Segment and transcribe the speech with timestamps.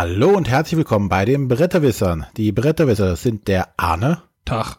[0.00, 2.24] Hallo und herzlich willkommen bei den Bretterwissern.
[2.36, 4.22] Die Bretterwisser sind der Arne.
[4.44, 4.78] Tag.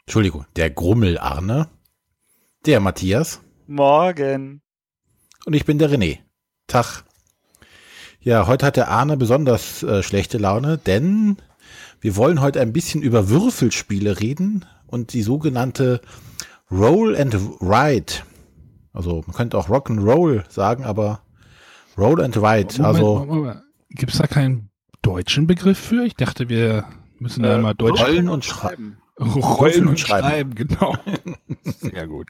[0.00, 1.70] Entschuldigung, der Grummel Arne.
[2.66, 3.40] Der Matthias.
[3.66, 4.60] Morgen.
[5.46, 6.18] Und ich bin der René.
[6.66, 7.04] Tag.
[8.20, 11.38] Ja, heute hat der Arne besonders äh, schlechte Laune, denn
[12.02, 16.02] wir wollen heute ein bisschen über Würfelspiele reden und die sogenannte
[16.70, 18.12] Roll and Ride.
[18.92, 21.22] Also man könnte auch Rock and Roll sagen, aber
[21.98, 22.84] Roll and Ride.
[22.84, 23.52] also
[23.90, 24.70] gibt es da keinen
[25.02, 26.04] deutschen Begriff für?
[26.04, 26.86] Ich dachte, wir
[27.18, 28.98] müssen äh, da mal Deutsch rollen und schreiben.
[29.18, 30.28] Rollen, rollen und schreiben.
[30.28, 30.96] schreiben, genau.
[31.64, 32.28] Sehr gut.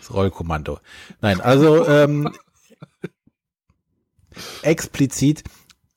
[0.00, 0.80] Das Rollkommando.
[1.22, 2.30] Nein, also ähm,
[4.62, 5.44] explizit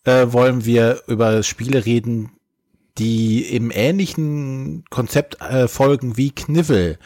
[0.05, 2.31] äh, wollen wir über Spiele reden,
[2.98, 6.99] die im ähnlichen Konzept äh, folgen wie Kniffel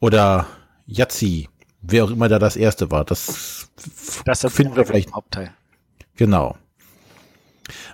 [0.00, 0.46] oder
[0.86, 1.48] Yazzi
[1.86, 3.04] wer auch immer da das erste war.
[3.04, 3.68] Das,
[4.24, 5.50] das finden wir vielleicht im Hauptteil.
[6.16, 6.56] Genau.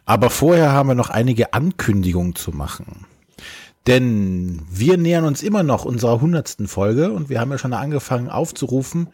[0.05, 3.06] Aber vorher haben wir noch einige Ankündigungen zu machen.
[3.86, 8.28] Denn wir nähern uns immer noch unserer hundertsten Folge und wir haben ja schon angefangen
[8.28, 9.08] aufzurufen,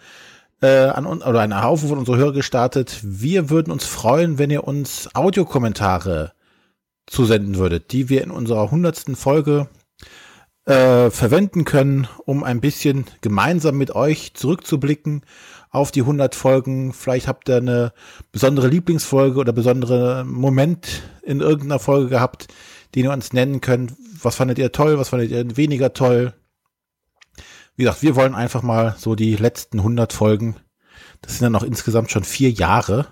[0.60, 3.00] äh, an, oder einen Haufen von unserer Hörer gestartet.
[3.02, 6.32] Wir würden uns freuen, wenn ihr uns Audiokommentare
[7.06, 9.68] zusenden würdet, die wir in unserer hundertsten Folge
[10.66, 15.22] äh, verwenden können, um ein bisschen gemeinsam mit euch zurückzublicken
[15.70, 16.92] auf die 100 Folgen.
[16.92, 17.92] Vielleicht habt ihr eine
[18.32, 22.48] besondere Lieblingsfolge oder besondere Moment in irgendeiner Folge gehabt,
[22.94, 23.94] den ihr uns nennen könnt.
[24.20, 26.34] Was fandet ihr toll, was fandet ihr weniger toll?
[27.76, 30.56] Wie gesagt, wir wollen einfach mal so die letzten 100 Folgen.
[31.20, 33.06] Das sind ja noch insgesamt schon vier Jahre.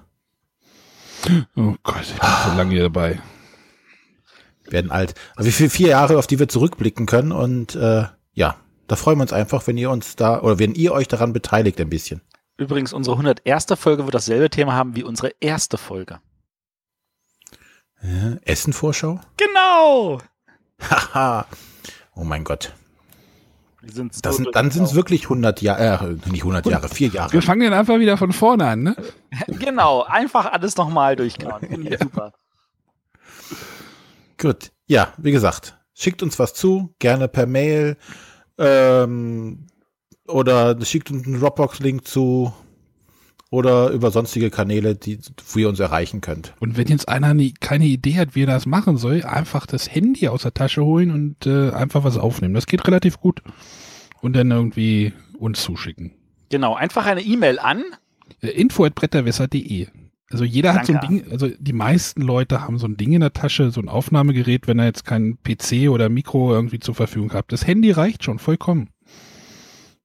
[1.55, 3.21] Oh Gott, ich bin so lange hier dabei
[4.69, 5.15] werden alt.
[5.37, 7.33] Also wie viele vier Jahre, auf die wir zurückblicken können.
[7.33, 10.93] Und äh, ja, da freuen wir uns einfach, wenn ihr uns da oder wenn ihr
[10.93, 12.21] euch daran beteiligt ein bisschen.
[12.57, 13.67] Übrigens, unsere 101.
[13.77, 16.21] Folge wird dasselbe Thema haben wie unsere erste Folge.
[18.03, 19.21] Ja, Essen-Vorschau?
[19.37, 20.21] Genau!
[20.81, 21.47] Haha.
[22.15, 22.73] oh mein Gott.
[24.23, 27.33] Das sind, dann sind es wirklich 100 Jahre, äh, nicht 100 Jahre, vier Jahre.
[27.33, 28.97] Wir fangen dann einfach wieder von vorne an, ne?
[29.47, 31.83] genau, einfach alles nochmal durchkauen.
[31.83, 31.99] ja.
[31.99, 32.33] Super.
[34.39, 34.73] Gut.
[34.87, 37.97] Ja, wie gesagt, schickt uns was zu, gerne per Mail
[38.59, 39.67] ähm,
[40.27, 42.53] oder schickt uns einen Dropbox-Link zu
[43.55, 46.55] oder über sonstige Kanäle, die wo ihr uns erreichen könnt.
[46.59, 49.95] Und wenn jetzt einer nie, keine Idee hat, wie er das machen soll, einfach das
[49.95, 52.55] Handy aus der Tasche holen und äh, einfach was aufnehmen.
[52.55, 53.43] Das geht relativ gut.
[54.21, 56.13] Und dann irgendwie uns zuschicken.
[56.49, 57.85] Genau, einfach eine E-Mail an
[58.41, 59.87] äh, info@bretterwisser.de.
[60.35, 60.81] Also jeder Danke.
[60.81, 63.71] hat so ein Ding, also die meisten Leute haben so ein Ding in der Tasche,
[63.71, 67.53] so ein Aufnahmegerät, wenn er jetzt keinen PC oder Mikro irgendwie zur Verfügung hat.
[67.53, 68.91] Das Handy reicht schon vollkommen.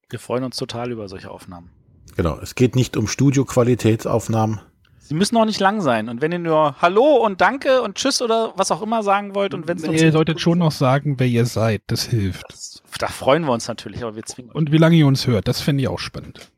[0.07, 1.71] Wir freuen uns total über solche Aufnahmen.
[2.15, 4.61] Genau, es geht nicht um Studio-Qualitätsaufnahmen.
[4.99, 6.09] Sie müssen auch nicht lang sein.
[6.09, 9.55] Und wenn ihr nur Hallo und Danke und Tschüss oder was auch immer sagen wollt
[9.55, 11.81] und wenn es Ihr solltet schon noch sagen, wer ihr seid.
[11.87, 12.43] Das hilft.
[12.49, 15.47] Das, da freuen wir uns natürlich, aber wir zwingen Und wie lange ihr uns hört,
[15.47, 16.51] das fände ich auch spannend.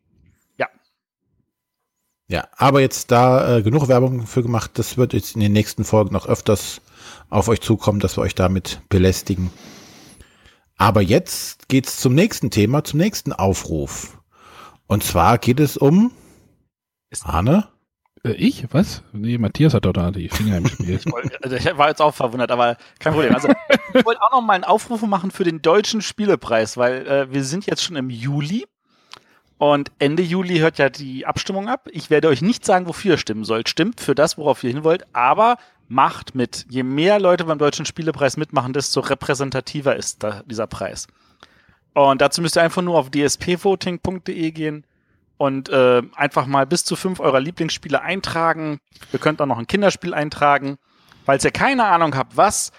[2.31, 4.71] Ja, aber jetzt da äh, genug Werbung für gemacht.
[4.75, 6.79] Das wird jetzt in den nächsten Folgen noch öfters
[7.29, 9.51] auf euch zukommen, dass wir euch damit belästigen.
[10.77, 14.17] Aber jetzt geht's zum nächsten Thema, zum nächsten Aufruf.
[14.87, 16.13] Und zwar geht es um
[17.09, 17.67] Ist Arne.
[18.23, 18.65] Äh, ich?
[18.71, 19.03] Was?
[19.11, 20.95] Nee, Matthias hat doch da die Finger im Spiel.
[21.05, 23.35] ich, wollte, also ich war jetzt auch verwundert, aber kein Problem.
[23.35, 23.49] Also
[23.93, 27.43] ich wollte auch noch mal einen Aufruf machen für den deutschen Spielepreis, weil äh, wir
[27.43, 28.67] sind jetzt schon im Juli
[29.61, 31.87] und Ende Juli hört ja die Abstimmung ab.
[31.91, 33.69] Ich werde euch nicht sagen, wofür ihr stimmen sollt.
[33.69, 35.57] Stimmt für das, worauf ihr hin wollt, aber
[35.87, 36.65] macht mit.
[36.67, 41.05] Je mehr Leute beim Deutschen Spielepreis mitmachen, desto repräsentativer ist da dieser Preis.
[41.93, 44.83] Und dazu müsst ihr einfach nur auf dspvoting.de gehen
[45.37, 48.79] und äh, einfach mal bis zu fünf eurer Lieblingsspiele eintragen.
[49.13, 50.79] Ihr könnt auch noch ein Kinderspiel eintragen.
[51.23, 52.71] Falls ihr keine Ahnung habt, was,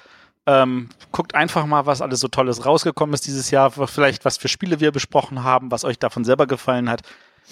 [0.47, 3.71] ähm, guckt einfach mal, was alles so Tolles rausgekommen ist dieses Jahr.
[3.71, 7.03] Vielleicht, was für Spiele wir besprochen haben, was euch davon selber gefallen hat.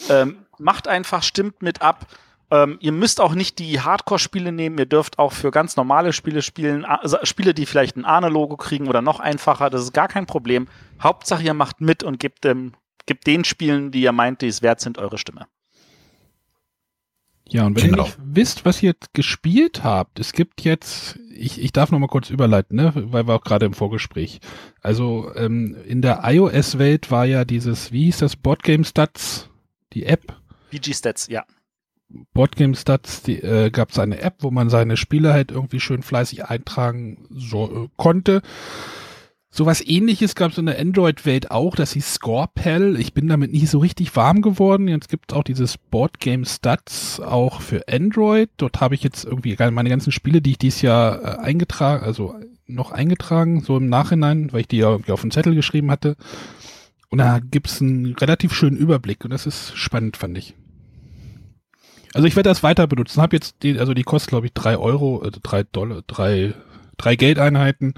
[0.09, 2.07] Ähm, macht einfach, stimmt mit ab.
[2.51, 4.79] Ähm, ihr müsst auch nicht die Hardcore-Spiele nehmen.
[4.79, 6.85] Ihr dürft auch für ganz normale Spiele spielen.
[6.85, 9.71] Also Spiele, die vielleicht ein Ahne-Logo kriegen oder noch einfacher.
[9.71, 10.67] Das ist gar kein Problem.
[11.01, 12.73] Hauptsache, ihr macht mit und gebt, dem,
[13.07, 15.47] gebt den Spielen, die ihr meint, die es wert sind, eure Stimme.
[17.51, 18.05] Ja, und wenn genau.
[18.05, 22.07] ihr nicht wisst, was ihr gespielt habt, es gibt jetzt, ich, ich darf noch mal
[22.07, 24.41] kurz überleiten, ne, weil wir auch gerade im Vorgespräch.
[24.81, 29.49] Also ähm, in der iOS-Welt war ja dieses, wie hieß das, Boardgame Stats,
[29.93, 30.37] die App?
[30.71, 31.45] BG Stats, ja.
[32.33, 36.03] Boardgame Stats, die, äh, gab es eine App, wo man seine Spiele halt irgendwie schön
[36.03, 38.43] fleißig eintragen so, äh, konnte.
[39.53, 42.99] Sowas ähnliches gab es in der Android-Welt auch, das hieß Scorepel.
[43.01, 44.87] Ich bin damit nie so richtig warm geworden.
[44.87, 48.49] Jetzt gibt es auch dieses Board Game Stats auch für Android.
[48.59, 52.37] Dort habe ich jetzt irgendwie meine ganzen Spiele, die ich dieses Jahr äh, eingetragen, also
[52.69, 56.17] noch eingetragen, so im Nachhinein, weil ich die ja irgendwie auf den Zettel geschrieben hatte.
[57.09, 60.55] Und da gibt es einen relativ schönen Überblick und das ist spannend, fand ich.
[62.15, 63.21] Also ich werde das weiter benutzen.
[63.21, 66.55] Habe jetzt die, also die kostet glaube ich drei Euro, äh, drei Dollar, drei,
[66.97, 67.95] drei Geldeinheiten.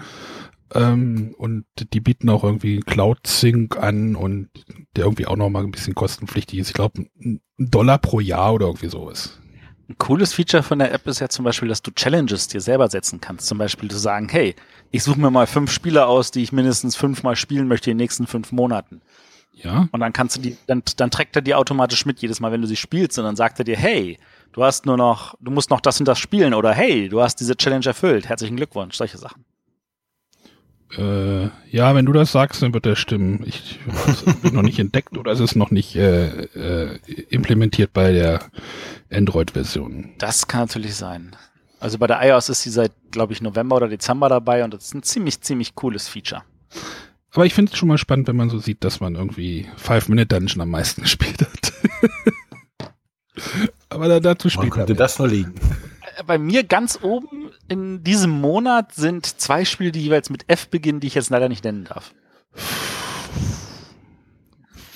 [0.74, 4.48] Ähm, und die bieten auch irgendwie Cloud Sync an und
[4.96, 6.68] der irgendwie auch noch mal ein bisschen kostenpflichtig ist.
[6.68, 9.38] Ich glaube, ein Dollar pro Jahr oder irgendwie sowas.
[9.88, 12.88] Ein cooles Feature von der App ist ja zum Beispiel, dass du Challenges dir selber
[12.88, 13.46] setzen kannst.
[13.46, 14.54] Zum Beispiel zu sagen, hey,
[14.90, 18.04] ich suche mir mal fünf Spieler aus, die ich mindestens fünfmal spielen möchte in den
[18.04, 19.02] nächsten fünf Monaten.
[19.52, 19.88] Ja.
[19.92, 22.62] Und dann kannst du die, dann, dann trägt er die automatisch mit jedes Mal, wenn
[22.62, 24.18] du sie spielst und dann sagt er dir, hey,
[24.52, 27.36] du hast nur noch, du musst noch das und das spielen oder hey, du hast
[27.36, 28.28] diese Challenge erfüllt.
[28.28, 29.44] Herzlichen Glückwunsch, solche Sachen.
[30.96, 33.42] Äh, ja, wenn du das sagst, dann wird das stimmen.
[33.46, 33.78] Ich
[34.42, 36.98] bin noch nicht entdeckt oder es ist noch nicht äh, äh,
[37.30, 38.40] implementiert bei der
[39.10, 40.10] Android-Version.
[40.18, 41.34] Das kann natürlich sein.
[41.80, 44.84] Also bei der iOS ist sie seit, glaube ich, November oder Dezember dabei und das
[44.84, 46.42] ist ein ziemlich, ziemlich cooles Feature.
[47.32, 50.60] Aber ich finde es schon mal spannend, wenn man so sieht, dass man irgendwie Five-Minute-Dungeon
[50.60, 51.72] am meisten gespielt hat.
[53.88, 54.70] Aber da, dazu später.
[54.70, 55.54] könnte das nur liegen?
[56.26, 61.00] Bei mir ganz oben in diesem Monat sind zwei Spiele, die jeweils mit F beginnen,
[61.00, 62.12] die ich jetzt leider nicht nennen darf.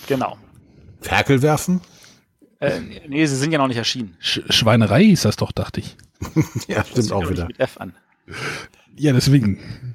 [0.07, 0.37] Genau.
[1.01, 1.81] Ferkel werfen?
[2.61, 4.17] Äh, nee, sie sind ja noch nicht erschienen.
[4.19, 5.97] Sch Schweinerei hieß das doch, dachte ich.
[6.69, 7.47] ja, stimmt auch wieder.
[7.47, 7.95] Mit F an.
[8.97, 9.95] Ja, deswegen.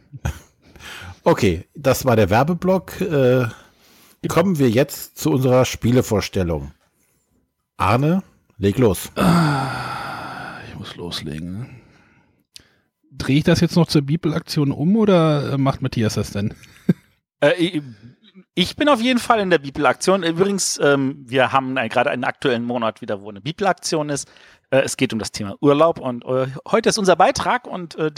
[1.23, 3.01] Okay, das war der Werbeblock.
[3.01, 3.47] Äh,
[4.27, 6.71] kommen wir jetzt zu unserer Spielevorstellung.
[7.77, 8.23] Arne,
[8.57, 9.11] leg los.
[10.71, 11.81] Ich muss loslegen.
[13.11, 16.53] Drehe ich das jetzt noch zur Bibelaktion um oder äh, macht Matthias das denn?
[17.41, 17.81] Äh,
[18.53, 20.21] ich bin auf jeden Fall in der Bibelaktion.
[20.21, 24.29] Übrigens, ähm, wir haben gerade einen aktuellen Monat wieder, wo eine Bibelaktion ist.
[24.69, 28.11] Äh, es geht um das Thema Urlaub und äh, heute ist unser Beitrag und äh,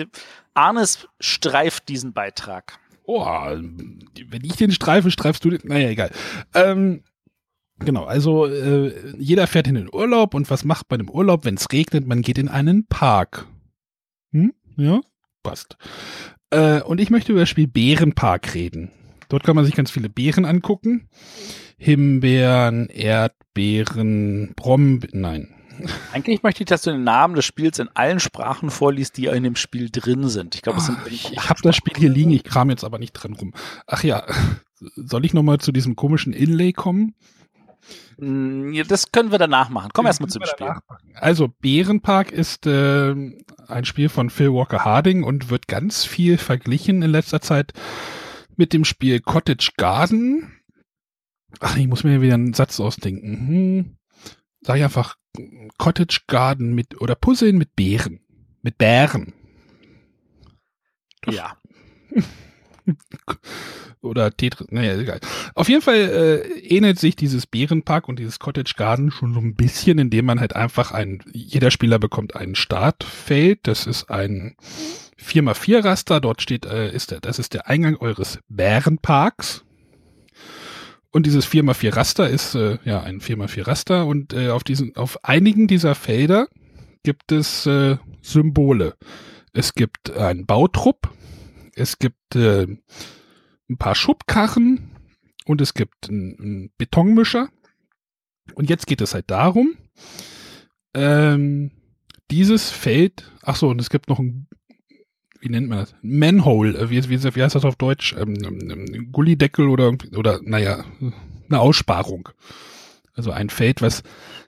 [0.53, 2.77] Arnes streift diesen Beitrag.
[3.05, 5.61] Oh, wenn ich den streife, streifst du den.
[5.63, 6.11] Naja, egal.
[6.53, 7.03] Ähm,
[7.85, 11.55] genau, also äh, jeder fährt in den Urlaub und was macht man im Urlaub, wenn
[11.55, 12.07] es regnet?
[12.07, 13.45] Man geht in einen Park.
[14.31, 14.53] Hm?
[14.77, 15.01] Ja,
[15.43, 15.77] passt.
[16.49, 18.91] Äh, und ich möchte über das Spiel Bärenpark reden.
[19.29, 21.09] Dort kann man sich ganz viele Beeren angucken.
[21.77, 25.55] Himbeeren, Erdbeeren, Brombeeren, nein.
[26.11, 29.43] Eigentlich möchte ich, dass du den Namen des Spiels in allen Sprachen vorliest, die in
[29.43, 30.55] dem Spiel drin sind.
[30.55, 32.83] Ich glaube, es sind oh, ich, ich habe das Spiel hier liegen, ich kram jetzt
[32.83, 33.53] aber nicht drin rum.
[33.87, 34.23] Ach ja,
[34.95, 37.15] soll ich nochmal zu diesem komischen Inlay kommen?
[38.17, 39.91] Mm, das können wir danach machen.
[39.93, 40.73] Komm erstmal zum Spiel.
[41.15, 43.13] Also Bärenpark ist äh,
[43.67, 47.73] ein Spiel von Phil Walker Harding und wird ganz viel verglichen in letzter Zeit
[48.55, 50.59] mit dem Spiel Cottage Garden.
[51.59, 53.47] Ach, ich muss mir wieder einen Satz ausdenken.
[53.47, 53.97] Hm.
[54.61, 55.15] Sag ich einfach
[55.77, 58.21] Cottage Garden mit oder Puzzeln mit Bären.
[58.61, 59.33] Mit Bären.
[61.27, 61.57] Ja.
[64.01, 65.19] oder Tetris, naja, egal.
[65.55, 69.55] Auf jeden Fall äh, ähnelt sich dieses Bärenpark und dieses Cottage Garden schon so ein
[69.55, 74.55] bisschen, indem man halt einfach ein, jeder Spieler bekommt ein Startfeld, das ist ein
[75.21, 79.63] 4x4 Raster, dort steht, äh, ist der, das ist der Eingang eures Bärenparks.
[81.11, 85.23] Und dieses 4x4 Raster ist äh, ja ein 4x4 Raster und äh, auf diesen, auf
[85.23, 86.47] einigen dieser Felder
[87.03, 88.95] gibt es äh, Symbole.
[89.53, 91.11] Es gibt einen Bautrupp,
[91.75, 92.67] es gibt äh,
[93.69, 94.91] ein paar Schubkarren
[95.45, 97.49] und es gibt einen, einen Betonmischer.
[98.55, 99.77] Und jetzt geht es halt darum,
[100.93, 101.71] ähm,
[102.29, 104.47] dieses Feld, ach so, und es gibt noch ein
[105.43, 105.93] wie nennt man das?
[106.01, 108.15] Manhole, äh, wie, wie, wie heißt das auf Deutsch?
[108.17, 110.85] Ähm, ähm, Gullideckel oder, oder, naja,
[111.49, 112.29] eine Aussparung.
[113.13, 114.03] Also ein Feld, was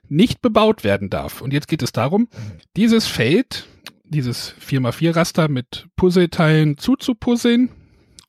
[0.08, 1.42] nicht bebaut werden darf.
[1.42, 2.28] Und jetzt geht es darum,
[2.76, 3.68] dieses Feld,
[4.08, 7.70] dieses 4x4-Raster mit Puzzleteilen zuzupuzzeln.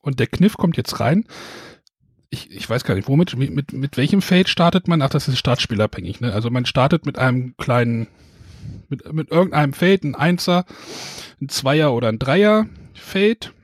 [0.00, 1.24] Und der Kniff kommt jetzt rein.
[2.30, 5.02] Ich, ich weiß gar nicht, womit, mit, mit, mit welchem Feld startet man?
[5.02, 6.32] Ach, das ist startspielabhängig, ne?
[6.32, 8.06] Also man startet mit einem kleinen,
[8.88, 10.66] mit, mit irgendeinem Feld, ein Einser,
[11.40, 13.54] ein Zweier oder ein Dreier Feld.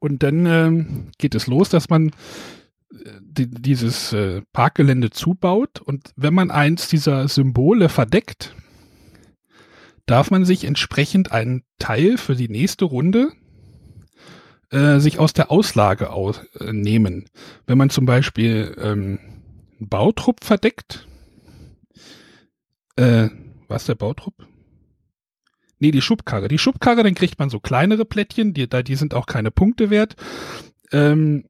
[0.00, 2.10] Und dann ähm, geht es los, dass man
[2.92, 5.80] äh, die, dieses äh, Parkgelände zubaut.
[5.80, 8.54] Und wenn man eins dieser Symbole verdeckt,
[10.08, 13.32] darf man sich entsprechend einen Teil für die nächste Runde
[14.70, 17.26] äh, sich aus der Auslage aus, äh, nehmen.
[17.66, 19.18] Wenn man zum Beispiel ähm,
[19.78, 21.06] einen Bautrupp verdeckt,
[22.96, 23.28] äh,
[23.68, 24.34] was der Bautrupp?
[25.78, 26.48] Nee, die Schubkarre.
[26.48, 30.16] Die Schubkarre, dann kriegt man so kleinere Plättchen, die, die sind auch keine Punkte wert.
[30.90, 31.44] Ähm,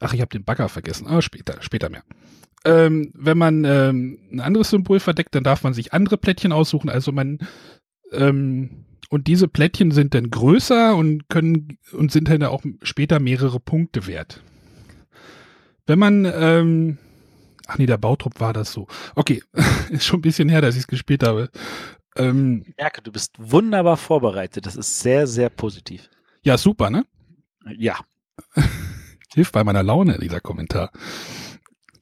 [0.00, 1.06] ach, ich habe den Bagger vergessen.
[1.06, 2.04] Ah, später, später mehr.
[2.64, 6.88] Ähm, wenn man ähm, ein anderes Symbol verdeckt, dann darf man sich andere Plättchen aussuchen.
[6.88, 7.38] Also man
[8.12, 13.60] ähm, und diese Plättchen sind dann größer und können und sind dann auch später mehrere
[13.60, 14.42] Punkte wert.
[15.86, 16.98] Wenn man ähm,
[17.66, 18.86] Ach nee, der Bautrupp war das so.
[19.14, 19.42] Okay,
[19.90, 21.50] ist schon ein bisschen her, dass ich es gespielt habe.
[22.16, 24.66] Ähm, ich merke, du bist wunderbar vorbereitet.
[24.66, 26.10] Das ist sehr, sehr positiv.
[26.42, 27.06] Ja, super, ne?
[27.76, 27.98] Ja.
[29.34, 30.92] Hilft bei meiner Laune, dieser Kommentar.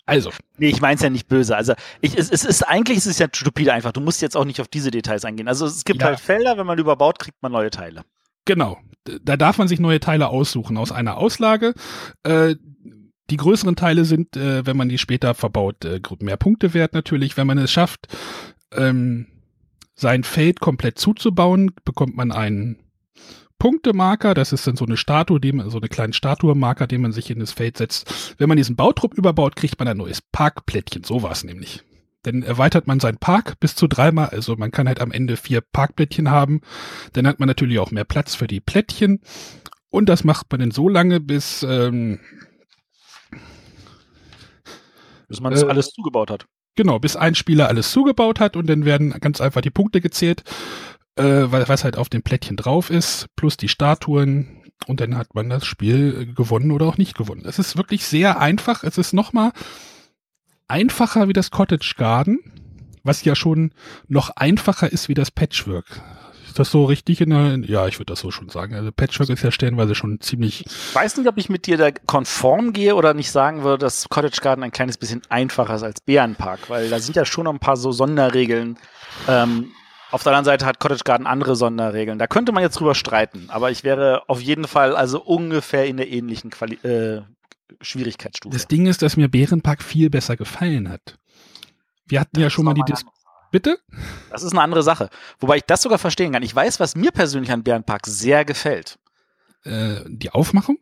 [0.07, 0.31] Also.
[0.59, 1.57] Nee, ich meine es ja nicht böse.
[1.57, 3.93] Also, ich, es, es ist eigentlich es ist ja stupide einfach.
[3.93, 5.49] Du musst jetzt auch nicht auf diese Details eingehen.
[5.49, 6.09] Also, es gibt ja.
[6.09, 8.03] halt Felder, wenn man überbaut, kriegt man neue Teile.
[8.45, 8.79] Genau.
[9.23, 11.75] Da darf man sich neue Teile aussuchen aus einer Auslage.
[12.23, 12.57] Äh,
[13.31, 17.37] die größeren Teile sind, äh, wenn man die später verbaut, äh, mehr Punkte wert natürlich.
[17.37, 18.09] Wenn man es schafft,
[18.73, 19.27] ähm,
[19.95, 22.79] sein Feld komplett zuzubauen, bekommt man einen
[23.63, 24.35] Punktemarker.
[24.35, 27.31] Das ist dann so eine Statue, die man, so eine kleine Statue-Marker, den man sich
[27.31, 28.35] in das Feld setzt.
[28.37, 31.05] Wenn man diesen Bautrupp überbaut, kriegt man ein neues Parkplättchen.
[31.05, 31.85] So war es nämlich.
[32.25, 34.31] Dann erweitert man seinen Park bis zu dreimal.
[34.31, 36.61] Also man kann halt am Ende vier Parkplättchen haben.
[37.13, 39.21] Dann hat man natürlich auch mehr Platz für die Plättchen.
[39.91, 42.19] Und das macht man dann so lange, bis ähm,
[45.29, 46.47] bis man das äh, alles zugebaut hat.
[46.75, 50.43] Genau, bis ein Spieler alles zugebaut hat und dann werden ganz einfach die Punkte gezählt,
[51.17, 55.49] äh, was halt auf dem Plättchen drauf ist, plus die Statuen und dann hat man
[55.49, 57.45] das Spiel gewonnen oder auch nicht gewonnen.
[57.47, 58.83] Es ist wirklich sehr einfach.
[58.85, 59.53] Es ist nochmal
[60.69, 62.41] einfacher wie das Cottage Garden,
[63.05, 63.73] was ja schon
[64.09, 66.03] noch einfacher ist wie das Patchwork.
[66.47, 68.75] Ist das so richtig in der, ja, ich würde das so schon sagen.
[68.75, 70.67] Also Patchwork ist ja stellenweise schon ziemlich.
[70.67, 74.09] Ich weiß nicht, ob ich mit dir da konform gehe oder nicht sagen würde, dass
[74.09, 77.55] Cottage Garden ein kleines bisschen einfacher ist als Bärenpark, weil da sind ja schon noch
[77.55, 78.77] ein paar so Sonderregeln.
[79.29, 79.73] Ähm,
[80.13, 82.19] auf der anderen Seite hat Cottage Garden andere Sonderregeln.
[82.19, 85.97] Da könnte man jetzt drüber streiten, aber ich wäre auf jeden Fall also ungefähr in
[85.97, 87.23] der ähnlichen Quali äh,
[87.81, 88.53] Schwierigkeitsstufe.
[88.53, 91.19] Das Ding ist, dass mir Bärenpark viel besser gefallen hat.
[92.07, 93.13] Wir hatten das ja schon mal die Diskussion.
[93.51, 93.79] Bitte?
[94.31, 95.11] Das ist eine andere Sache.
[95.39, 96.43] Wobei ich das sogar verstehen kann.
[96.43, 98.99] Ich weiß, was mir persönlich an Bärenpark sehr gefällt.
[99.65, 100.79] Äh, die Aufmachung?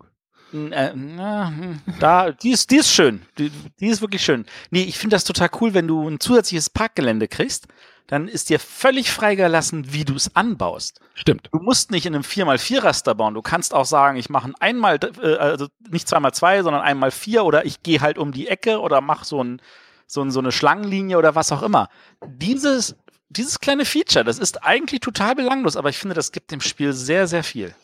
[0.53, 1.53] Äh, na,
[1.99, 3.23] da, die ist, die ist schön.
[3.39, 4.47] Die, die ist wirklich schön.
[4.71, 7.69] Nee, ich finde das total cool, wenn du ein zusätzliches Parkgelände kriegst,
[8.11, 11.01] dann ist dir völlig freigelassen, wie du es anbaust.
[11.15, 11.49] Stimmt.
[11.53, 13.35] Du musst nicht in einem 4x4-Raster bauen.
[13.35, 17.13] Du kannst auch sagen, ich mache ein einmal, äh, also nicht zweimal zwei, sondern einmal
[17.13, 19.63] vier oder ich gehe halt um die Ecke oder mache so ein
[20.09, 21.89] so, so eine Schlangenlinie oder was auch immer.
[22.27, 22.97] Dieses,
[23.29, 26.93] dieses kleine Feature, das ist eigentlich total belanglos, aber ich finde, das gibt dem Spiel
[26.93, 27.77] sehr, sehr viel.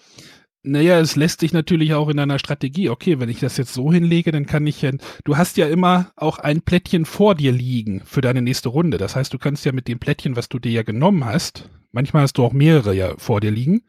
[0.68, 3.92] Naja, es lässt sich natürlich auch in einer Strategie, okay, wenn ich das jetzt so
[3.92, 4.90] hinlege, dann kann ich ja,
[5.23, 8.99] du hast ja immer auch ein Plättchen vor dir liegen für deine nächste Runde.
[8.99, 12.25] Das heißt, du kannst ja mit dem Plättchen, was du dir ja genommen hast, manchmal
[12.25, 13.82] hast du auch mehrere ja vor dir liegen,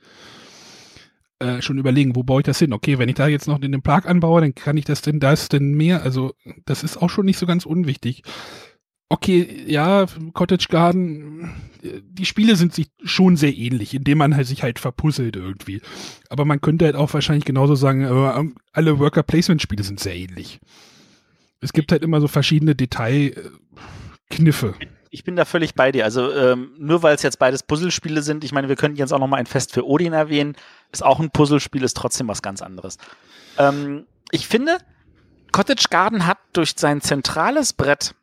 [1.39, 2.73] äh, schon überlegen, wo baue ich das hin?
[2.73, 5.19] Okay, wenn ich da jetzt noch in den Park anbaue, dann kann ich das denn,
[5.19, 6.03] das denn mehr?
[6.03, 8.21] Also, das ist auch schon nicht so ganz unwichtig.
[9.09, 14.63] Okay, ja, Cottage Garden, die Spiele sind sich schon sehr ähnlich, indem man halt sich
[14.63, 15.81] halt verpuzzelt irgendwie.
[16.29, 20.15] Aber man könnte halt auch wahrscheinlich genauso sagen, äh, alle Worker Placement Spiele sind sehr
[20.15, 20.59] ähnlich.
[21.61, 24.75] Es gibt halt immer so verschiedene Detailkniffe
[25.09, 26.05] ich bin da völlig bei dir.
[26.05, 29.19] Also ähm, nur weil es jetzt beides Puzzlespiele sind, ich meine, wir könnten jetzt auch
[29.19, 30.55] noch mal ein Fest für Odin erwähnen,
[30.91, 32.97] ist auch ein Puzzlespiel, ist trotzdem was ganz anderes.
[33.57, 34.77] Ähm, ich finde,
[35.51, 38.15] Cottage Garden hat durch sein zentrales Brett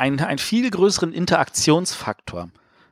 [0.00, 2.50] einen, einen viel größeren Interaktionsfaktor,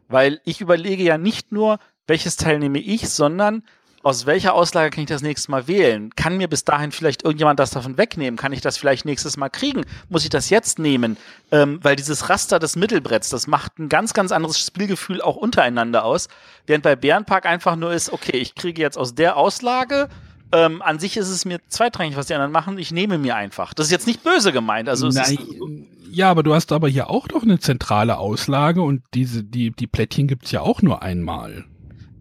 [0.08, 3.62] weil ich überlege ja nicht nur, welches Teil nehme ich, sondern
[4.02, 6.14] aus welcher Auslage kann ich das nächste Mal wählen?
[6.14, 8.38] Kann mir bis dahin vielleicht irgendjemand das davon wegnehmen?
[8.38, 9.84] Kann ich das vielleicht nächstes Mal kriegen?
[10.08, 11.16] Muss ich das jetzt nehmen?
[11.50, 16.04] Ähm, weil dieses Raster des Mittelbretts, das macht ein ganz, ganz anderes Spielgefühl auch untereinander
[16.04, 16.28] aus.
[16.66, 20.08] Während bei Bärenpark einfach nur ist, okay, ich kriege jetzt aus der Auslage
[20.50, 22.78] ähm, an sich ist es mir zweitrangig, was die anderen machen.
[22.78, 23.74] Ich nehme mir einfach.
[23.74, 24.88] Das ist jetzt nicht böse gemeint.
[24.88, 29.44] Also Nein, ja, aber du hast aber hier auch doch eine zentrale Auslage und diese,
[29.44, 31.64] die, die Plättchen gibt's ja auch nur einmal.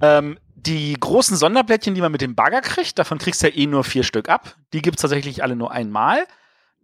[0.01, 3.67] Ähm, die großen Sonderblättchen, die man mit dem Bagger kriegt, davon kriegst du ja eh
[3.67, 4.55] nur vier Stück ab.
[4.73, 6.25] Die gibt es tatsächlich alle nur einmal.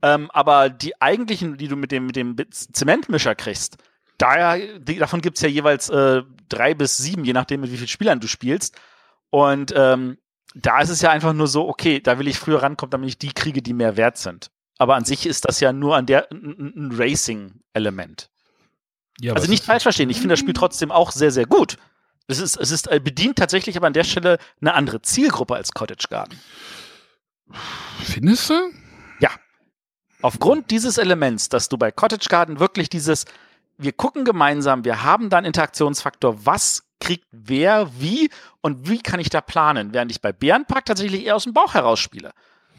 [0.01, 3.77] Ähm, aber die eigentlichen, die du mit dem, mit dem Zementmischer kriegst,
[4.17, 7.77] da, die, davon gibt es ja jeweils äh, drei bis sieben, je nachdem, mit wie
[7.77, 8.79] vielen Spielern du spielst.
[9.29, 10.17] Und ähm,
[10.55, 13.17] da ist es ja einfach nur so, okay, da will ich früher rankommen, damit ich
[13.17, 14.51] die kriege, die mehr wert sind.
[14.84, 18.30] Aber an sich ist das ja nur an der ein, Racing-Element.
[19.22, 21.78] Ja, also nicht falsch verstehen, ich finde das Spiel trotzdem auch sehr, sehr gut.
[22.28, 25.72] Es ist, es ist, äh, bedient tatsächlich aber an der Stelle eine andere Zielgruppe als
[25.72, 26.38] Cottage Garden.
[28.04, 28.56] Findest du?
[29.22, 29.30] Ja.
[30.22, 33.24] Aufgrund dieses Elements, dass du bei Cottage Garden wirklich dieses,
[33.78, 39.22] wir gucken gemeinsam, wir haben da einen Interaktionsfaktor, was kriegt wer wie und wie kann
[39.22, 42.34] ich da planen, während ich bei Bärenpark tatsächlich eher aus dem Bauch heraus spiele.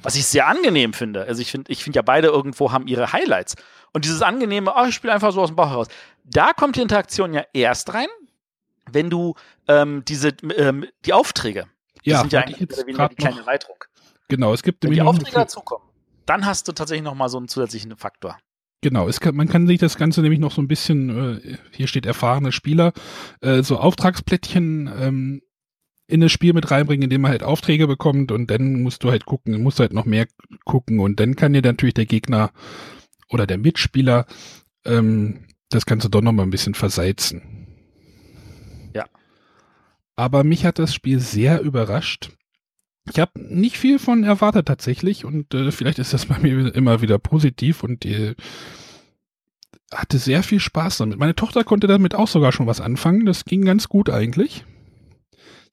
[0.04, 1.24] Was ich sehr angenehm finde.
[1.24, 3.56] Also ich finde, ich finde ja beide irgendwo haben ihre Highlights.
[3.92, 5.88] Und dieses angenehme, oh, ich spiele einfach so aus dem Bauch heraus.
[6.24, 8.08] Da kommt die Interaktion ja erst rein,
[8.90, 9.34] wenn du
[9.66, 11.66] ähm, diese ähm, die Aufträge,
[12.04, 13.78] die Ja, sind ja eigentlich jetzt weniger die kleine Erweiterung.
[14.28, 15.88] Genau, es gibt Wenn die Aufträge dazukommen,
[16.26, 18.38] dann hast du tatsächlich noch mal so einen zusätzlichen Faktor.
[18.84, 22.04] Genau, kann, man kann sich das Ganze nämlich noch so ein bisschen, äh, hier steht
[22.04, 22.92] erfahrene Spieler,
[23.40, 25.42] äh, so Auftragsplättchen ähm,
[26.06, 29.24] in das Spiel mit reinbringen, indem man halt Aufträge bekommt und dann musst du halt
[29.24, 30.26] gucken, musst halt noch mehr
[30.64, 32.52] gucken und dann kann dir natürlich der Gegner
[33.30, 34.26] oder der Mitspieler
[34.84, 37.42] ähm, das Ganze doch noch mal ein bisschen versalzen.
[38.94, 39.06] Ja.
[40.14, 42.30] Aber mich hat das Spiel sehr überrascht.
[43.10, 47.00] Ich habe nicht viel von erwartet tatsächlich und äh, vielleicht ist das bei mir immer
[47.02, 48.34] wieder positiv und äh,
[49.92, 51.18] hatte sehr viel Spaß damit.
[51.18, 53.26] Meine Tochter konnte damit auch sogar schon was anfangen.
[53.26, 54.64] Das ging ganz gut eigentlich.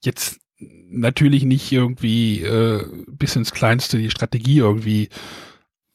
[0.04, 5.08] Jetzt natürlich nicht irgendwie äh, bis ins Kleinste die Strategie irgendwie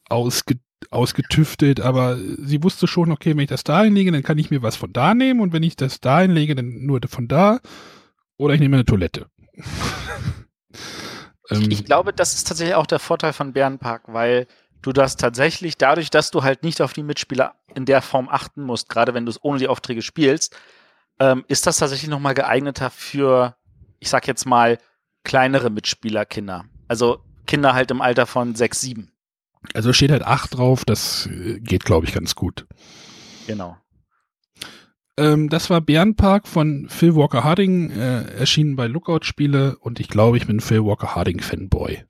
[0.08, 0.58] ausge
[0.90, 4.62] ausgetüftet, aber sie wusste schon, okay, wenn ich das da hinlege, dann kann ich mir
[4.62, 7.58] was von da nehmen und wenn ich das da hinlege, dann nur von da
[8.36, 9.26] oder ich nehme eine Toilette.
[11.50, 14.46] Ähm, Ich glaube, das ist tatsächlich auch der Vorteil von Bärenpark, weil
[14.82, 18.62] du das tatsächlich dadurch, dass du halt nicht auf die Mitspieler in der Form achten
[18.62, 20.56] musst, gerade wenn du es ohne die Aufträge spielst,
[21.18, 23.56] ähm, ist das tatsächlich nochmal geeigneter für,
[23.98, 24.78] ich sag jetzt mal,
[25.24, 26.64] kleinere Mitspielerkinder.
[26.86, 29.12] Also Kinder halt im Alter von sechs, sieben.
[29.74, 32.66] Also steht halt 8 drauf, das äh, geht, glaube ich, ganz gut.
[33.46, 33.76] Genau.
[35.16, 40.08] Ähm, das war Bärenpark von Phil Walker Harding, äh, erschienen bei Lookout Spiele und ich
[40.08, 42.04] glaube, ich bin Phil Walker Harding Fanboy.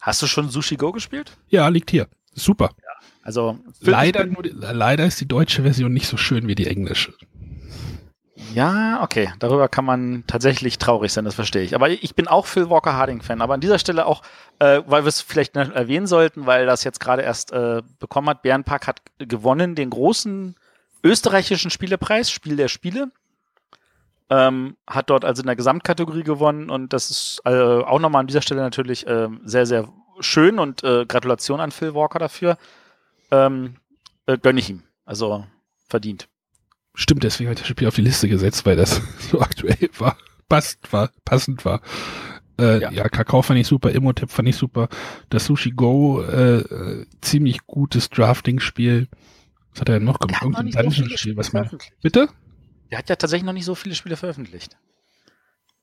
[0.00, 1.36] Hast du schon Sushi Go gespielt?
[1.48, 2.08] Ja, liegt hier.
[2.32, 2.70] Super.
[3.22, 7.12] Also Leider, nur leider ist die deutsche Version nicht so schön wie die englische.
[8.54, 9.32] Ja, okay.
[9.38, 11.74] Darüber kann man tatsächlich traurig sein, das verstehe ich.
[11.74, 13.42] Aber ich bin auch Phil Walker Harding-Fan.
[13.42, 14.22] Aber an dieser Stelle auch,
[14.58, 18.42] äh, weil wir es vielleicht erwähnen sollten, weil das jetzt gerade erst äh, bekommen hat,
[18.42, 20.56] Bärenpark hat gewonnen den großen
[21.04, 23.10] österreichischen Spielepreis, Spiel der Spiele.
[24.30, 28.26] Ähm, hat dort also in der Gesamtkategorie gewonnen und das ist äh, auch nochmal an
[28.28, 29.88] dieser Stelle natürlich äh, sehr, sehr
[30.20, 32.56] schön und äh, Gratulation an Phil Walker dafür.
[33.32, 33.76] Ähm,
[34.26, 34.84] äh, gönne ich ihm.
[35.04, 35.44] Also
[35.88, 36.28] verdient.
[37.00, 40.18] Stimmt, deswegen habe ich das Spiel auf die Liste gesetzt, weil das so aktuell war,
[40.50, 41.80] passt war, passend war.
[42.58, 42.90] Äh, Ja.
[42.92, 43.08] ja.
[43.08, 44.90] Kakao fand ich super, Imhotep fand ich super.
[45.30, 49.08] Das Sushi Go, äh, ziemlich gutes Drafting-Spiel.
[49.72, 50.42] Was hat er denn noch gemacht?
[50.42, 51.70] Der Irgendein so Dungeon-Spiel, was man.
[52.02, 52.28] Bitte?
[52.90, 54.76] Der hat ja tatsächlich noch nicht so viele Spiele veröffentlicht.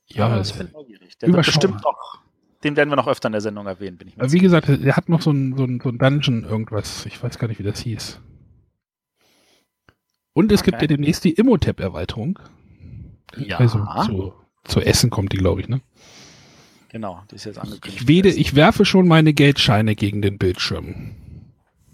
[0.06, 1.18] Ja, Aber das, ich bin neugierig.
[1.18, 2.20] Der wird bestimmt noch,
[2.64, 4.70] den werden wir noch öfter in der Sendung erwähnen, bin ich mir aber wie gesagt,
[4.70, 7.08] er hat noch so ein, so ein, so ein Dungeon irgendwas.
[7.08, 8.20] Ich weiß gar nicht, wie das hieß.
[10.38, 10.84] Und es gibt Okay.
[10.84, 12.38] ja demnächst die Imhotep-Erweiterung.
[13.38, 13.58] Ja.
[13.58, 14.34] Also zu,
[14.66, 15.82] zu Essen kommt die, glaube ich, ne?
[16.90, 18.04] Genau, die ist jetzt angekündigt.
[18.04, 21.16] Ich, wede, ich werfe schon meine Geldscheine gegen den Bildschirm.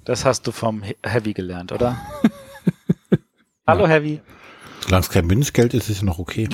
[0.03, 1.97] das hast du vom He- Heavy gelernt, oder?
[3.65, 4.19] Hallo Heavy.
[4.81, 6.49] Solange es kein Münzgeld ist, ist es noch okay.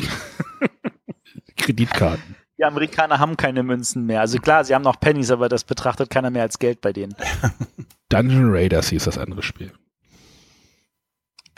[1.58, 2.36] Kreditkarten.
[2.60, 4.22] Die Amerikaner haben keine Münzen mehr.
[4.22, 7.16] Also klar, sie haben noch Pennies, aber das betrachtet keiner mehr als Geld bei denen.
[8.10, 9.72] Dungeon Raiders hieß das andere Spiel.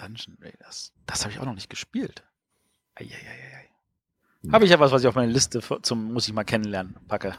[0.01, 0.93] Dungeon Raiders.
[1.05, 2.23] Das habe ich auch noch nicht gespielt.
[2.95, 3.69] Eieieiei.
[4.51, 6.95] Habe ich ja was, was ich auf meine Liste für- zum muss ich mal kennenlernen
[7.07, 7.35] packe.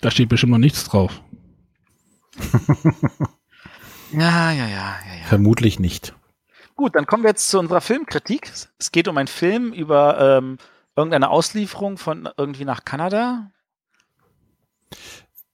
[0.00, 1.22] Da steht bestimmt noch nichts drauf.
[4.12, 5.24] Ja, ja, ja, ja, ja.
[5.24, 6.14] Vermutlich nicht.
[6.76, 8.52] Gut, dann kommen wir jetzt zu unserer Filmkritik.
[8.78, 10.58] Es geht um einen Film über ähm,
[10.94, 13.50] irgendeine Auslieferung von irgendwie nach Kanada.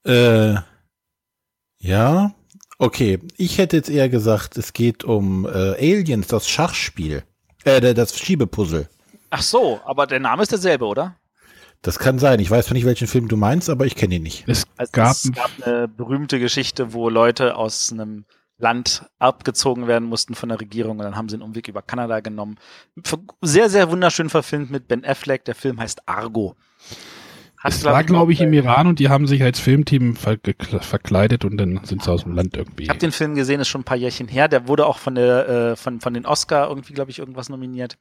[0.04, 0.56] Äh,
[1.78, 2.34] ja,
[2.78, 3.20] okay.
[3.36, 7.24] Ich hätte jetzt eher gesagt, es geht um äh, Aliens, das Schachspiel.
[7.64, 8.88] Äh, das Schiebepuzzle.
[9.30, 11.16] Ach so, aber der Name ist derselbe, oder?
[11.82, 12.40] Das kann sein.
[12.40, 14.44] Ich weiß zwar nicht, welchen Film du meinst, aber ich kenne ihn nicht.
[14.48, 18.24] Es Also gab, es gab eine berühmte Geschichte, wo Leute aus einem
[18.58, 22.18] Land abgezogen werden mussten von der Regierung und dann haben sie einen Umweg über Kanada
[22.20, 22.56] genommen.
[23.40, 25.44] Sehr, sehr wunderschön verfilmt mit Ben Affleck.
[25.44, 26.56] Der Film heißt Argo.
[27.60, 31.44] Hat, es war, glaube ich, im Iran und die haben sich als Filmteam verkle- verkleidet
[31.44, 32.84] und dann sind sie aus dem Land irgendwie.
[32.84, 34.46] Ich habe den Film gesehen, ist schon ein paar Jährchen her.
[34.46, 37.98] Der wurde auch von der äh, von von den Oscar irgendwie, glaube ich, irgendwas nominiert.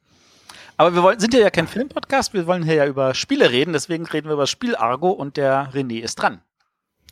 [0.76, 3.72] Aber wir wollen, sind ja ja kein Filmpodcast, wir wollen hier ja über Spiele reden,
[3.72, 6.40] deswegen reden wir über das Spiel Argo und der René ist dran.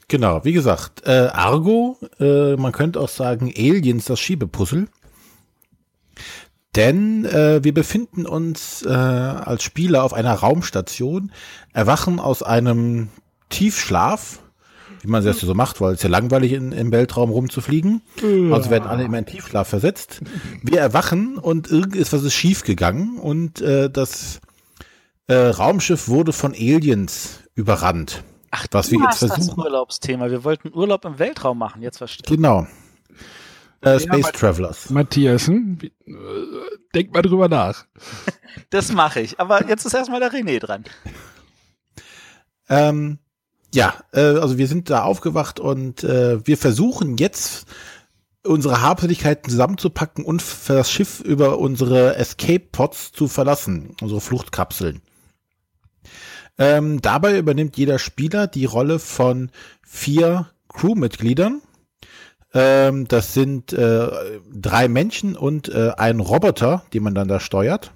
[0.06, 4.86] Genau, wie gesagt, äh, Argo, äh, man könnte auch sagen Aliens, das Schiebepuzzle.
[6.76, 11.32] Denn äh, wir befinden uns äh, als Spieler auf einer Raumstation,
[11.72, 13.08] erwachen aus einem
[13.48, 14.40] Tiefschlaf
[15.06, 18.02] wie man das so macht, weil es ja langweilig in, im Weltraum rumzufliegen.
[18.20, 18.54] Ja.
[18.54, 20.20] Also werden alle immer in Tiefschlaf versetzt.
[20.62, 24.40] Wir erwachen und irgendetwas ist schief gegangen und äh, das
[25.28, 28.24] äh, Raumschiff wurde von Aliens überrannt.
[28.50, 29.56] Ach, was wir jetzt versuchen.
[29.56, 30.30] Das Urlaubsthema.
[30.30, 31.82] Wir wollten Urlaub im Weltraum machen.
[31.82, 32.36] Jetzt verstehe.
[32.36, 32.66] Genau.
[33.86, 34.90] Äh, Space ja, Travelers.
[34.90, 35.78] Matthias, hm?
[36.92, 37.86] denk mal drüber nach.
[38.70, 39.38] das mache ich.
[39.38, 40.84] Aber jetzt ist erstmal der René dran.
[42.68, 43.18] Ähm,
[43.72, 47.66] ja, äh, also wir sind da aufgewacht und äh, wir versuchen jetzt
[48.42, 55.00] unsere Habseligkeiten zusammenzupacken und das Schiff über unsere Escape Pods zu verlassen, unsere Fluchtkapseln.
[56.58, 59.50] Ähm, dabei übernimmt jeder Spieler die Rolle von
[59.86, 61.62] vier Crewmitgliedern.
[62.56, 64.08] Ähm, das sind äh,
[64.50, 67.92] drei Menschen und äh, ein Roboter, den man dann da steuert.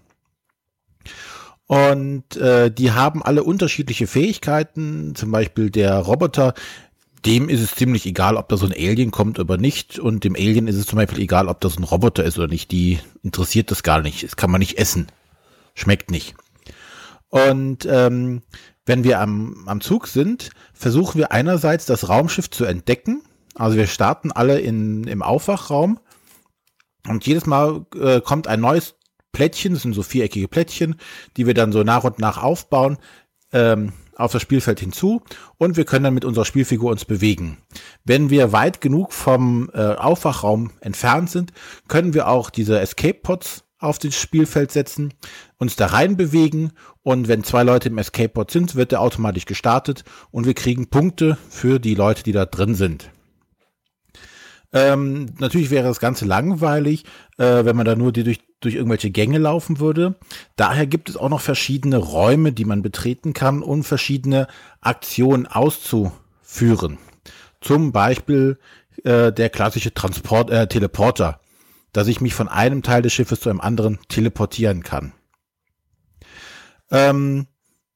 [1.67, 5.15] Und äh, die haben alle unterschiedliche Fähigkeiten.
[5.15, 6.53] Zum Beispiel der Roboter,
[7.25, 9.99] dem ist es ziemlich egal, ob da so ein Alien kommt oder nicht.
[9.99, 12.71] Und dem Alien ist es zum Beispiel egal, ob das ein Roboter ist oder nicht.
[12.71, 14.25] Die interessiert das gar nicht.
[14.25, 15.07] Das kann man nicht essen.
[15.75, 16.35] Schmeckt nicht.
[17.31, 18.43] Und ähm,
[18.85, 23.23] wenn wir am, am Zug sind, versuchen wir einerseits das Raumschiff zu entdecken.
[23.61, 26.01] Also wir starten alle in, im Aufwachraum
[27.07, 28.95] und jedes Mal äh, kommt ein neues
[29.33, 30.97] Plättchen, das sind so viereckige Plättchen,
[31.37, 32.97] die wir dann so nach und nach aufbauen,
[33.53, 35.21] ähm, auf das Spielfeld hinzu
[35.59, 37.59] und wir können dann mit unserer Spielfigur uns bewegen.
[38.03, 41.53] Wenn wir weit genug vom äh, Aufwachraum entfernt sind,
[41.87, 45.13] können wir auch diese Escape Pods auf das Spielfeld setzen,
[45.59, 49.45] uns da rein bewegen und wenn zwei Leute im Escape Pod sind, wird der automatisch
[49.45, 53.11] gestartet und wir kriegen Punkte für die Leute, die da drin sind.
[54.73, 57.05] Ähm, natürlich wäre das Ganze langweilig,
[57.39, 60.15] äh, wenn man da nur die durch, durch irgendwelche Gänge laufen würde.
[60.57, 64.47] Daher gibt es auch noch verschiedene Räume, die man betreten kann, um verschiedene
[64.81, 66.99] Aktionen auszuführen.
[67.61, 68.59] Zum Beispiel
[69.03, 71.41] äh, der klassische Transport, äh, Teleporter
[71.93, 75.13] dass ich mich von einem Teil des Schiffes zu einem anderen teleportieren kann.
[76.91, 77.47] Ähm,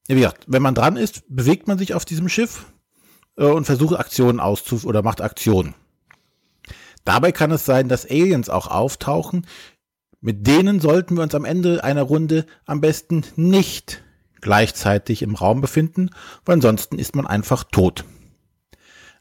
[0.07, 2.65] wie gesagt, wenn man dran ist, bewegt man sich auf diesem Schiff
[3.37, 5.75] äh, und versucht Aktionen auszu oder macht Aktionen.
[7.05, 9.47] Dabei kann es sein, dass Aliens auch auftauchen.
[10.19, 14.03] Mit denen sollten wir uns am Ende einer Runde am besten nicht
[14.41, 16.09] gleichzeitig im Raum befinden,
[16.45, 18.05] weil ansonsten ist man einfach tot.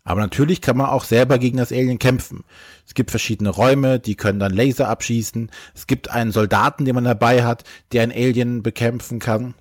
[0.03, 2.45] Aber natürlich kann man auch selber gegen das Alien kämpfen.
[2.87, 5.51] Es gibt verschiedene Räume, die können dann Laser abschießen.
[5.75, 9.55] Es gibt einen Soldaten, den man dabei hat, der ein Alien bekämpfen kann.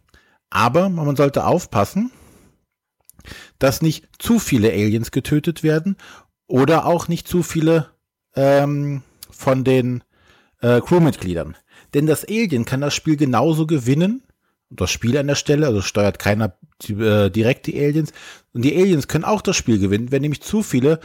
[0.49, 2.11] Aber man sollte aufpassen,
[3.57, 5.95] dass nicht zu viele Aliens getötet werden
[6.45, 7.89] oder auch nicht zu viele
[8.35, 10.03] ähm, von den
[10.61, 11.57] äh, Crewmitgliedern.
[11.93, 14.23] Denn das Alien kann das Spiel genauso gewinnen
[14.75, 16.55] das Spiel an der Stelle, also steuert keiner
[16.87, 18.11] äh, direkt die Aliens.
[18.53, 20.99] Und die Aliens können auch das Spiel gewinnen, wenn nämlich zu viele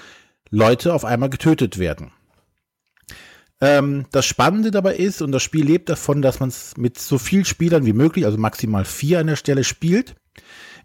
[0.51, 2.11] Leute auf einmal getötet werden.
[3.61, 7.19] Ähm, das Spannende dabei ist, und das Spiel lebt davon, dass man es mit so
[7.19, 10.14] viel Spielern wie möglich, also maximal vier an der Stelle spielt,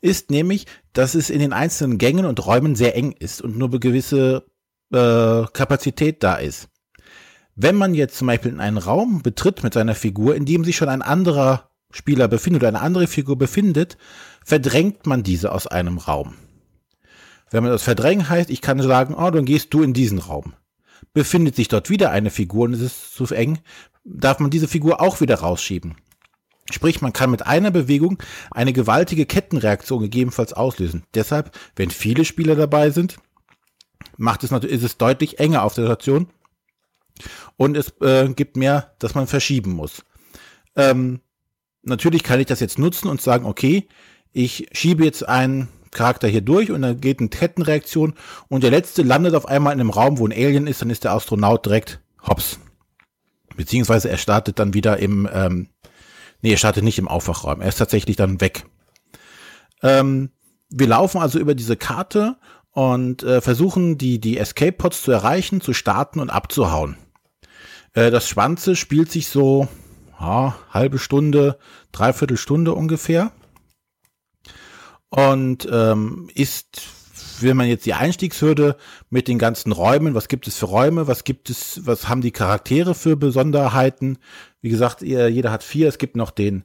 [0.01, 3.69] ist nämlich, dass es in den einzelnen Gängen und Räumen sehr eng ist und nur
[3.79, 4.45] gewisse
[4.93, 6.69] äh, Kapazität da ist.
[7.55, 10.75] Wenn man jetzt zum Beispiel in einen Raum betritt mit seiner Figur, in dem sich
[10.75, 13.97] schon ein anderer Spieler befindet oder eine andere Figur befindet,
[14.43, 16.35] verdrängt man diese aus einem Raum.
[17.51, 20.53] Wenn man das verdrängen heißt, ich kann sagen, oh, dann gehst du in diesen Raum.
[21.13, 23.59] Befindet sich dort wieder eine Figur und es ist zu eng,
[24.03, 25.95] darf man diese Figur auch wieder rausschieben.
[26.71, 28.17] Sprich, man kann mit einer Bewegung
[28.49, 31.03] eine gewaltige Kettenreaktion gegebenenfalls auslösen.
[31.13, 33.17] Deshalb, wenn viele Spieler dabei sind,
[34.17, 36.27] macht es natürlich, ist es deutlich enger auf der Station
[37.57, 40.03] und es äh, gibt mehr, dass man verschieben muss.
[40.75, 41.21] Ähm,
[41.83, 43.87] natürlich kann ich das jetzt nutzen und sagen, okay,
[44.31, 48.15] ich schiebe jetzt einen Charakter hier durch und dann geht eine Kettenreaktion
[48.47, 51.03] und der letzte landet auf einmal in einem Raum, wo ein Alien ist, dann ist
[51.03, 52.59] der Astronaut direkt hops.
[53.55, 55.69] Beziehungsweise er startet dann wieder im, ähm,
[56.41, 58.65] nee, er startet nicht im Aufwachraum, er ist tatsächlich dann weg.
[59.83, 60.31] Ähm,
[60.69, 62.37] wir laufen also über diese Karte
[62.73, 66.97] und äh, versuchen die, die Escape Pods zu erreichen, zu starten und abzuhauen.
[67.93, 69.67] Äh, das Schwanze spielt sich so
[70.19, 71.57] ja, halbe Stunde,
[71.91, 73.31] dreiviertel Stunde ungefähr.
[75.09, 76.81] Und ähm, ist,
[77.41, 78.75] wenn man jetzt die Einstiegshürde
[79.11, 82.31] mit den ganzen Räumen, was gibt es für Räume, was gibt es, was haben die
[82.31, 84.17] Charaktere für Besonderheiten?
[84.61, 86.63] Wie gesagt, jeder hat vier, es gibt noch den,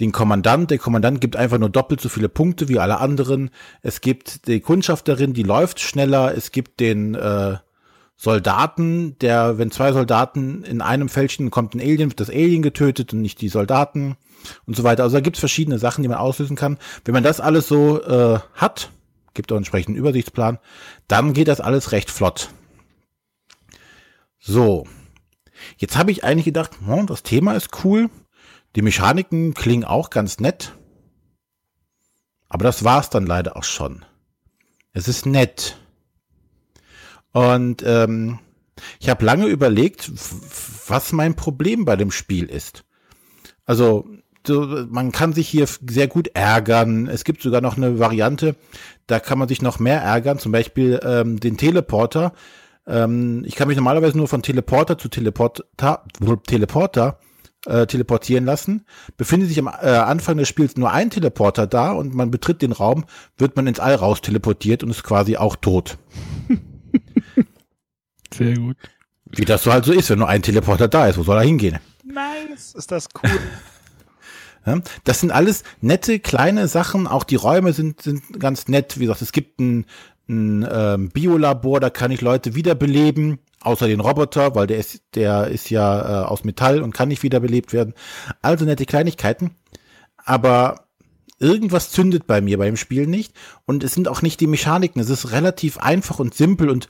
[0.00, 0.70] den Kommandant.
[0.70, 3.50] Der Kommandant gibt einfach nur doppelt so viele Punkte wie alle anderen.
[3.82, 6.36] Es gibt die Kundschafterin, die läuft schneller.
[6.36, 7.56] Es gibt den äh,
[8.16, 13.12] Soldaten, der, wenn zwei Soldaten in einem Fältchen kommt ein Alien, wird das Alien getötet
[13.12, 14.16] und nicht die Soldaten
[14.66, 15.04] und so weiter.
[15.04, 16.78] Also da gibt's verschiedene Sachen, die man auslösen kann.
[17.04, 18.90] Wenn man das alles so äh, hat,
[19.34, 20.58] gibt auch einen entsprechenden Übersichtsplan,
[21.06, 22.50] dann geht das alles recht flott.
[24.40, 24.86] So,
[25.76, 28.10] jetzt habe ich eigentlich gedacht, hm, das Thema ist cool,
[28.78, 30.72] die Mechaniken klingen auch ganz nett,
[32.48, 34.04] aber das war's dann leider auch schon.
[34.92, 35.80] Es ist nett.
[37.32, 38.38] Und ähm,
[39.00, 40.12] ich habe lange überlegt,
[40.86, 42.84] was mein Problem bei dem Spiel ist.
[43.64, 44.06] Also
[44.46, 47.08] man kann sich hier sehr gut ärgern.
[47.08, 48.54] Es gibt sogar noch eine Variante,
[49.08, 52.32] da kann man sich noch mehr ärgern, zum Beispiel ähm, den Teleporter.
[52.86, 55.64] Ähm, ich kann mich normalerweise nur von Teleporter zu Teleporter,
[56.46, 57.18] Teleporter
[57.68, 58.84] äh, teleportieren lassen.
[59.16, 62.72] Befindet sich am äh, Anfang des Spiels nur ein Teleporter da und man betritt den
[62.72, 63.04] Raum,
[63.36, 65.98] wird man ins All raus teleportiert und ist quasi auch tot.
[68.34, 68.76] Sehr gut.
[69.26, 71.18] Wie das so halt so ist, wenn nur ein Teleporter da ist.
[71.18, 71.78] Wo soll er hingehen?
[72.04, 73.30] Nice, ist das cool.
[75.04, 77.06] Das sind alles nette kleine Sachen.
[77.06, 78.98] Auch die Räume sind, sind ganz nett.
[78.98, 79.86] Wie gesagt, es gibt ein,
[80.28, 83.38] ein ähm, Biolabor, da kann ich Leute wiederbeleben.
[83.60, 87.22] Außer den Roboter, weil der ist, der ist ja äh, aus Metall und kann nicht
[87.22, 87.94] wiederbelebt werden.
[88.40, 89.56] Also nette Kleinigkeiten.
[90.24, 90.86] Aber
[91.40, 93.34] irgendwas zündet bei mir beim Spiel nicht.
[93.66, 95.00] Und es sind auch nicht die Mechaniken.
[95.00, 96.88] Es ist relativ einfach und simpel und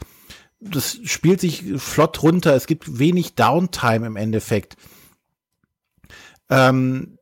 [0.61, 2.55] das spielt sich flott runter.
[2.55, 4.77] Es gibt wenig Downtime im Endeffekt.
[6.51, 7.19] Ähm,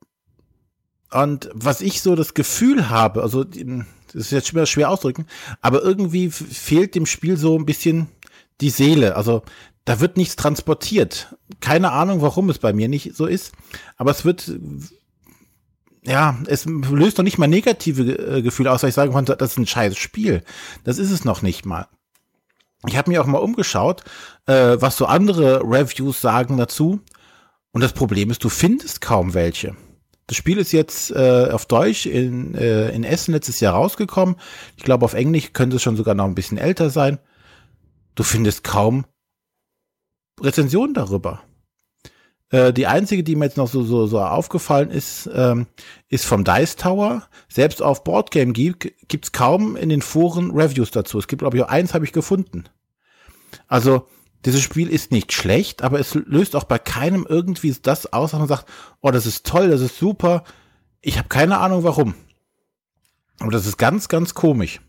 [1.11, 3.65] und was ich so das Gefühl habe, also das
[4.15, 5.27] ist jetzt schwer, schwer ausdrücken,
[5.61, 8.09] aber irgendwie fehlt dem Spiel so ein bisschen
[8.61, 9.17] die Seele.
[9.17, 9.43] Also
[9.85, 11.37] da wird nichts transportiert.
[11.61, 13.53] Keine Ahnung, warum es bei mir nicht so ist,
[13.97, 14.53] aber es wird
[16.03, 19.53] ja, es löst doch nicht mal negative äh, Gefühle aus, weil ich sagen konnte, das
[19.53, 20.45] ist ein scheiß Spiel.
[20.85, 21.89] Das ist es noch nicht mal
[22.89, 24.03] ich habe mir auch mal umgeschaut,
[24.47, 27.01] äh, was so andere Reviews sagen dazu.
[27.73, 29.77] Und das Problem ist, du findest kaum welche.
[30.27, 34.37] Das Spiel ist jetzt äh, auf Deutsch in, äh, in Essen letztes Jahr rausgekommen.
[34.77, 37.19] Ich glaube, auf Englisch könnte es schon sogar noch ein bisschen älter sein.
[38.17, 39.05] Du findest kaum
[40.41, 41.43] Rezensionen darüber.
[42.51, 45.67] Äh, die einzige, die mir jetzt noch so, so, so aufgefallen ist, ähm,
[46.09, 47.29] ist vom Dice Tower.
[47.49, 51.19] Selbst auf Boardgame Geek gibt's kaum in den Foren Reviews dazu.
[51.19, 52.65] Es gibt, glaube ich, auch eins habe ich gefunden.
[53.69, 54.09] Also,
[54.45, 58.39] dieses Spiel ist nicht schlecht, aber es löst auch bei keinem irgendwie das aus, dass
[58.39, 58.67] man sagt,
[59.01, 60.45] oh, das ist toll, das ist super.
[61.01, 62.15] Ich habe keine Ahnung warum.
[63.41, 64.81] Aber das ist ganz, ganz komisch.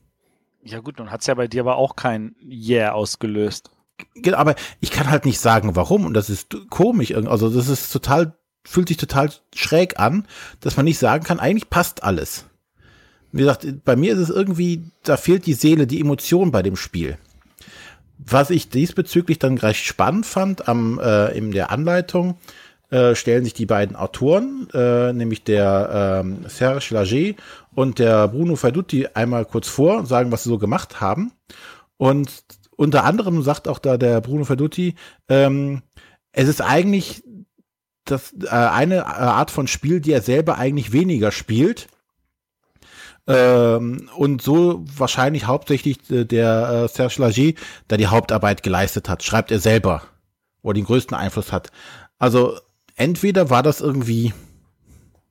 [0.67, 3.71] Ja gut, nun hat's ja bei dir aber auch kein Yeah ausgelöst.
[4.15, 6.06] Genau, aber ich kann halt nicht sagen, warum.
[6.06, 7.15] Und das ist komisch.
[7.15, 8.34] Also das ist total,
[8.65, 10.27] fühlt sich total schräg an,
[10.60, 12.45] dass man nicht sagen kann, eigentlich passt alles.
[13.32, 16.75] Wie gesagt, bei mir ist es irgendwie, da fehlt die Seele, die Emotion bei dem
[16.75, 17.17] Spiel.
[18.17, 22.38] Was ich diesbezüglich dann recht spannend fand, am, äh, in der Anleitung
[22.89, 27.36] äh, stellen sich die beiden Autoren, äh, nämlich der äh, Serge Lager
[27.76, 31.32] und der Bruno Faiduti einmal kurz vor, sagen, was sie so gemacht haben.
[31.97, 32.43] Und
[32.78, 34.95] unter anderem sagt auch da der Bruno Ferdutti,
[35.28, 35.82] ähm,
[36.32, 37.23] es ist eigentlich
[38.06, 41.88] das, äh, eine Art von Spiel, die er selber eigentlich weniger spielt.
[43.26, 49.23] Ähm, und so wahrscheinlich hauptsächlich äh, der äh, Serge Lager, da die Hauptarbeit geleistet hat,
[49.23, 50.04] schreibt er selber,
[50.62, 51.71] wo er den größten Einfluss hat.
[52.19, 52.58] Also
[52.97, 54.33] entweder war das irgendwie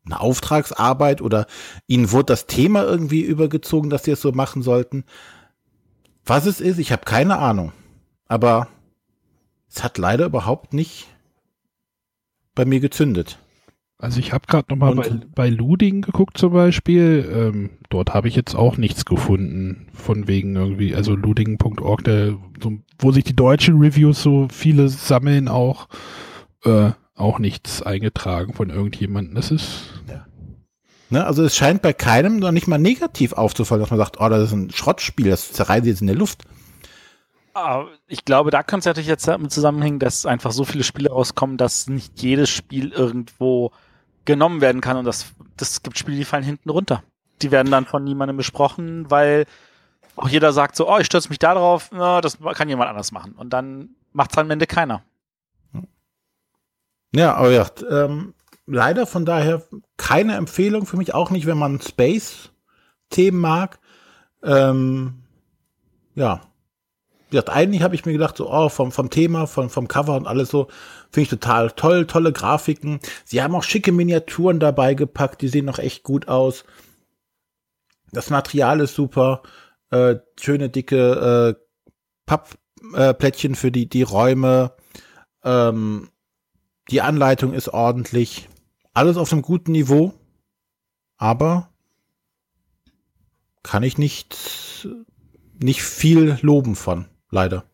[0.07, 1.47] eine Auftragsarbeit oder
[1.87, 5.05] ihnen wurde das Thema irgendwie übergezogen, dass sie es so machen sollten.
[6.25, 7.73] Was es ist, ich habe keine Ahnung.
[8.29, 8.69] Aber
[9.69, 11.09] es hat leider überhaupt nicht
[12.55, 13.39] bei mir gezündet.
[13.99, 17.29] Also ich habe gerade nochmal bei, bei Luding geguckt zum Beispiel.
[17.33, 23.13] Ähm, dort habe ich jetzt auch nichts gefunden von wegen irgendwie, also luding.org, so, wo
[23.13, 25.89] sich die deutschen Reviews so viele sammeln, auch
[26.65, 29.35] äh, auch nichts eingetragen von irgendjemandem.
[29.35, 30.27] Das ist ja.
[31.09, 34.29] Ne, also es scheint bei keinem noch nicht mal negativ aufzufallen, dass man sagt, oh,
[34.29, 36.43] das ist ein Schrottspiel, das zerreißt jetzt in der Luft.
[37.55, 41.11] Ah, ich glaube, da könnte es natürlich jetzt damit zusammenhängen, dass einfach so viele Spiele
[41.11, 43.71] rauskommen, dass nicht jedes Spiel irgendwo
[44.25, 47.03] genommen werden kann und das, das gibt Spiele, die fallen hinten runter.
[47.41, 49.47] Die werden dann von niemandem besprochen, weil
[50.17, 53.13] auch jeder sagt so, oh, ich stürze mich da drauf, na, das kann jemand anders
[53.13, 53.33] machen.
[53.33, 55.03] Und dann macht es am Ende keiner.
[57.17, 58.35] Ja, aber ja, ähm,
[58.67, 59.63] leider von daher
[59.97, 63.79] keine Empfehlung für mich, auch nicht, wenn man Space-Themen mag.
[64.43, 65.23] Ähm,
[66.15, 66.43] ja.
[67.29, 70.15] Wie gesagt, eigentlich habe ich mir gedacht, so, oh, vom, vom Thema, vom, vom Cover
[70.15, 70.69] und alles so,
[71.11, 73.01] finde ich total toll, tolle Grafiken.
[73.25, 76.65] Sie haben auch schicke Miniaturen dabei gepackt, die sehen noch echt gut aus.
[78.13, 79.43] Das Material ist super,
[79.91, 81.63] äh, schöne dicke äh,
[82.27, 84.73] Pappplättchen äh, für die, die Räume.
[85.43, 86.11] Ähm,
[86.91, 88.49] die Anleitung ist ordentlich
[88.95, 90.15] alles auf einem guten Niveau,
[91.19, 91.69] aber
[93.63, 94.89] kann ich nicht,
[95.59, 97.65] nicht viel loben von, leider.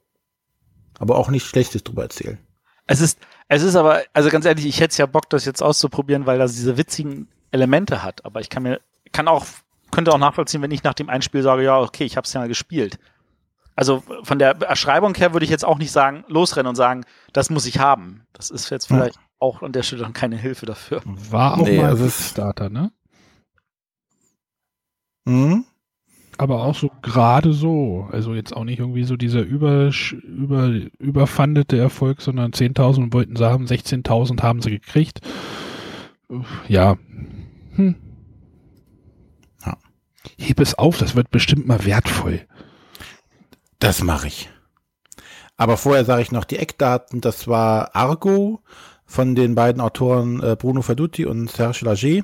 [0.99, 2.39] Aber auch nicht Schlechtes drüber erzählen.
[2.87, 6.27] Es ist, es ist aber, also ganz ehrlich, ich hätte ja Bock, das jetzt auszuprobieren,
[6.27, 8.25] weil das diese witzigen Elemente hat.
[8.25, 8.81] Aber ich kann mir,
[9.13, 9.47] kann auch,
[9.91, 12.41] könnte auch nachvollziehen, wenn ich nach dem Einspiel sage, ja, okay, ich habe es ja
[12.41, 12.99] mal gespielt.
[13.75, 17.51] Also von der Erschreibung her würde ich jetzt auch nicht sagen, losrennen und sagen, das
[17.51, 18.23] muss ich haben.
[18.33, 19.23] Das ist jetzt vielleicht ja.
[19.39, 21.01] auch an der Stelle dann keine Hilfe dafür.
[21.05, 22.93] War auch nee, mal ein Starter, ne?
[25.25, 25.65] Mhm.
[26.39, 28.09] Aber auch so gerade so.
[28.11, 29.91] Also jetzt auch nicht irgendwie so dieser über,
[30.23, 35.21] über, überfandete Erfolg, sondern 10.000 wollten sie haben, 16.000 haben sie gekriegt.
[36.69, 36.97] Ja.
[37.77, 37.95] Hm.
[39.65, 39.77] ja.
[40.39, 42.41] Heb es auf, das wird bestimmt mal wertvoll.
[43.83, 44.49] Das mache ich.
[45.57, 47.21] Aber vorher sage ich noch die Eckdaten.
[47.21, 48.63] Das war Argo
[49.05, 52.23] von den beiden Autoren äh, Bruno Ferdutti und Serge Lager.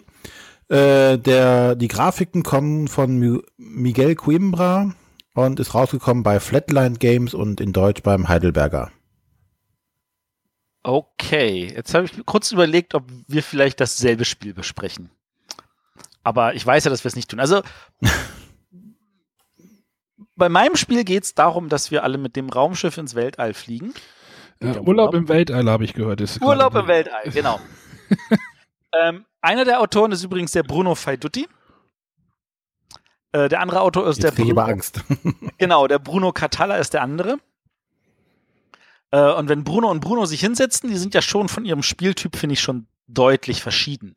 [0.69, 4.95] Äh, der, die Grafiken kommen von M Miguel Coimbra
[5.35, 8.93] und ist rausgekommen bei Flatline Games und in Deutsch beim Heidelberger.
[10.85, 15.11] Okay, jetzt habe ich kurz überlegt, ob wir vielleicht dasselbe Spiel besprechen.
[16.23, 17.41] Aber ich weiß ja, dass wir es nicht tun.
[17.41, 17.63] Also
[20.39, 23.93] bei meinem Spiel geht es darum, dass wir alle mit dem Raumschiff ins Weltall fliegen.
[24.61, 26.21] Ja, Urlaub, Urlaub im Weltall habe ich gehört.
[26.21, 27.61] Ist Urlaub im Weltall, genau.
[29.01, 31.47] ähm, einer der Autoren ist übrigens der Bruno Faidutti.
[33.33, 34.61] Äh, der andere Autor ist Jetzt der Bruno.
[34.63, 35.03] Angst.
[35.59, 37.39] genau, der Bruno Catalla ist der andere.
[39.11, 42.37] Äh, und wenn Bruno und Bruno sich hinsetzen, die sind ja schon von ihrem Spieltyp,
[42.37, 44.17] finde ich, schon deutlich verschieden.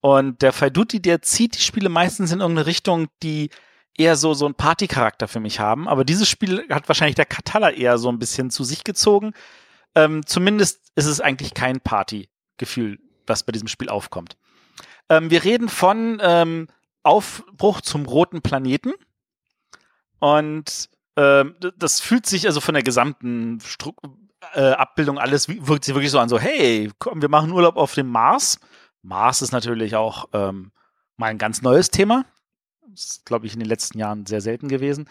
[0.00, 3.50] Und der Faidutti, der zieht die Spiele meistens in irgendeine Richtung, die
[3.96, 5.88] eher so, so ein Partycharakter für mich haben.
[5.88, 9.32] Aber dieses Spiel hat wahrscheinlich der Katala eher so ein bisschen zu sich gezogen.
[9.94, 14.36] Ähm, zumindest ist es eigentlich kein Partygefühl, was bei diesem Spiel aufkommt.
[15.08, 16.68] Ähm, wir reden von ähm,
[17.02, 18.92] Aufbruch zum roten Planeten.
[20.18, 23.92] Und ähm, das fühlt sich also von der gesamten Stru
[24.54, 27.94] äh, Abbildung alles wirkt sich wirklich so an, so hey, komm, wir machen Urlaub auf
[27.94, 28.58] dem Mars.
[29.02, 30.70] Mars ist natürlich auch ähm,
[31.16, 32.24] mal ein ganz neues Thema.
[32.90, 35.08] Das ist, glaube ich, in den letzten Jahren sehr selten gewesen.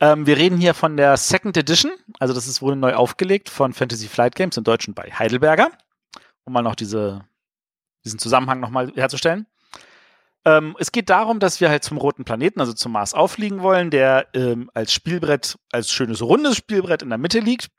[0.00, 3.72] Ähm, wir reden hier von der Second Edition, also das ist, wurde neu aufgelegt von
[3.72, 5.70] Fantasy Flight Games im Deutschen bei Heidelberger,
[6.44, 7.24] um mal noch diese,
[8.04, 9.46] diesen Zusammenhang nochmal herzustellen.
[10.44, 13.90] Ähm, es geht darum, dass wir halt zum roten Planeten, also zum Mars, auffliegen wollen,
[13.90, 17.70] der ähm, als Spielbrett, als schönes rundes Spielbrett in der Mitte liegt.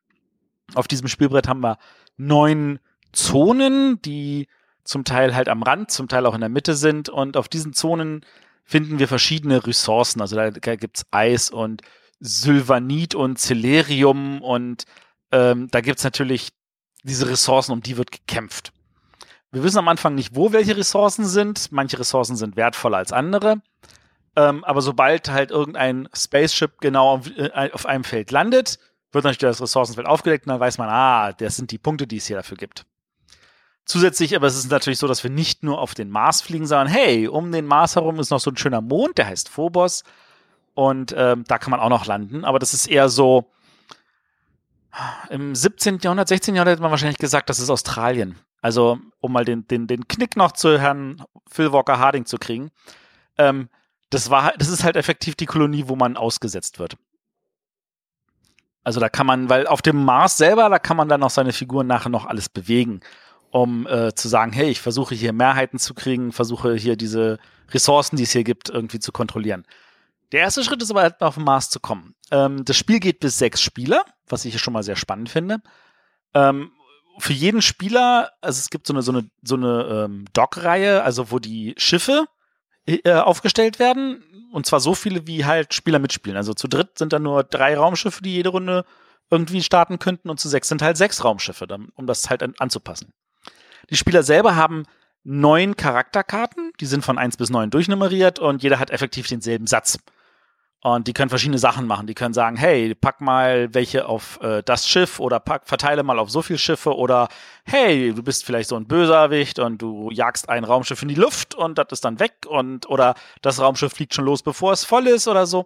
[0.74, 1.78] Auf diesem Spielbrett haben wir
[2.18, 2.80] neun
[3.12, 4.48] Zonen, die
[4.84, 7.10] zum Teil halt am Rand, zum Teil auch in der Mitte sind.
[7.10, 8.26] Und auf diesen Zonen
[8.66, 10.20] finden wir verschiedene Ressourcen.
[10.22, 11.82] Also da, da gibt's Eis und
[12.20, 14.86] Sylvanit und Celerium und
[15.32, 16.50] ähm, da gibt's natürlich
[17.04, 18.74] diese Ressourcen, um die wird gekämpft.
[19.52, 21.72] Wir wissen am Anfang nicht, wo welche Ressourcen sind.
[21.72, 23.62] Manche Ressourcen sind wertvoller als andere.
[24.36, 28.80] Ähm, aber sobald halt irgendein Spaceship genau auf, äh, auf einem Feld landet,
[29.12, 32.18] wird natürlich das Ressourcenfeld aufgedeckt und dann weiß man, ah, das sind die Punkte, die
[32.18, 32.86] es hier dafür gibt.
[33.86, 36.88] Zusätzlich, aber es ist natürlich so, dass wir nicht nur auf den Mars fliegen, sondern
[36.88, 40.04] hey, um den Mars herum ist noch so ein schöner Mond, der heißt Phobos.
[40.74, 42.44] Und ähm, da kann man auch noch landen.
[42.44, 43.52] Aber das ist eher so,
[45.30, 46.00] im 17.
[46.00, 46.56] Jahrhundert, 16.
[46.56, 48.40] Jahrhundert hätte man wahrscheinlich gesagt, das ist Australien.
[48.62, 52.72] Also, um mal den, den, den Knick noch zu Herrn Phil Walker Harding zu kriegen.
[53.38, 53.70] Ähm,
[54.10, 56.98] das war, das ist halt effektiv die Kolonie, wo man ausgesetzt wird.
[58.84, 61.54] Also da kann man, weil auf dem Mars selber, da kann man dann auch seine
[61.54, 63.02] Figuren nachher noch alles bewegen
[63.56, 67.40] um äh, zu sagen, hey, ich versuche hier Mehrheiten zu kriegen, versuche hier diese
[67.72, 69.66] Ressourcen, die es hier gibt, irgendwie zu kontrollieren.
[70.34, 72.16] Der erste Schritt ist aber halt auf den Mars zu kommen.
[72.32, 75.62] Ähm, das Spiel geht bis sechs Spieler, was ich schon mal sehr spannend finde.
[76.34, 76.72] Ähm,
[77.18, 81.32] für jeden Spieler, also es gibt so eine, so eine, so eine ähm, Dock-Reihe, also
[81.32, 82.26] wo die Schiffe
[82.86, 84.22] äh, aufgestellt werden.
[84.52, 86.36] Und zwar so viele, wie halt Spieler mitspielen.
[86.36, 88.84] Also zu dritt sind dann nur drei Raumschiffe, die jede Runde
[89.30, 90.30] irgendwie starten könnten.
[90.30, 91.66] Und zu sechs sind halt sechs Raumschiffe,
[91.96, 93.14] um das halt an, anzupassen.
[93.90, 94.84] Die Spieler selber haben
[95.24, 100.00] neun Charakterkarten, die sind von eins bis neun durchnummeriert und jeder hat effektiv denselben Satz.
[100.82, 102.06] Und die können verschiedene Sachen machen.
[102.06, 106.20] Die können sagen, hey, pack mal welche auf äh, das Schiff oder pack, verteile mal
[106.20, 107.28] auf so viele Schiffe oder
[107.64, 111.56] hey, du bist vielleicht so ein Böserwicht und du jagst ein Raumschiff in die Luft
[111.56, 115.08] und das ist dann weg und oder das Raumschiff fliegt schon los, bevor es voll
[115.08, 115.66] ist oder so.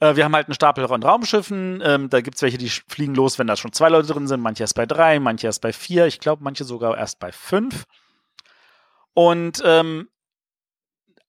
[0.00, 1.80] Äh, wir haben halt einen Stapel von Raumschiffen.
[1.84, 4.40] Ähm, da gibt's welche, die fliegen los, wenn da schon zwei Leute drin sind.
[4.40, 6.06] Manche erst bei drei, manche erst bei vier.
[6.06, 7.84] Ich glaube, manche sogar erst bei fünf.
[9.14, 10.08] Und ähm,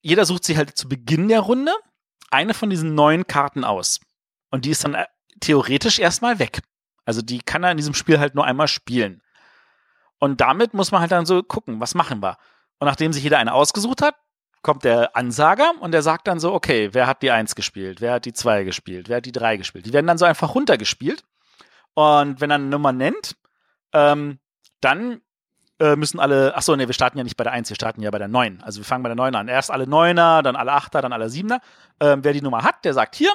[0.02, 1.74] jeder sucht sich halt zu Beginn der Runde
[2.32, 4.00] eine von diesen neuen Karten aus.
[4.50, 5.06] Und die ist dann äh,
[5.42, 6.62] theoretisch erstmal weg.
[7.06, 9.22] Also die kann er in diesem Spiel halt nur einmal spielen.
[10.20, 12.38] Und damit muss man halt dann so gucken, was machen wir.
[12.80, 14.16] Und nachdem sich jeder eine ausgesucht hat,
[14.62, 18.14] kommt der Ansager und der sagt dann so, okay, wer hat die 1 gespielt, wer
[18.14, 19.86] hat die 2 gespielt, wer hat die 3 gespielt.
[19.86, 21.24] Die werden dann so einfach runtergespielt.
[21.94, 23.36] Und wenn er eine Nummer nennt,
[23.94, 24.40] ähm,
[24.80, 25.22] dann
[25.80, 28.12] äh, müssen alle, achso, nee, wir starten ja nicht bei der 1, wir starten ja
[28.12, 28.62] bei der 9.
[28.62, 29.48] Also wir fangen bei der 9 an.
[29.48, 31.60] Erst alle 9er, dann alle 8er, dann alle 7er.
[32.00, 33.32] Ähm, wer die Nummer hat, der sagt hier,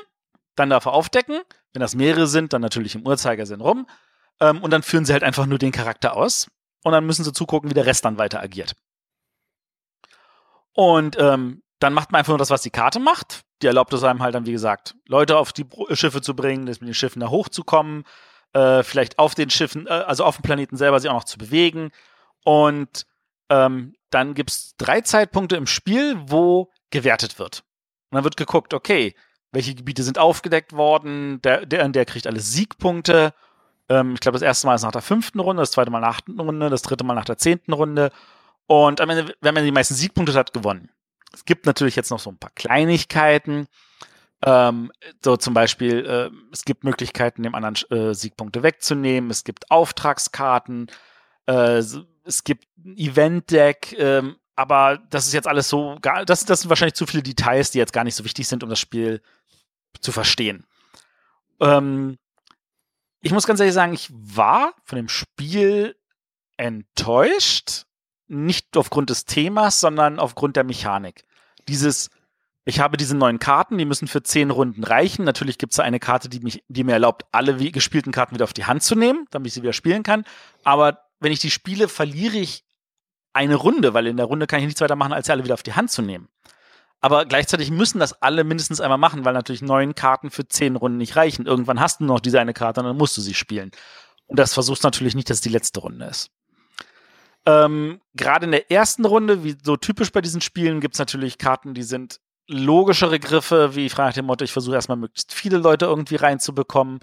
[0.55, 1.41] dann darf er aufdecken.
[1.73, 3.87] Wenn das mehrere sind, dann natürlich im Uhrzeigersinn rum.
[4.41, 6.49] Ähm, und dann führen sie halt einfach nur den Charakter aus.
[6.85, 8.75] Und dann müssen sie zugucken, wie der Rest dann weiter agiert.
[10.77, 13.45] Und ähm, dann macht man einfach nur das, was die Karte macht.
[13.63, 16.81] Die erlaubt es einem halt dann, wie gesagt, Leute auf die Schiffe zu bringen, mit
[16.83, 18.05] den Schiffen da hochzukommen,
[18.53, 21.39] äh, vielleicht auf den Schiffen, äh, also auf dem Planeten selber sich auch noch zu
[21.39, 21.91] bewegen.
[22.45, 23.07] Und
[23.49, 27.65] ähm, dann gibt es drei Zeitpunkte im Spiel, wo gewertet wird.
[28.11, 29.15] Und dann wird geguckt, okay,
[29.53, 33.33] welche Gebiete sind aufgedeckt worden, der, der, der kriegt alle Siegpunkte.
[33.89, 36.21] Ähm, ich glaube, das erste Mal ist nach der fünften Runde, das zweite Mal nach
[36.21, 38.11] der achten Runde, das dritte Mal nach der zehnten Runde.
[38.67, 40.91] Und am Ende, wenn man die meisten Siegpunkte hat, gewonnen.
[41.33, 43.67] Es gibt natürlich jetzt noch so ein paar Kleinigkeiten.
[44.45, 44.93] Ähm,
[45.25, 49.31] so zum Beispiel, äh, es gibt Möglichkeiten, dem anderen äh, Siegpunkte wegzunehmen.
[49.31, 50.89] Es gibt Auftragskarten.
[51.47, 51.83] Äh,
[52.25, 53.95] es gibt ein Event-Deck.
[53.99, 57.79] Ähm, aber das ist jetzt alles so, das, das sind wahrscheinlich zu viele Details, die
[57.79, 59.23] jetzt gar nicht so wichtig sind, um das Spiel
[60.01, 60.67] zu verstehen.
[61.61, 62.19] Ähm,
[63.21, 65.97] ich muss ganz ehrlich sagen, ich war von dem Spiel
[66.57, 67.85] enttäuscht
[68.29, 71.25] nicht aufgrund des Themas, sondern aufgrund der Mechanik.
[71.69, 72.11] Dieses,
[72.65, 75.25] ich habe diese neuen Karten, die müssen für zehn Runden reichen.
[75.25, 78.45] Natürlich gibt es eine Karte, die, mich, die mir erlaubt, alle wie gespielten Karten wieder
[78.45, 80.25] auf die Hand zu nehmen, damit ich sie wieder spielen kann.
[80.65, 82.65] Aber wenn ich die spiele, verliere ich
[83.33, 85.55] eine Runde, weil in der Runde kann ich nichts weiter machen, als sie alle wieder
[85.55, 86.29] auf die Hand zu nehmen.
[87.01, 90.99] Aber gleichzeitig müssen das alle mindestens einmal machen, weil natürlich neun Karten für zehn Runden
[90.99, 91.47] nicht reichen.
[91.47, 93.71] Irgendwann hast du noch diese eine Karte und dann musst du sie spielen.
[94.27, 96.31] Und das versuchst natürlich nicht, dass es die letzte Runde ist.
[97.47, 101.39] Ähm, Gerade in der ersten Runde, wie so typisch bei diesen Spielen, gibt es natürlich
[101.39, 105.33] Karten, die sind logischere Griffe, wie ich frage nach dem Motto, ich versuche erstmal möglichst
[105.33, 107.01] viele Leute irgendwie reinzubekommen.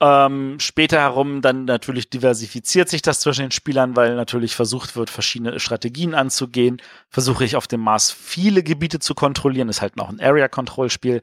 [0.00, 5.10] Ähm, später herum dann natürlich diversifiziert sich das zwischen den Spielern, weil natürlich versucht wird,
[5.10, 6.80] verschiedene Strategien anzugehen.
[7.08, 11.22] Versuche ich auf dem Mars viele Gebiete zu kontrollieren, ist halt noch ein Area-Control-Spiel.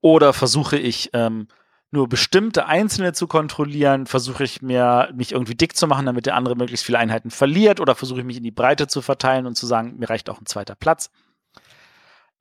[0.00, 1.46] Oder versuche ich ähm,
[1.90, 4.06] nur bestimmte Einzelne zu kontrollieren?
[4.06, 7.80] Versuche ich mir, mich irgendwie dick zu machen, damit der andere möglichst viele Einheiten verliert?
[7.80, 10.40] Oder versuche ich mich in die Breite zu verteilen und zu sagen, mir reicht auch
[10.40, 11.10] ein zweiter Platz?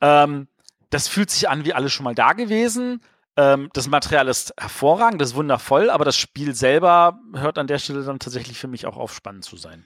[0.02, 0.48] Ähm,
[0.90, 3.02] das fühlt sich an wie alles schon mal da gewesen.
[3.36, 7.80] Ähm, das Material ist hervorragend, das ist wundervoll, aber das Spiel selber hört an der
[7.80, 9.86] Stelle dann tatsächlich für mich auch auf, spannend zu sein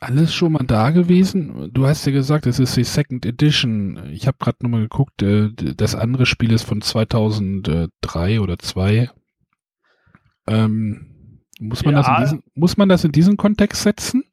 [0.00, 1.70] alles schon mal da gewesen?
[1.72, 4.10] Du hast ja gesagt, es ist die Second Edition.
[4.10, 9.10] Ich habe gerade nochmal geguckt, äh, das andere Spiel ist von 2003 oder 2.
[10.46, 12.00] Ähm, muss, man ja.
[12.00, 14.24] das in diesen, muss man das in diesen Kontext setzen?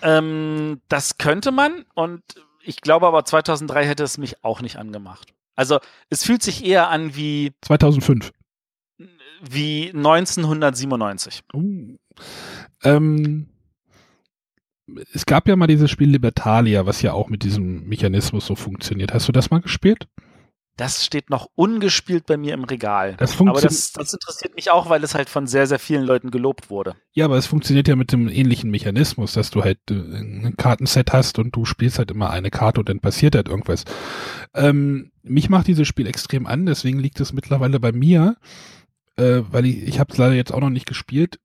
[0.00, 2.22] Ähm, das könnte man und
[2.64, 5.34] ich glaube aber 2003 hätte es mich auch nicht angemacht.
[5.54, 8.32] Also es fühlt sich eher an wie 2005.
[9.40, 11.42] Wie 1997.
[11.52, 11.96] Uh.
[12.84, 13.48] Ähm,
[15.12, 19.12] es gab ja mal dieses Spiel Libertalia, was ja auch mit diesem Mechanismus so funktioniert.
[19.12, 20.08] Hast du das mal gespielt?
[20.78, 23.16] Das steht noch ungespielt bei mir im Regal.
[23.18, 26.30] Das aber das, das, interessiert mich auch, weil es halt von sehr, sehr vielen Leuten
[26.30, 26.94] gelobt wurde.
[27.12, 31.12] Ja, aber es funktioniert ja mit dem ähnlichen Mechanismus, dass du halt äh, ein Kartenset
[31.12, 33.84] hast und du spielst halt immer eine Karte und dann passiert halt irgendwas.
[34.54, 38.36] Ähm, mich macht dieses Spiel extrem an, deswegen liegt es mittlerweile bei mir,
[39.16, 41.40] äh, weil ich, ich habe es leider jetzt auch noch nicht gespielt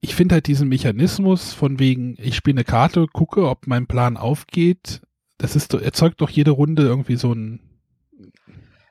[0.00, 4.16] ich finde halt diesen Mechanismus von wegen, ich spiele eine Karte, gucke, ob mein Plan
[4.16, 5.00] aufgeht,
[5.38, 7.60] das ist, erzeugt doch jede Runde irgendwie so ein.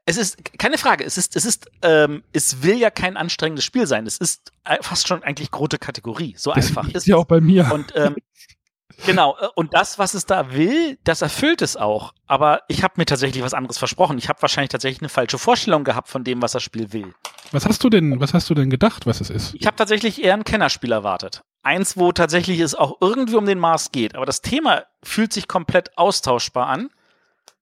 [0.05, 1.03] Es ist keine Frage.
[1.03, 4.07] Es ist, es ist, ähm, es will ja kein anstrengendes Spiel sein.
[4.07, 6.33] Es ist fast schon eigentlich große Kategorie.
[6.37, 7.69] So das einfach ist ja auch bei mir.
[7.73, 8.15] Und ähm,
[9.05, 12.13] Genau, äh, und das, was es da will, das erfüllt es auch.
[12.25, 14.17] Aber ich habe mir tatsächlich was anderes versprochen.
[14.17, 17.13] Ich habe wahrscheinlich tatsächlich eine falsche Vorstellung gehabt von dem, was das Spiel will.
[17.51, 19.55] Was hast du denn, was hast du denn gedacht, was es ist?
[19.55, 21.41] Ich habe tatsächlich eher ein Kennerspiel erwartet.
[21.63, 24.15] Eins, wo tatsächlich es auch irgendwie um den Mars geht.
[24.15, 26.89] Aber das Thema fühlt sich komplett austauschbar an.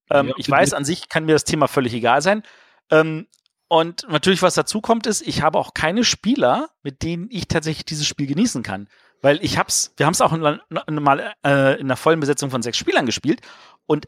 [0.09, 2.43] Ähm, ja, ich weiß, an sich kann mir das Thema völlig egal sein.
[2.91, 3.27] Ähm,
[3.67, 7.85] und natürlich, was dazu kommt, ist, ich habe auch keine Spieler, mit denen ich tatsächlich
[7.85, 8.87] dieses Spiel genießen kann.
[9.25, 12.77] Weil ich hab's, wir haben es auch mal äh, in einer vollen Besetzung von sechs
[12.77, 13.41] Spielern gespielt
[13.87, 14.07] und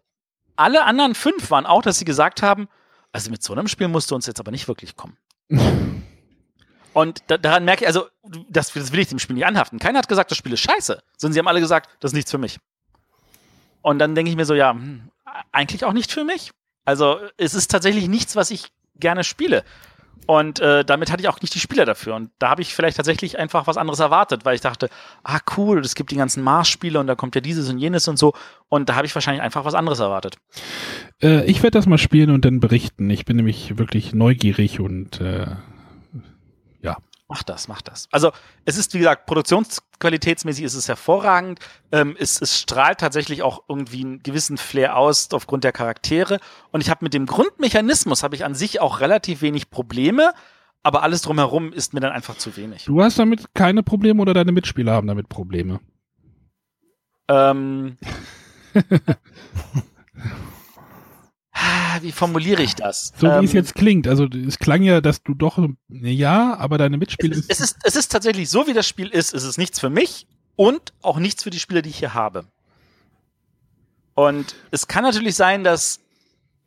[0.56, 2.68] alle anderen fünf waren auch, dass sie gesagt haben,
[3.12, 5.18] also mit so einem Spiel musst du uns jetzt aber nicht wirklich kommen.
[6.94, 8.06] und da, daran merke ich, also
[8.48, 9.80] das, das will ich dem Spiel nicht anhaften.
[9.80, 12.30] Keiner hat gesagt, das Spiel ist scheiße, sondern sie haben alle gesagt, das ist nichts
[12.30, 12.60] für mich.
[13.82, 15.10] Und dann denke ich mir so, ja, hm,
[15.52, 16.52] eigentlich auch nicht für mich.
[16.86, 19.64] Also es ist tatsächlich nichts, was ich gerne spiele.
[20.26, 22.16] Und äh, damit hatte ich auch nicht die Spieler dafür.
[22.16, 24.90] Und da habe ich vielleicht tatsächlich einfach was anderes erwartet, weil ich dachte,
[25.24, 28.18] ah cool, es gibt die ganzen Mars-Spiele und da kommt ja dieses und jenes und
[28.18, 28.34] so.
[28.68, 30.38] Und da habe ich wahrscheinlich einfach was anderes erwartet.
[31.22, 33.10] Äh, ich werde das mal spielen und dann berichten.
[33.10, 35.48] Ich bin nämlich wirklich neugierig und äh.
[37.30, 38.08] Mach das, mach das.
[38.12, 38.32] Also
[38.64, 41.60] es ist, wie gesagt, produktionsqualitätsmäßig ist es hervorragend.
[41.92, 46.40] Ähm, es, es strahlt tatsächlich auch irgendwie einen gewissen Flair aus aufgrund der Charaktere.
[46.72, 50.32] Und ich habe mit dem Grundmechanismus habe ich an sich auch relativ wenig Probleme,
[50.84, 52.86] aber alles drumherum ist mir dann einfach zu wenig.
[52.86, 55.82] Du hast damit keine Probleme oder deine Mitspieler haben damit Probleme?
[57.28, 57.98] Ähm.
[62.02, 63.14] wie formuliere ich das?
[63.18, 64.08] So ähm, wie es jetzt klingt.
[64.08, 65.60] Also es klang ja, dass du doch,
[65.90, 67.36] ja, aber deine Mitspieler.
[67.36, 69.34] Es ist, es ist, es ist tatsächlich so, wie das Spiel ist.
[69.34, 72.46] Es ist nichts für mich und auch nichts für die Spieler, die ich hier habe.
[74.14, 76.00] Und es kann natürlich sein, dass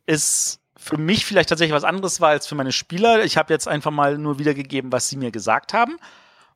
[0.05, 3.23] es für mich vielleicht tatsächlich was anderes war als für meine Spieler.
[3.23, 5.97] Ich habe jetzt einfach mal nur wiedergegeben, was sie mir gesagt haben.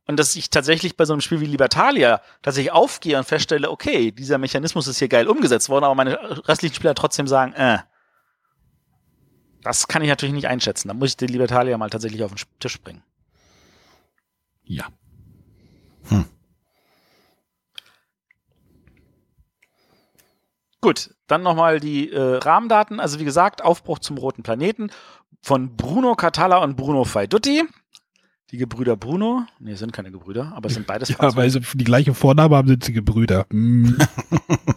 [0.07, 4.11] Und dass ich tatsächlich bei so einem Spiel wie Libertalia tatsächlich aufgehe und feststelle, okay,
[4.11, 7.79] dieser Mechanismus ist hier geil umgesetzt worden, aber meine restlichen Spieler trotzdem sagen, äh,
[9.65, 10.89] das kann ich natürlich nicht einschätzen.
[10.89, 13.01] Da muss ich den Libertalia mal tatsächlich auf den Tisch bringen.
[14.63, 14.85] Ja.
[16.07, 16.25] Hm.
[20.81, 22.99] Gut, dann nochmal die äh, Rahmendaten.
[22.99, 24.91] Also wie gesagt, Aufbruch zum roten Planeten
[25.41, 27.63] von Bruno Catala und Bruno Faidutti.
[28.51, 29.45] Die Gebrüder Bruno.
[29.59, 32.67] Ne, sind keine Gebrüder, aber es sind beides Ja, weil sie die gleiche Vorname haben,
[32.67, 33.47] sind sie Gebrüder.
[33.49, 33.97] Hm.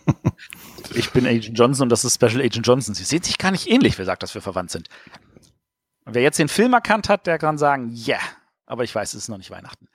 [0.94, 2.94] ich bin Agent Johnson und das ist Special Agent Johnson.
[2.94, 4.88] Sie sehen sich gar nicht ähnlich, wer sagt, dass wir verwandt sind.
[6.06, 8.16] Wer jetzt den Film erkannt hat, der kann sagen, ja.
[8.16, 8.24] Yeah.
[8.64, 9.88] Aber ich weiß, es ist noch nicht Weihnachten.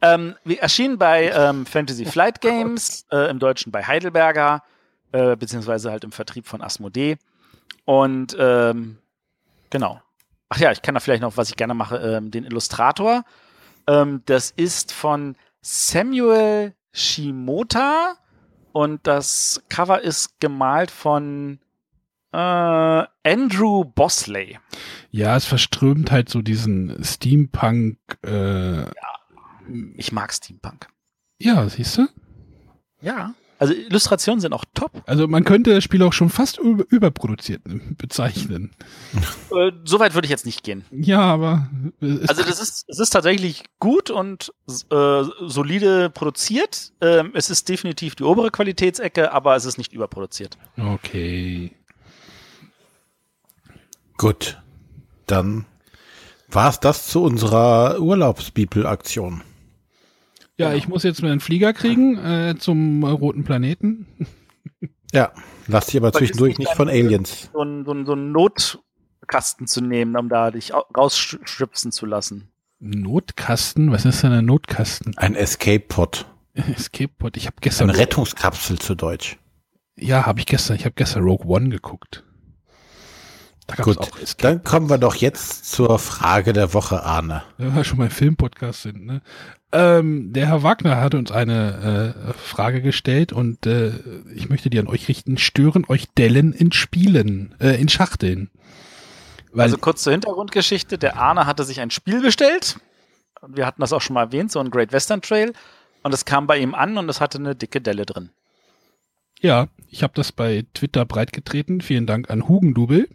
[0.00, 4.62] Ähm, wir erschienen bei ähm, Fantasy Flight Games, äh, im Deutschen bei Heidelberger,
[5.12, 7.16] äh, beziehungsweise halt im Vertrieb von Asmodee.
[7.84, 8.98] Und ähm,
[9.70, 10.00] genau.
[10.48, 13.24] Ach ja, ich kann da vielleicht noch, was ich gerne mache, ähm, den Illustrator.
[13.86, 18.16] Ähm, das ist von Samuel Shimota
[18.72, 21.58] und das Cover ist gemalt von
[22.32, 24.58] äh, Andrew Bosley.
[25.10, 27.98] Ja, es verströmt halt so diesen Steampunk.
[28.24, 28.92] Äh, ja,
[29.96, 30.88] ich mag Steampunk.
[31.38, 32.08] Ja, siehst du?
[33.00, 33.34] Ja.
[33.58, 35.02] Also Illustrationen sind auch top.
[35.06, 37.62] Also man könnte das Spiel auch schon fast über überproduziert
[37.96, 38.70] bezeichnen.
[39.54, 40.84] Äh, Soweit würde ich jetzt nicht gehen.
[40.90, 41.68] Ja, aber
[42.00, 46.92] also das ist es ist tatsächlich gut und äh, solide produziert.
[47.00, 50.58] Ähm, es ist definitiv die obere Qualitätsecke, aber es ist nicht überproduziert.
[50.76, 51.72] Okay.
[54.16, 54.58] Gut,
[55.26, 55.66] dann
[56.48, 59.42] war es das zu unserer Urlaubsbibel-Aktion.
[60.56, 60.78] Ja, genau.
[60.78, 64.06] ich muss jetzt mal einen Flieger kriegen äh, zum roten Planeten.
[65.12, 65.32] Ja,
[65.66, 67.50] lass dich aber zwischendurch nicht von Aliens.
[67.52, 72.48] So einen so so ein Notkasten zu nehmen, um da dich rausschüpfen zu lassen.
[72.80, 73.92] Notkasten?
[73.92, 75.16] Was ist denn ein Notkasten?
[75.16, 76.26] Ein Escape-Pod.
[76.54, 77.36] Escape-Pod.
[77.36, 77.90] Ich habe gestern.
[77.90, 79.38] Eine Rettungskapsel zu Deutsch.
[79.96, 80.76] Ja, habe ich gestern.
[80.76, 82.24] Ich habe gestern Rogue One geguckt.
[83.82, 83.98] Gut,
[84.38, 87.42] dann kommen wir doch jetzt zur Frage der Woche, Arne.
[87.56, 89.22] Wenn wir schon mal Filmpodcast sind, ne?
[89.72, 93.92] Ähm, der Herr Wagner hat uns eine äh, Frage gestellt und äh,
[94.34, 95.38] ich möchte die an euch richten.
[95.38, 98.50] Stören euch Dellen in Spielen, äh, in Schachteln?
[99.52, 100.98] Weil also kurz zur Hintergrundgeschichte.
[100.98, 102.78] Der Arne hatte sich ein Spiel bestellt.
[103.46, 105.54] Wir hatten das auch schon mal erwähnt, so ein Great Western Trail.
[106.02, 108.30] Und es kam bei ihm an und es hatte eine dicke Delle drin.
[109.40, 111.80] Ja, ich habe das bei Twitter breitgetreten.
[111.80, 113.08] Vielen Dank an Hugendubel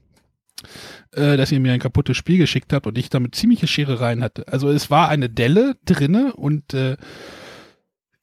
[1.14, 4.47] äh, dass ihr mir ein kaputtes Spiel geschickt habt und ich damit ziemliche Scherereien hatte.
[4.47, 6.97] Also es war eine Delle drinne und äh,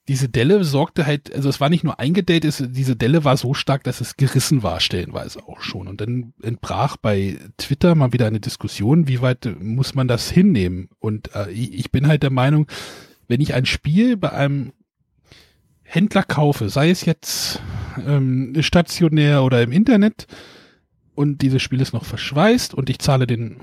[0.08, 3.54] diese Delle sorgte halt, also es war nicht nur eingedellt, es, diese Delle war so
[3.54, 5.88] stark, dass es gerissen war, stellenweise auch schon.
[5.88, 10.88] Und dann entbrach bei Twitter mal wieder eine Diskussion, wie weit muss man das hinnehmen?
[11.00, 12.68] Und äh, ich bin halt der Meinung,
[13.26, 14.72] wenn ich ein Spiel bei einem
[15.82, 17.60] Händler kaufe, sei es jetzt
[18.06, 20.26] ähm, stationär oder im Internet,
[21.16, 23.56] und dieses Spiel ist noch verschweißt und ich zahle den,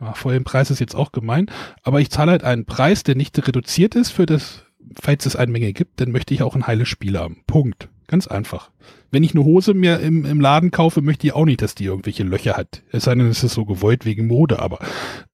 [0.00, 1.50] ja, vollen Preis ist jetzt auch gemein,
[1.82, 4.64] aber ich zahle halt einen Preis, der nicht reduziert ist für das,
[5.00, 7.42] falls es eine Menge gibt, dann möchte ich auch ein heiles Spiel haben.
[7.46, 7.88] Punkt.
[8.06, 8.70] Ganz einfach.
[9.10, 11.86] Wenn ich eine Hose mir im, im Laden kaufe, möchte ich auch nicht, dass die
[11.86, 12.82] irgendwelche Löcher hat.
[12.90, 14.78] Es sei denn, es ist so gewollt wegen Mode, aber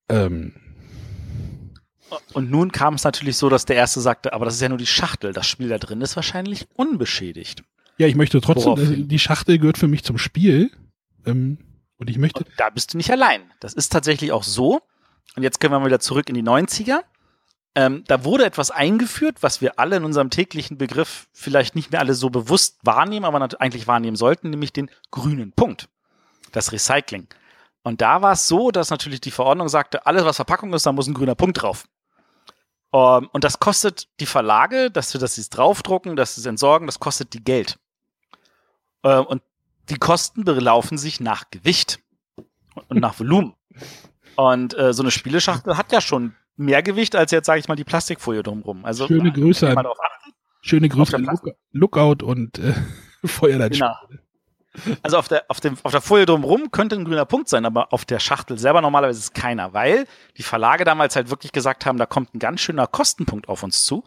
[0.08, 0.52] ähm,
[2.32, 4.78] und nun kam es natürlich so, dass der erste sagte, aber das ist ja nur
[4.78, 7.62] die Schachtel, das Spiel da drin ist wahrscheinlich unbeschädigt.
[7.98, 9.08] Ja, ich möchte trotzdem, Woraufhin?
[9.08, 10.70] die Schachtel gehört für mich zum Spiel.
[11.26, 11.58] Ähm,
[11.98, 12.44] und ich möchte.
[12.44, 13.52] Und da bist du nicht allein.
[13.60, 14.80] Das ist tatsächlich auch so.
[15.36, 17.02] Und jetzt können wir mal wieder zurück in die 90er.
[17.76, 22.00] Ähm, da wurde etwas eingeführt, was wir alle in unserem täglichen Begriff vielleicht nicht mehr
[22.00, 25.88] alle so bewusst wahrnehmen, aber eigentlich wahrnehmen sollten, nämlich den grünen Punkt.
[26.50, 27.28] Das Recycling.
[27.82, 30.92] Und da war es so, dass natürlich die Verordnung sagte, alles was Verpackung ist, da
[30.92, 31.84] muss ein grüner Punkt drauf.
[32.92, 36.98] Um, und das kostet die Verlage, dass wir das draufdrucken, dass sie es entsorgen, das
[36.98, 37.78] kostet die Geld.
[39.06, 39.42] Uh, und
[39.90, 42.00] die Kosten belaufen sich nach Gewicht
[42.88, 43.54] und nach Volumen.
[44.36, 47.76] Und äh, so eine Spieleschachtel hat ja schon mehr Gewicht als jetzt, sage ich mal,
[47.76, 48.84] die Plastikfolie drumherum.
[48.84, 49.86] Also schöne Grüße an,
[50.62, 52.74] schöne Grüße an Look, Lookout und äh,
[53.24, 53.72] Feuerlein.
[53.72, 53.94] Genau.
[55.02, 57.92] Also auf der, auf, dem, auf der Folie drumherum könnte ein grüner Punkt sein, aber
[57.92, 61.98] auf der Schachtel selber normalerweise ist keiner, weil die Verlage damals halt wirklich gesagt haben,
[61.98, 64.04] da kommt ein ganz schöner Kostenpunkt auf uns zu.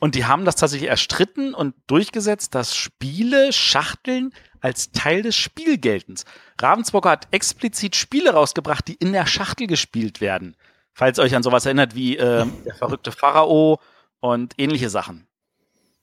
[0.00, 6.24] Und die haben das tatsächlich erstritten und durchgesetzt, dass Spiele, Schachteln als Teil des Spielgeltens.
[6.60, 10.56] Ravensburger hat explizit Spiele rausgebracht, die in der Schachtel gespielt werden.
[10.94, 13.80] Falls euch an sowas erinnert wie äh, der verrückte Pharao
[14.20, 15.26] und ähnliche Sachen.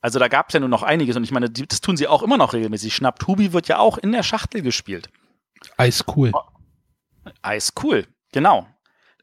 [0.02, 2.24] Also da gab es ja nur noch einiges und ich meine, das tun sie auch
[2.24, 2.94] immer noch regelmäßig.
[2.94, 5.10] Schnapp Hubi wird ja auch in der Schachtel gespielt.
[5.78, 6.32] Eis cool.
[7.42, 8.68] Eis cool, genau.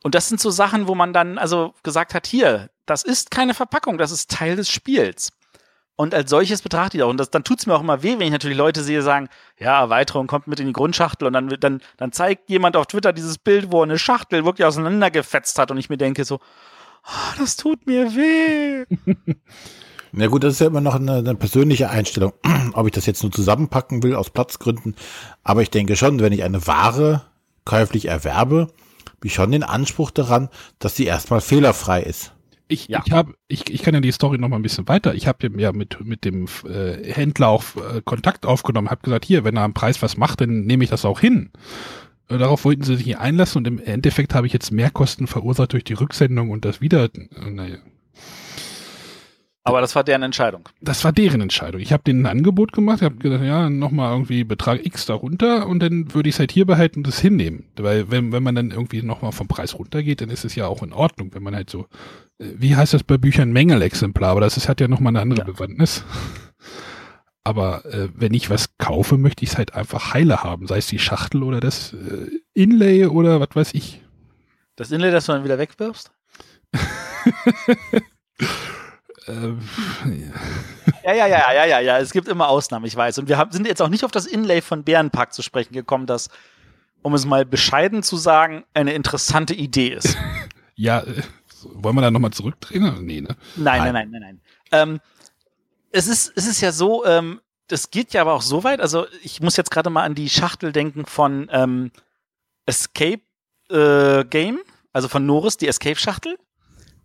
[0.03, 3.55] Und das sind so Sachen, wo man dann also gesagt hat, hier, das ist keine
[3.55, 5.32] Verpackung, das ist Teil des Spiels.
[5.97, 7.09] Und als solches betrachte ich auch.
[7.09, 9.28] Und das, dann tut es mir auch immer weh, wenn ich natürlich Leute sehe, sagen,
[9.59, 13.14] ja, Erweiterung kommt mit in die Grundschachtel und dann, dann, dann zeigt jemand auf Twitter
[13.14, 17.38] dieses Bild, wo er eine Schachtel wirklich auseinandergefetzt hat und ich mir denke so, oh,
[17.38, 18.84] das tut mir weh.
[20.12, 22.32] Na gut, das ist ja immer noch eine, eine, persönliche Einstellung,
[22.74, 24.97] ob ich das jetzt nur zusammenpacken will aus Platzgründen.
[25.44, 27.22] Aber ich denke schon, wenn ich eine Ware
[27.64, 28.68] käuflich erwerbe,
[29.16, 32.32] habe ich schon den Anspruch daran, dass sie erstmal fehlerfrei ist.
[32.68, 33.02] Ich, ja.
[33.04, 35.14] ich, hab, ich, ich kann ja die Story noch mal ein bisschen weiter.
[35.14, 39.44] Ich habe ja mit, mit dem äh, Händler auch äh, Kontakt aufgenommen, habe gesagt, hier,
[39.44, 41.50] wenn er am Preis was macht, dann nehme ich das auch hin.
[42.28, 45.84] Äh, darauf wollten sie sich einlassen und im Endeffekt habe ich jetzt Mehrkosten verursacht durch
[45.84, 47.04] die Rücksendung und das wieder.
[47.04, 47.76] Äh, naja.
[49.66, 50.68] Aber das war deren Entscheidung.
[50.80, 51.80] Das war deren Entscheidung.
[51.80, 55.80] Ich habe denen ein Angebot gemacht, habe gesagt, ja, nochmal irgendwie Betrag X darunter und
[55.80, 57.64] dann würde ich es halt hier behalten und das hinnehmen.
[57.74, 60.84] Weil wenn, wenn man dann irgendwie nochmal vom Preis runtergeht, dann ist es ja auch
[60.84, 61.86] in Ordnung, wenn man halt so,
[62.38, 65.40] äh, wie heißt das bei Büchern, Mängelexemplar, aber das ist, hat ja nochmal eine andere
[65.40, 65.46] ja.
[65.46, 66.04] Bewandtnis.
[67.42, 70.88] Aber äh, wenn ich was kaufe, möchte ich es halt einfach heile haben, sei es
[70.88, 74.02] die Schachtel oder das äh, Inlay oder was weiß ich.
[74.74, 76.10] Das Inlay, das du dann wieder wegwirfst?
[79.28, 79.60] Ähm,
[81.04, 81.98] ja, ja, ja, ja, ja, ja.
[81.98, 83.18] Es gibt immer Ausnahmen, ich weiß.
[83.18, 86.06] Und wir haben, sind jetzt auch nicht auf das Inlay von Bärenpark zu sprechen gekommen,
[86.06, 86.28] das,
[87.02, 90.16] um es mal bescheiden zu sagen, eine interessante Idee ist.
[90.74, 91.22] ja, äh,
[91.62, 93.04] wollen wir da nochmal zurückdrehen?
[93.04, 93.36] Nee, ne?
[93.56, 94.40] Nein, nein, nein, nein, nein.
[94.72, 95.00] Ähm,
[95.90, 98.80] es, ist, es ist ja so, ähm, das geht ja aber auch so weit.
[98.80, 101.90] Also, ich muss jetzt gerade mal an die Schachtel denken von ähm,
[102.66, 103.22] Escape
[103.70, 104.60] äh, Game,
[104.92, 106.38] also von Norris, die Escape-Schachtel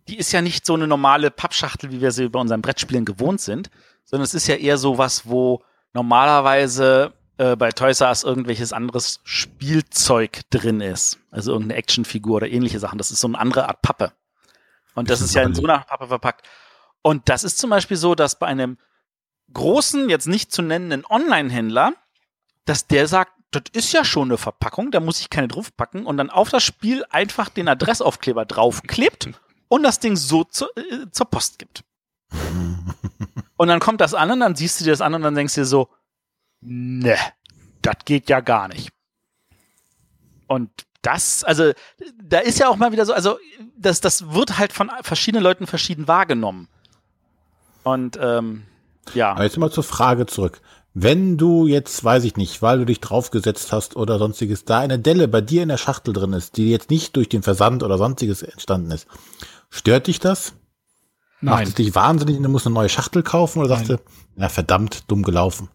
[0.08, 3.40] die ist ja nicht so eine normale Pappschachtel, wie wir sie bei unseren Brettspielen gewohnt
[3.40, 3.70] sind,
[4.04, 8.72] sondern es ist ja eher so was, wo normalerweise äh, bei Toys R Us irgendwelches
[8.72, 11.18] anderes Spielzeug drin ist.
[11.30, 12.98] Also irgendeine Actionfigur oder ähnliche Sachen.
[12.98, 14.12] Das ist so eine andere Art Pappe.
[14.94, 16.46] Und das, das ist ja in so einer Pappe verpackt.
[17.02, 18.78] Und das ist zum Beispiel so, dass bei einem
[19.52, 21.94] großen, jetzt nicht zu nennenden Online-Händler,
[22.64, 26.16] dass der sagt, das ist ja schon eine Verpackung, da muss ich keine draufpacken und
[26.16, 29.30] dann auf das Spiel einfach den Adressaufkleber draufklebt
[29.72, 31.82] und das Ding so zu, äh, zur Post gibt.
[33.56, 35.54] und dann kommt das an und dann siehst du dir das an und dann denkst
[35.54, 35.88] du dir so,
[36.60, 37.16] ne,
[37.80, 38.90] das geht ja gar nicht.
[40.46, 40.68] Und
[41.00, 41.72] das, also,
[42.22, 43.38] da ist ja auch mal wieder so, also,
[43.74, 46.68] das, das wird halt von verschiedenen Leuten verschieden wahrgenommen.
[47.82, 48.64] Und, ähm,
[49.14, 49.32] ja.
[49.32, 50.60] Aber jetzt mal zur Frage zurück.
[50.92, 54.98] Wenn du jetzt, weiß ich nicht, weil du dich draufgesetzt hast oder sonstiges, da eine
[54.98, 57.96] Delle bei dir in der Schachtel drin ist, die jetzt nicht durch den Versand oder
[57.96, 59.08] sonstiges entstanden ist,
[59.72, 60.54] Stört dich das?
[61.40, 61.54] Nein.
[61.54, 63.98] Macht es dich wahnsinnig und du musst eine neue Schachtel kaufen oder sagst Nein.
[63.98, 65.70] du, na verdammt, dumm gelaufen?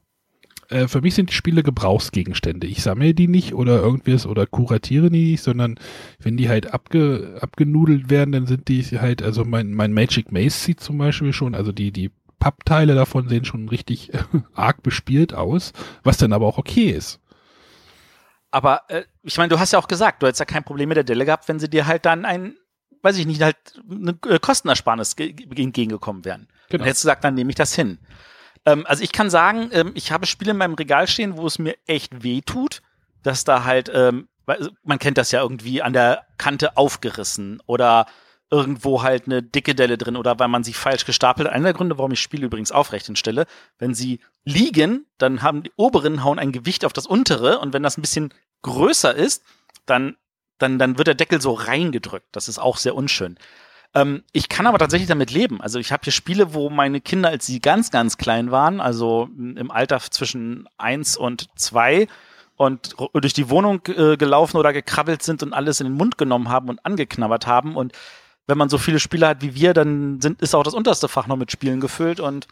[0.70, 2.68] Äh, für mich sind die Spiele Gebrauchsgegenstände.
[2.68, 5.80] Ich sammle die nicht oder irgendwas oder kuratiere die nicht, sondern
[6.20, 10.52] wenn die halt abge, abgenudelt werden, dann sind die halt, also mein, mein Magic Maze
[10.52, 14.12] sieht zum Beispiel schon, also die, die Pappteile davon sehen schon richtig
[14.54, 15.74] arg bespielt aus,
[16.04, 17.20] was dann aber auch okay ist.
[18.52, 20.98] Aber äh, ich meine, du hast ja auch gesagt, du hättest ja kein Problem mit
[20.98, 22.56] der Delle gehabt, wenn sie dir halt dann ein
[23.02, 23.58] weiß ich nicht, halt
[23.90, 26.48] eine äh, Kostenersparnis entgegengekommen wären.
[26.70, 26.82] Genau.
[26.82, 28.00] Und hättest du gesagt, dann nehme ich das hin.
[28.66, 31.60] Ähm, also ich kann sagen, ähm, ich habe Spiele in meinem Regal stehen, wo es
[31.60, 32.82] mir echt weh tut,
[33.24, 34.28] dass da halt, ähm,
[34.84, 38.06] man kennt das ja irgendwie an der Kante aufgerissen oder
[38.50, 41.50] irgendwo halt eine dicke Delle drin oder weil man sie falsch gestapelt.
[41.50, 43.46] Einer der Gründe, warum ich Spiele übrigens aufrecht hinstelle,
[43.78, 47.84] wenn sie liegen, dann haben die oberen hauen ein Gewicht auf das untere und wenn
[47.84, 49.44] das ein bisschen größer ist,
[49.86, 50.16] dann
[50.58, 52.28] dann, dann wird der Deckel so reingedrückt.
[52.32, 53.38] Das ist auch sehr unschön.
[53.94, 55.62] Ähm, ich kann aber tatsächlich damit leben.
[55.62, 59.30] Also ich habe hier Spiele, wo meine Kinder, als sie ganz, ganz klein waren, also
[59.38, 62.08] im Alter zwischen eins und zwei,
[62.58, 66.50] und durch die Wohnung äh, gelaufen oder gekrabbelt sind und alles in den Mund genommen
[66.50, 67.76] haben und angeknabbert haben.
[67.76, 67.94] Und
[68.48, 71.28] wenn man so viele Spiele hat wie wir, dann sind, ist auch das unterste Fach
[71.28, 72.48] noch mit Spielen gefüllt und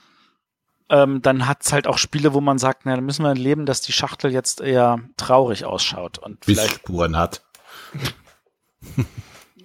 [0.90, 3.82] ähm, dann hat's halt auch Spiele, wo man sagt, na, dann müssen wir leben, dass
[3.82, 7.42] die Schachtel jetzt eher traurig ausschaut und Bis Spuren hat.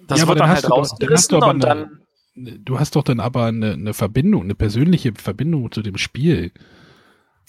[0.07, 1.97] Das Ja, wird dann dann halt dann rausgerissen aber und eine- dann
[2.33, 6.53] Du hast doch dann aber eine, eine Verbindung, eine persönliche Verbindung zu dem Spiel.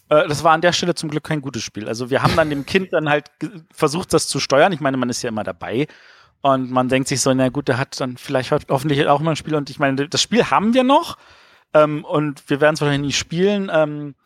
[0.08, 1.86] Äh, das war an der Stelle zum Glück kein gutes Spiel.
[1.88, 3.30] Also wir haben dann dem Kind dann halt
[3.72, 4.72] versucht, das zu steuern.
[4.72, 5.86] Ich meine, man ist ja immer dabei.
[6.40, 9.30] Und man denkt sich so, na gut, der hat dann vielleicht ho- hoffentlich auch immer
[9.30, 9.54] ein Spiel.
[9.54, 11.16] Und ich meine, das Spiel haben wir noch.
[11.72, 13.70] Ähm, und wir werden es wahrscheinlich nie spielen.
[13.72, 14.16] Ähm,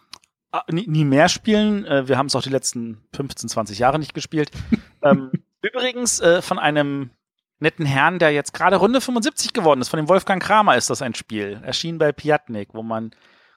[0.70, 1.84] nie, nie mehr spielen.
[1.84, 4.50] Äh, wir haben es auch die letzten 15, 20 Jahre nicht gespielt.
[5.02, 5.30] ähm,
[5.62, 7.10] übrigens äh, von einem
[7.58, 9.88] netten Herrn, der jetzt gerade Runde 75 geworden ist.
[9.88, 11.60] Von dem Wolfgang Kramer ist das ein Spiel.
[11.62, 13.12] Erschien bei Piatnik, wo man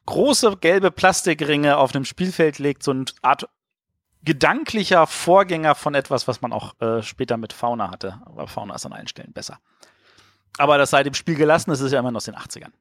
[0.05, 3.47] große gelbe Plastikringe auf einem Spielfeld legt, so eine Art
[4.23, 8.21] gedanklicher Vorgänger von etwas, was man auch äh, später mit Fauna hatte.
[8.25, 9.59] Aber Fauna ist an allen Stellen besser.
[10.57, 12.71] Aber das sei dem Spiel gelassen, das ist ja immer noch aus den 80ern.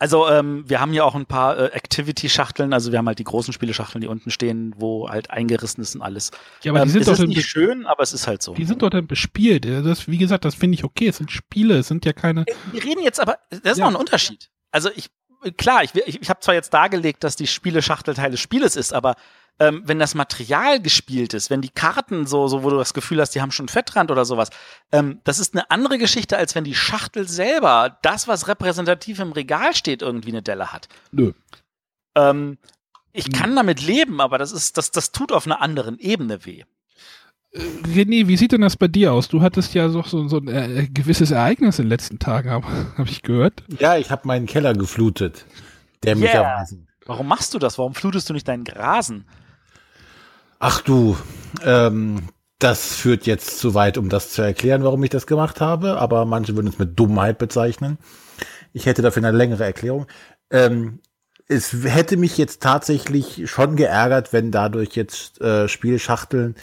[0.00, 3.24] Also, ähm, wir haben hier auch ein paar äh, Activity-Schachteln, also wir haben halt die
[3.24, 6.30] großen Spieleschachteln, die unten stehen, wo halt eingerissen ist und alles.
[6.62, 8.54] Ja, aber ähm, die sind es doch ist nicht schön, aber es ist halt so.
[8.54, 9.66] die sind doch dann bespielt.
[9.66, 11.08] Ja, Das, wie gesagt, das finde ich okay.
[11.08, 12.46] Es sind Spiele, es sind ja keine.
[12.72, 13.84] Wir reden jetzt aber, das ist Ja.
[13.84, 14.48] noch ein Unterschied.
[14.72, 15.10] Also ich,
[15.58, 18.94] klar, ich, ich, ich habe zwar jetzt dargelegt, dass die Spiele-Schachtel Teil des Spieles ist,
[18.94, 19.16] aber
[19.60, 23.20] ähm, wenn das Material gespielt ist, wenn die Karten so, so, wo du das Gefühl
[23.20, 24.48] hast, die haben schon Fettrand oder sowas,
[24.90, 29.32] ähm, das ist eine andere Geschichte, als wenn die Schachtel selber, das, was repräsentativ im
[29.32, 30.88] Regal steht, irgendwie eine Delle hat.
[31.12, 31.32] Nö.
[32.16, 32.56] Ähm,
[33.12, 33.32] ich Hm.
[33.32, 36.64] kann damit leben, aber das ist, das, das tut auf einer anderen Ebene weh.
[37.52, 37.58] Äh,
[37.88, 39.28] René, wie sieht denn das bei dir aus?
[39.28, 42.66] Du hattest ja so, so, so ein äh, gewisses Ereignis in den letzten Tagen, habe
[42.96, 43.62] hab ich gehört.
[43.78, 45.44] Ja, ich habe meinen Keller geflutet.
[46.02, 46.86] Dämlicherweise.
[47.04, 47.76] Warum machst du das?
[47.76, 49.26] Warum flutest du nicht deinen Grasen?
[50.62, 51.16] Ach du,
[51.64, 55.98] ähm, das führt jetzt zu weit, um das zu erklären, warum ich das gemacht habe,
[55.98, 57.96] aber manche würden es mit Dummheit bezeichnen.
[58.74, 60.06] Ich hätte dafür eine längere Erklärung.
[60.50, 61.00] Ähm,
[61.48, 66.56] es hätte mich jetzt tatsächlich schon geärgert, wenn dadurch jetzt äh, Spielschachteln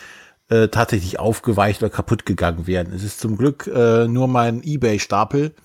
[0.50, 2.93] äh, tatsächlich aufgeweicht oder kaputt gegangen wären.
[2.93, 5.56] Es ist zum Glück äh, nur mein Ebay-Stapel,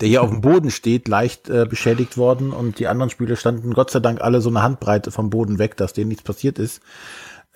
[0.00, 3.74] der hier auf dem Boden steht, leicht äh, beschädigt worden und die anderen Spiele standen
[3.74, 6.82] Gott sei Dank alle so eine Handbreite vom Boden weg, dass denen nichts passiert ist.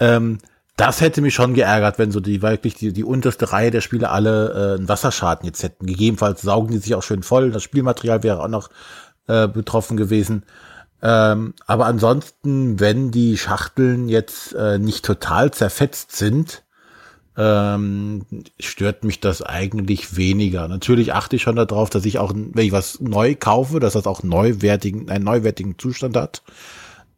[0.01, 0.39] Ähm,
[0.77, 4.11] das hätte mich schon geärgert, wenn so die wirklich die, die unterste Reihe der Spiele
[4.11, 5.87] alle äh, einen Wasserschaden jetzt hätten.
[5.87, 7.51] Gegebenenfalls saugen die sich auch schön voll.
[7.51, 8.71] Das Spielmaterial wäre auch noch
[9.27, 10.45] äh, betroffen gewesen.
[11.03, 16.63] Ähm, aber ansonsten, wenn die Schachteln jetzt äh, nicht total zerfetzt sind,
[17.39, 18.27] ähm,
[18.59, 20.67] stört mich das eigentlich weniger.
[20.67, 24.09] Natürlich achte ich schon darauf, dass ich auch, wenn ich was neu kaufe, dass das
[24.09, 26.43] auch neuwertigen, einen neuwertigen Zustand hat.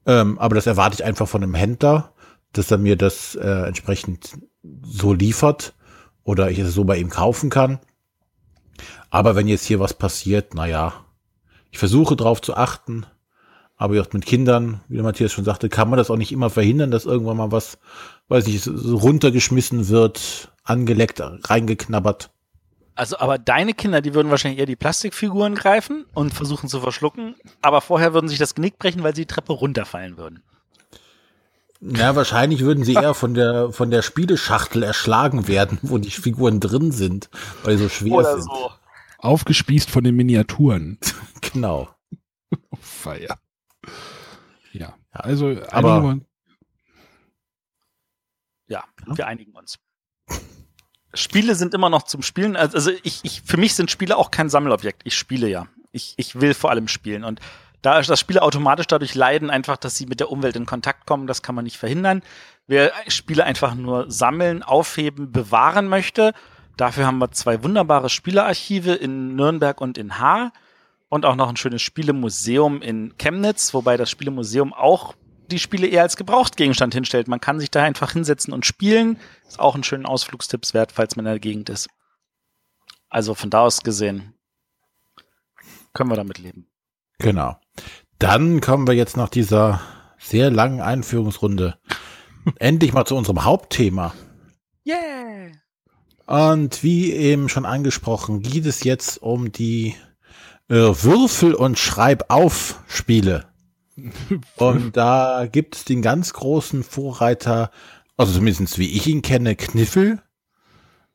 [0.05, 2.13] Ähm, aber das erwarte ich einfach von einem Händler,
[2.53, 4.39] dass er mir das äh, entsprechend
[4.83, 5.73] so liefert
[6.23, 7.79] oder ich es so bei ihm kaufen kann.
[9.09, 10.93] Aber wenn jetzt hier was passiert, na ja,
[11.71, 13.07] ich versuche darauf zu achten.
[13.81, 16.51] Aber auch mit Kindern, wie der Matthias schon sagte, kann man das auch nicht immer
[16.51, 17.79] verhindern, dass irgendwann mal was,
[18.29, 22.29] weiß ich, so runtergeschmissen wird, angeleckt, reingeknabbert.
[22.95, 27.37] Also, aber deine Kinder, die würden wahrscheinlich eher die Plastikfiguren greifen und versuchen zu verschlucken,
[27.63, 30.43] aber vorher würden sich das Genick brechen, weil sie die Treppe runterfallen würden.
[31.81, 36.61] Na, wahrscheinlich würden sie eher von der, von der Spieleschachtel erschlagen werden, wo die Figuren
[36.61, 37.31] drin sind,
[37.65, 38.51] weil sie so schwer sind.
[39.21, 40.99] Aufgespießt von den Miniaturen.
[41.41, 41.89] Genau.
[42.53, 43.39] Oh, Feier.
[45.15, 46.27] Ja, also aber- wollen-
[48.69, 49.79] Ja, wir einigen uns.
[51.13, 52.55] Spiele sind immer noch zum Spielen.
[52.57, 55.03] Also ich, ich, für mich sind Spiele auch kein Sammelobjekt.
[55.05, 55.67] Ich spiele ja.
[55.91, 57.25] Ich, ich will vor allem spielen.
[57.25, 57.41] Und
[57.83, 61.07] da ist das Spiele automatisch dadurch leiden, einfach, dass sie mit der Umwelt in Kontakt
[61.07, 62.23] kommen, das kann man nicht verhindern.
[62.69, 66.33] Wer Spiele einfach nur sammeln, aufheben, bewahren möchte,
[66.77, 70.53] dafür haben wir zwei wunderbare Spielearchive in Nürnberg und in Haar
[71.11, 75.15] und auch noch ein schönes Spielemuseum in Chemnitz, wobei das Spielemuseum auch
[75.51, 77.27] die Spiele eher als Gebrauchtgegenstand hinstellt.
[77.27, 79.19] Man kann sich da einfach hinsetzen und spielen.
[79.47, 81.89] Ist auch ein schönen Ausflugstipps wert, falls man in der Gegend ist.
[83.09, 84.35] Also von da aus gesehen
[85.93, 86.69] können wir damit leben.
[87.19, 87.59] Genau.
[88.21, 89.81] Dann kommen wir jetzt nach dieser
[90.19, 91.77] sehr langen Einführungsrunde
[92.61, 94.15] endlich mal zu unserem Hauptthema.
[94.87, 95.51] Yeah!
[96.27, 99.97] Und wie eben schon angesprochen, geht es jetzt um die
[100.71, 103.47] äh, Würfel- und Schreibauf-Spiele.
[104.57, 107.71] Und da gibt es den ganz großen Vorreiter,
[108.17, 110.23] also zumindest wie ich ihn kenne, Kniffel.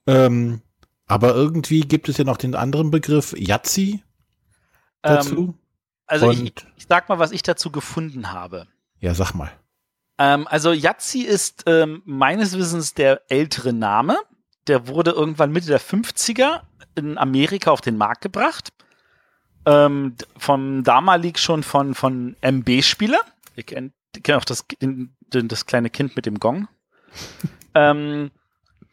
[0.05, 0.61] Ähm,
[1.07, 4.03] aber irgendwie gibt es ja noch den anderen Begriff Yazzi
[5.01, 5.35] dazu.
[5.35, 5.53] Ähm,
[6.05, 8.67] also ich, ich sag mal, was ich dazu gefunden habe.
[8.99, 9.51] ja, sag mal.
[10.19, 14.17] Ähm, also Yazzi ist ähm, meines Wissens der ältere Name.
[14.67, 16.61] Der wurde irgendwann Mitte der 50er
[16.95, 18.69] in Amerika auf den Markt gebracht.
[19.65, 23.19] Ähm, vom damalig schon von, von MB-Spieler.
[23.55, 23.93] Ihr kennt,
[24.23, 24.65] kennt auch das,
[25.29, 26.67] das kleine Kind mit dem Gong.
[27.73, 28.31] ähm,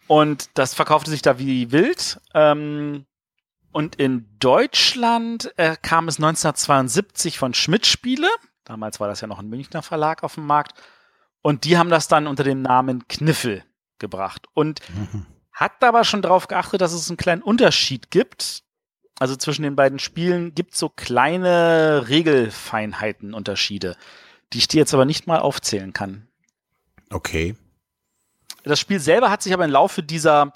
[0.06, 2.20] und das verkaufte sich da wie wild.
[2.34, 3.06] Ähm,
[3.72, 8.28] und in Deutschland äh, kam es 1972 von Schmidt Spiele.
[8.64, 10.78] Damals war das ja noch ein Münchner Verlag auf dem Markt.
[11.40, 13.64] Und die haben das dann unter dem Namen Kniffel
[13.98, 14.46] gebracht.
[14.54, 15.26] Und mhm.
[15.52, 18.62] hat aber schon darauf geachtet, dass es einen kleinen Unterschied gibt.
[19.22, 23.96] Also zwischen den beiden Spielen gibt es so kleine Regelfeinheiten, Unterschiede,
[24.52, 26.26] die ich dir jetzt aber nicht mal aufzählen kann.
[27.08, 27.54] Okay.
[28.64, 30.52] Das Spiel selber hat sich aber im Laufe dieser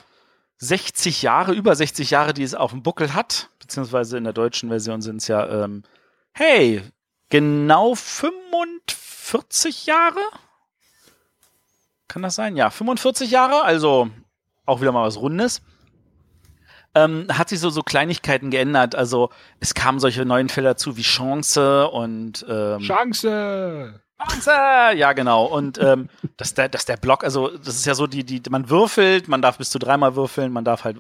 [0.57, 4.69] 60 Jahre, über 60 Jahre, die es auf dem Buckel hat, beziehungsweise in der deutschen
[4.69, 5.85] Version sind es ja, ähm,
[6.33, 6.83] hey,
[7.29, 10.19] genau 45 Jahre?
[12.09, 12.57] Kann das sein?
[12.57, 14.11] Ja, 45 Jahre, also
[14.65, 15.63] auch wieder mal was Rundes.
[16.97, 18.95] Ähm, hat sich so, so Kleinigkeiten geändert.
[18.95, 19.29] Also
[19.61, 24.01] es kamen solche neuen Fälle dazu wie Chance und ähm, Chance!
[24.19, 24.51] Chance!
[24.97, 25.45] Ja, genau.
[25.45, 28.71] Und ähm, dass, der, dass der Block, also das ist ja so, die, die, man
[28.71, 30.97] würfelt, man darf bis zu dreimal würfeln, man darf halt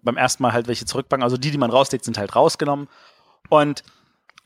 [0.00, 1.24] beim ersten Mal halt welche zurückbacken.
[1.24, 2.88] Also die, die man rauslegt, sind halt rausgenommen.
[3.48, 3.82] Und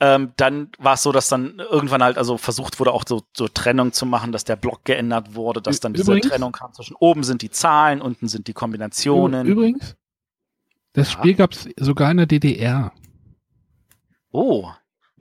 [0.01, 3.49] ähm, dann war es so, dass dann irgendwann halt also versucht wurde, auch so, so
[3.49, 6.94] Trennung zu machen, dass der Block geändert wurde, dass dann diese Übrigens, Trennung kam zwischen
[6.96, 9.46] oben sind die Zahlen, unten sind die Kombinationen.
[9.46, 9.96] Übrigens,
[10.99, 11.18] das ja.
[11.18, 12.92] Spiel gab es sogar in der DDR.
[14.30, 14.70] Oh,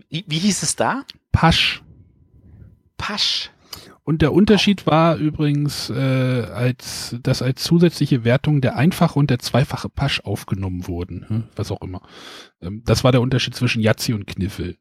[0.10, 1.04] wie, wie hieß es da?
[1.32, 1.84] Pasch.
[2.98, 3.52] Pasch.
[4.04, 5.94] Und der Unterschied war übrigens, äh,
[6.54, 11.72] als dass als zusätzliche Wertung der einfache und der zweifache Pasch aufgenommen wurden, hm, was
[11.72, 12.02] auch immer.
[12.62, 14.78] Ähm, das war der Unterschied zwischen Yazzi und Kniffel.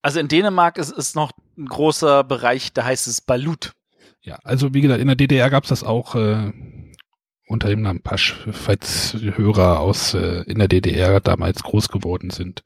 [0.00, 3.72] Also in Dänemark ist es noch ein großer Bereich, da heißt es Balut.
[4.22, 6.52] Ja, also wie gesagt, in der DDR gab es das auch äh,
[7.46, 12.62] unter dem Namen Pasch, falls Hörer aus äh, in der DDR damals groß geworden sind.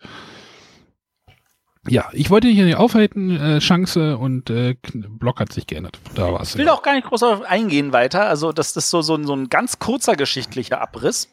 [1.88, 5.98] Ja, ich wollte hier nicht aufhalten, äh, Chance und äh, Block hat sich geändert.
[6.14, 6.50] Da war's.
[6.50, 6.72] Ich will ja.
[6.72, 8.26] auch gar nicht groß auf eingehen weiter.
[8.26, 11.28] Also das ist so, so, so ein ganz kurzer geschichtlicher Abriss.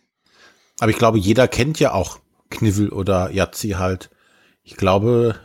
[0.79, 2.19] Aber ich glaube, jeder kennt ja auch
[2.49, 4.11] Kniffel oder Yazzi halt.
[4.61, 5.39] Ich glaube,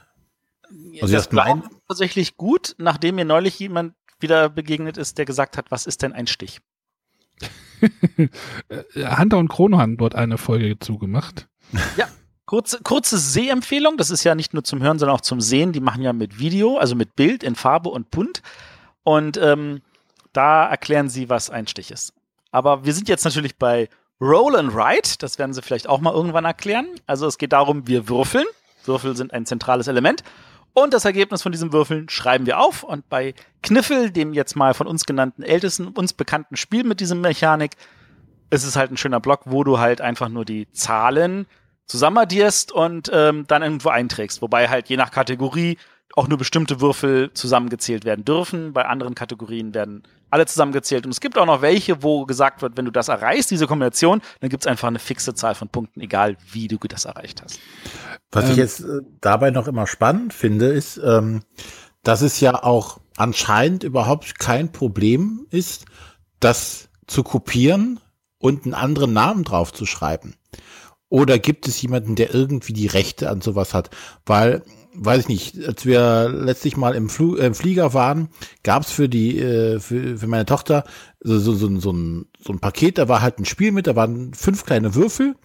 [1.00, 5.70] also das mein tatsächlich gut, nachdem mir neulich jemand wieder begegnet ist, der gesagt hat,
[5.70, 6.60] was ist denn ein Stich?
[8.94, 11.48] Hunter und Chrono haben dort eine Folge zugemacht.
[11.96, 12.08] Ja,
[12.48, 15.72] Kurze, kurze Sehempfehlung, das ist ja nicht nur zum Hören, sondern auch zum Sehen.
[15.72, 18.40] Die machen ja mit Video, also mit Bild in Farbe und bunt.
[19.02, 19.82] Und ähm,
[20.32, 22.14] da erklären sie, was ein Stich ist.
[22.50, 25.18] Aber wir sind jetzt natürlich bei Roll and Write.
[25.18, 26.86] Das werden sie vielleicht auch mal irgendwann erklären.
[27.06, 28.46] Also es geht darum, wir würfeln.
[28.84, 30.24] Würfel sind ein zentrales Element.
[30.74, 32.82] Und das Ergebnis von diesem Würfeln schreiben wir auf.
[32.82, 37.20] Und bei Kniffel, dem jetzt mal von uns genannten ältesten, uns bekannten Spiel mit diesem
[37.20, 37.72] Mechanik,
[38.50, 41.46] ist es halt ein schöner Block, wo du halt einfach nur die Zahlen
[41.86, 44.42] zusammenaddierst und ähm, dann irgendwo einträgst.
[44.42, 45.78] Wobei halt je nach Kategorie
[46.14, 48.72] auch nur bestimmte Würfel zusammengezählt werden dürfen.
[48.72, 51.04] Bei anderen Kategorien werden alle zusammengezählt.
[51.04, 54.20] Und es gibt auch noch welche, wo gesagt wird, wenn du das erreichst, diese Kombination,
[54.40, 57.58] dann gibt es einfach eine fixe Zahl von Punkten, egal wie du das erreicht hast.
[58.30, 61.42] Was ähm, ich jetzt äh, dabei noch immer spannend finde, ist, ähm,
[62.02, 65.86] dass es ja auch anscheinend überhaupt kein Problem ist,
[66.40, 68.00] das zu kopieren
[68.38, 70.34] und einen anderen Namen drauf zu schreiben.
[71.08, 73.90] Oder gibt es jemanden, der irgendwie die Rechte an sowas hat?
[74.26, 74.62] Weil,
[74.94, 78.28] weiß ich nicht, als wir letztlich mal im, Flu äh, im Flieger waren,
[78.62, 80.84] gab es für die, äh, für, für meine Tochter
[81.20, 83.96] so, so, so, so, ein, so ein Paket, da war halt ein Spiel mit, da
[83.96, 85.36] waren fünf kleine Würfel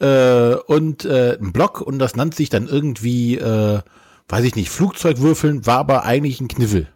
[0.00, 3.80] äh, und äh, ein Block und das nannte sich dann irgendwie, äh,
[4.28, 6.88] weiß ich nicht, Flugzeugwürfeln, war aber eigentlich ein Kniffel.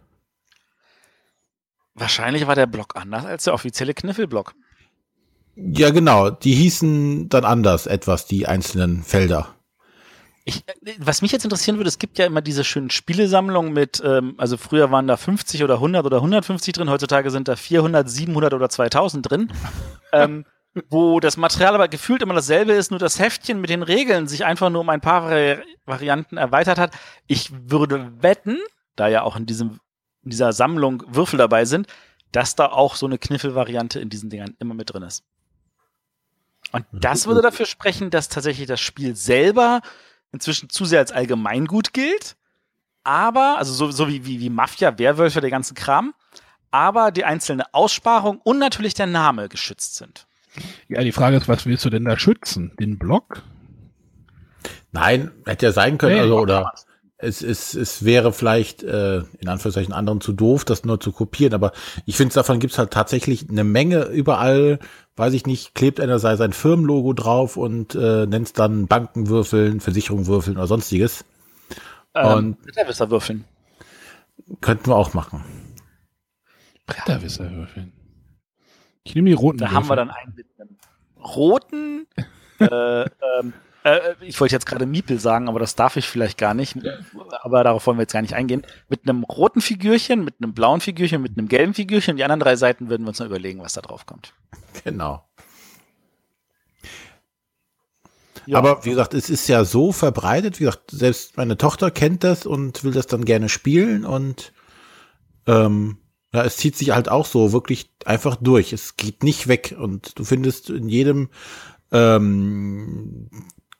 [1.93, 4.53] Wahrscheinlich war der Block anders als der offizielle Kniffelblock.
[5.55, 6.29] Ja, genau.
[6.29, 9.58] Die hießen dann anders etwas, die einzelnen Felder.
[10.45, 10.63] Ich,
[10.97, 14.57] was mich jetzt interessieren würde, es gibt ja immer diese schönen Spielesammlungen mit, ähm, also
[14.57, 18.69] früher waren da 50 oder 100 oder 150 drin, heutzutage sind da 400, 700 oder
[18.69, 19.51] 2000 drin,
[20.13, 20.45] ähm,
[20.89, 24.45] wo das Material aber gefühlt immer dasselbe ist, nur das Heftchen mit den Regeln sich
[24.45, 26.93] einfach nur um ein paar Vari Varianten erweitert hat.
[27.27, 28.59] Ich würde wetten,
[28.95, 29.79] da ja auch in, diesem,
[30.23, 31.87] in dieser Sammlung Würfel dabei sind,
[32.31, 35.23] dass da auch so eine Kniffelvariante in diesen Dingern immer mit drin ist.
[36.71, 39.81] Und das würde dafür sprechen, dass tatsächlich das Spiel selber
[40.31, 42.35] inzwischen zu sehr als Allgemeingut gilt.
[43.03, 46.13] Aber, also so, so wie, wie, wie Mafia, Werwölfe, der ganze Kram,
[46.71, 50.27] aber die einzelne Aussparung und natürlich der Name geschützt sind.
[50.87, 52.73] Ja, die Frage ist, was willst du denn da schützen?
[52.79, 53.43] Den Block?
[54.91, 56.73] Nein, hätte ja sein können, nee, also, oder.
[57.17, 61.53] es, es, es wäre vielleicht äh, in Anführungszeichen anderen zu doof, das nur zu kopieren,
[61.53, 61.71] aber
[62.05, 64.79] ich finde, davon gibt's halt tatsächlich eine Menge überall,
[65.19, 70.57] weiß ich nicht, klebt einer sei sein Firmenlogo drauf und äh, nennt dann Bankenwürfeln, Versicherungswürfeln
[70.57, 71.25] oder sonstiges.
[72.15, 73.45] Ähm, Und- Bretterwisser würfeln.
[74.61, 75.43] Könnten wir auch machen.
[76.87, 77.91] Bretterwisserwürfeln.
[79.03, 79.95] Ich nehme die roten Da haben wir Würfel.
[79.97, 80.77] dann einen mit einem
[81.23, 82.07] roten,
[82.59, 83.53] äh, ähm,
[83.95, 86.77] äh, ich wollte jetzt gerade Miepel sagen, aber das darf ich vielleicht gar nicht.
[87.41, 88.65] Aber darauf wollen wir jetzt gar nicht eingehen.
[88.89, 92.17] Mit einem roten Figürchen, mit einem blauen Figürchen, mit einem gelben Figürchen.
[92.17, 94.33] Die anderen drei Seiten würden wir uns noch überlegen, was da drauf kommt.
[94.83, 95.23] Genau.
[98.45, 98.57] Ja.
[98.57, 100.59] Aber wie gesagt, es ist ja so verbreitet.
[100.59, 104.53] Wie gesagt, selbst meine Tochter kennt das und will das dann gerne spielen und
[105.45, 105.97] ähm,
[106.33, 108.73] ja, es zieht sich halt auch so wirklich einfach durch.
[108.73, 111.29] Es geht nicht weg und du findest in jedem
[111.91, 113.29] ähm,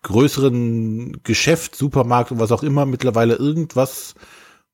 [0.04, 4.16] größeren Geschäft, Supermarkt und was auch immer mittlerweile irgendwas,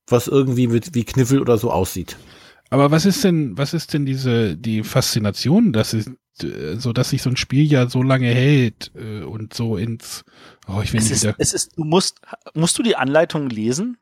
[0.08, 2.18] was irgendwie mit wie Kniffel oder so aussieht.
[2.70, 6.08] Aber was ist denn, was ist denn diese, die Faszination, dass es,
[6.42, 10.26] äh, so dass sich so ein Spiel ja so lange hält äh, und so ins,
[10.68, 12.22] oh, ich will Es nicht ist, wieder, es ist, du musst,
[12.54, 13.98] musst du die Anleitung lesen?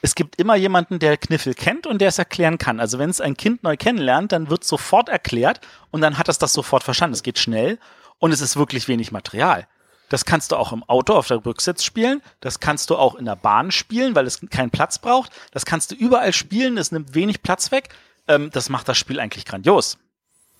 [0.00, 2.78] Es gibt immer jemanden, der Kniffel kennt und der es erklären kann.
[2.78, 5.60] Also wenn es ein Kind neu kennenlernt, dann wird sofort erklärt
[5.90, 7.14] und dann hat es das sofort verstanden.
[7.14, 7.78] Es geht schnell
[8.18, 9.66] und es ist wirklich wenig Material.
[10.08, 12.22] Das kannst du auch im Auto auf der Rücksitz spielen.
[12.40, 15.32] Das kannst du auch in der Bahn spielen, weil es keinen Platz braucht.
[15.52, 16.78] Das kannst du überall spielen.
[16.78, 17.90] Es nimmt wenig Platz weg.
[18.26, 19.98] Ähm, das macht das Spiel eigentlich grandios.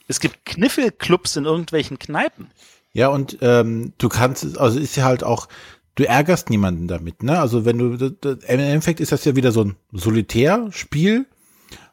[0.07, 2.51] Es gibt Kniffelclubs in irgendwelchen Kneipen.
[2.93, 5.49] Ja, und ähm, du kannst, also ist ja halt auch,
[5.95, 7.39] du ärgerst niemanden damit, ne?
[7.39, 11.27] Also wenn du, im Endeffekt ist das ja wieder so ein Solitärspiel,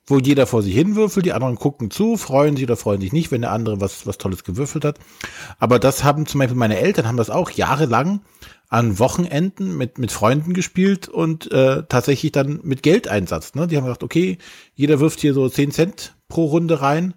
[0.07, 3.11] wo jeder vor sich hin würfelt, die anderen gucken zu, freuen sich oder freuen sich
[3.11, 4.99] nicht, wenn der andere was, was Tolles gewürfelt hat.
[5.57, 8.21] Aber das haben zum Beispiel meine Eltern haben das auch jahrelang
[8.69, 13.55] an Wochenenden mit, mit Freunden gespielt und äh, tatsächlich dann mit Geldeinsatz.
[13.55, 13.67] Ne?
[13.67, 14.37] Die haben gesagt, okay,
[14.73, 17.15] jeder wirft hier so 10 Cent pro Runde rein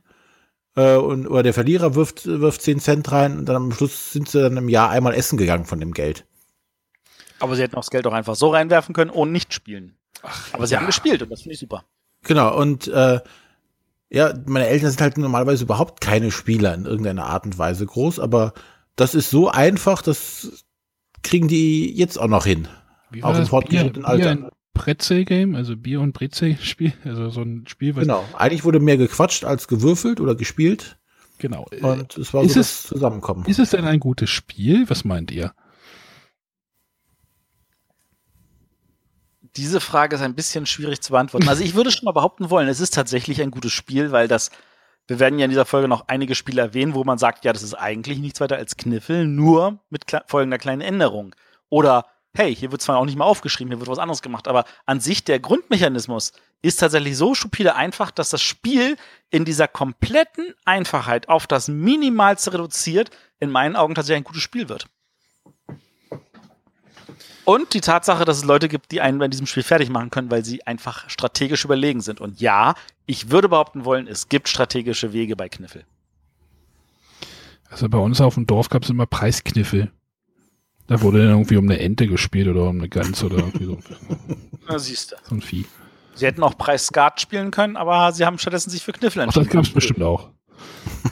[0.76, 4.28] äh, und oder der Verlierer wirft, wirft 10 Cent rein und dann am Schluss sind
[4.28, 6.24] sie dann im Jahr einmal essen gegangen von dem Geld.
[7.40, 9.96] Aber sie hätten auch das Geld auch einfach so reinwerfen können und nicht spielen.
[10.52, 10.80] Aber sie ja.
[10.80, 11.84] haben gespielt und das finde ich super.
[12.28, 13.18] Genau, und äh,
[14.10, 18.20] ja, meine Eltern sind halt normalerweise überhaupt keine Spieler in irgendeiner Art und Weise groß,
[18.20, 18.52] aber
[18.96, 20.64] das ist so einfach, das
[21.22, 22.68] kriegen die jetzt auch noch hin.
[23.10, 24.30] wie auch im Bier, fortgeschrittenen Bier Alter.
[24.30, 28.24] ein Brezel-Game, also Bier- und Brezel-Spiel, also so ein Spiel, was, Genau.
[28.36, 30.98] Eigentlich wurde mehr gequatscht als gewürfelt oder gespielt
[31.38, 31.66] genau.
[31.70, 33.44] Äh, und es war ist so es- das Zusammenkommen.
[33.46, 34.88] Ist es denn ein gutes Spiel?
[34.88, 35.52] Was meint ihr?
[39.58, 41.48] Diese Frage ist ein bisschen schwierig zu beantworten.
[41.48, 44.50] Also ich würde schon mal behaupten wollen, es ist tatsächlich ein gutes Spiel, weil das,
[45.08, 47.64] wir werden ja in dieser Folge noch einige Spiele erwähnen, wo man sagt, ja, das
[47.64, 51.34] ist eigentlich nichts weiter als Kniffel, nur mit kle- folgender kleinen Änderung.
[51.70, 54.64] Oder, hey, hier wird zwar auch nicht mal aufgeschrieben, hier wird was anderes gemacht, aber
[54.86, 56.32] an sich der Grundmechanismus
[56.62, 58.96] ist tatsächlich so stupide einfach, dass das Spiel
[59.30, 64.68] in dieser kompletten Einfachheit auf das Minimalste reduziert, in meinen Augen tatsächlich ein gutes Spiel
[64.68, 64.86] wird.
[67.48, 70.30] Und die Tatsache, dass es Leute gibt, die einen bei diesem Spiel fertig machen können,
[70.30, 72.20] weil sie einfach strategisch überlegen sind.
[72.20, 72.74] Und ja,
[73.06, 75.86] ich würde behaupten wollen, es gibt strategische Wege bei Kniffel.
[77.70, 79.90] Also bei uns auf dem Dorf gab es immer Preiskniffel.
[80.88, 83.78] Da wurde dann irgendwie um eine Ente gespielt oder um eine Gans oder irgendwie so,
[84.68, 85.16] Na, siehst du.
[85.26, 85.64] so ein Vieh.
[86.16, 89.24] Sie hätten auch Preis Skat spielen können, aber sie haben stattdessen sich für Kniffel Ach,
[89.24, 89.46] entschieden.
[89.46, 90.28] das gab es bestimmt auch.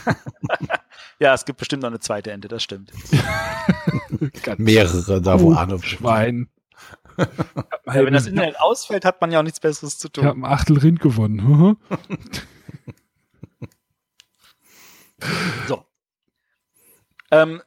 [1.18, 2.92] Ja, es gibt bestimmt noch eine zweite Ente, das stimmt.
[4.58, 5.82] Mehrere da, wo Arne.
[5.82, 6.48] Schwein.
[7.16, 10.44] Ja, wenn das Internet ausfällt, hat man ja auch nichts Besseres zu Ich habe tun.
[10.44, 11.76] ein Achtel Rind gewonnen.
[15.66, 15.84] So.
[17.30, 17.62] Ähm,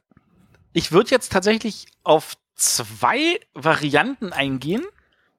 [0.72, 4.84] ich würde jetzt tatsächlich auf zwei Varianten eingehen.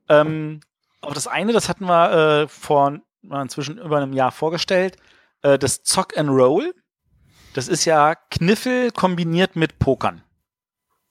[0.10, 0.60] Ähm,
[1.00, 4.98] auf das eine, das hatten wir äh, vor inzwischen über einem Jahr vorgestellt,
[5.42, 6.74] äh, das Zock and Roll.
[7.54, 10.22] Das ist ja Kniffel kombiniert mit Pokern.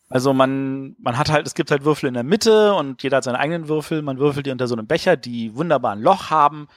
[0.08, 3.24] Also man, man hat halt, es gibt halt Würfel in der Mitte und jeder hat
[3.24, 4.02] seine eigenen Würfel.
[4.02, 6.68] Man würfelt die unter so einem Becher, die wunderbar ein Loch haben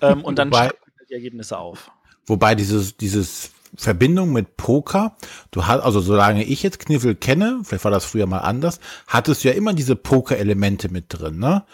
[0.00, 1.90] ähm, und dann Wobei- schreibt man die Ergebnisse auf.
[2.26, 5.16] Wobei dieses, dieses Verbindung mit Poker,
[5.50, 9.44] du hast, also solange ich jetzt Kniffel kenne, vielleicht war das früher mal anders, hattest
[9.44, 11.64] du ja immer diese Poker-Elemente mit drin, ne?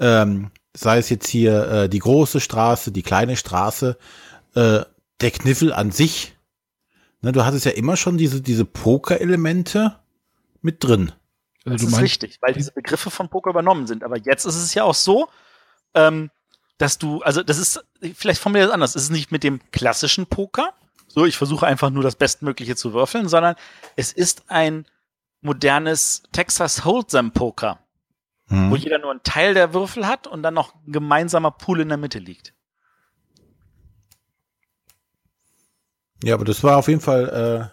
[0.00, 3.98] Ähm, sei es jetzt hier äh, die große Straße, die kleine Straße,
[4.54, 4.80] äh,
[5.20, 6.36] der Kniffel an sich,
[7.20, 9.98] ne, du hattest ja immer schon diese, diese Poker-Elemente
[10.62, 11.12] mit drin.
[11.64, 14.04] Also Das du ist meinst, richtig, weil diese Begriffe von Poker übernommen sind.
[14.04, 15.28] Aber jetzt ist es ja auch so,
[15.94, 16.30] ähm,
[16.78, 19.60] dass du, also das ist, vielleicht formuliere ich das anders, es ist nicht mit dem
[19.72, 20.72] klassischen Poker,
[21.08, 23.56] so ich versuche einfach nur das Bestmögliche zu würfeln, sondern
[23.96, 24.86] es ist ein
[25.40, 27.80] modernes Texas Hold'em Poker.
[28.48, 28.70] hm.
[28.70, 31.88] wo jeder nur einen Teil der Würfel hat und dann noch ein gemeinsamer Pool in
[31.88, 32.54] der Mitte liegt.
[36.22, 37.72] Ja, aber das war auf jeden Fall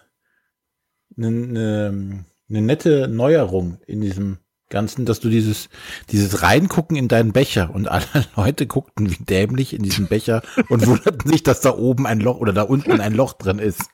[1.16, 4.38] eine äh, ne, ne nette Neuerung in diesem
[4.68, 5.68] Ganzen, dass du dieses,
[6.10, 8.04] dieses Reingucken in deinen Becher und alle
[8.36, 12.38] Leute guckten wie dämlich in diesen Becher und wunderten sich, dass da oben ein Loch
[12.38, 13.88] oder da unten ein Loch drin ist.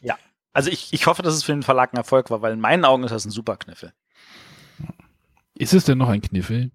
[0.00, 0.18] Ja,
[0.52, 2.84] also ich, ich hoffe, dass es für den Verlag ein Erfolg war, weil in meinen
[2.84, 3.92] Augen ist das ein super Kniffel.
[5.56, 6.72] Ist es denn noch ein Kniffel?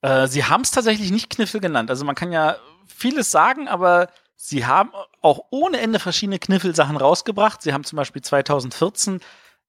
[0.00, 1.90] Äh, sie haben es tatsächlich nicht Kniffel genannt.
[1.90, 4.08] Also man kann ja vieles sagen, aber
[4.42, 4.90] sie haben
[5.20, 7.62] auch ohne Ende verschiedene Kniffelsachen rausgebracht.
[7.62, 9.20] Sie haben zum Beispiel 2014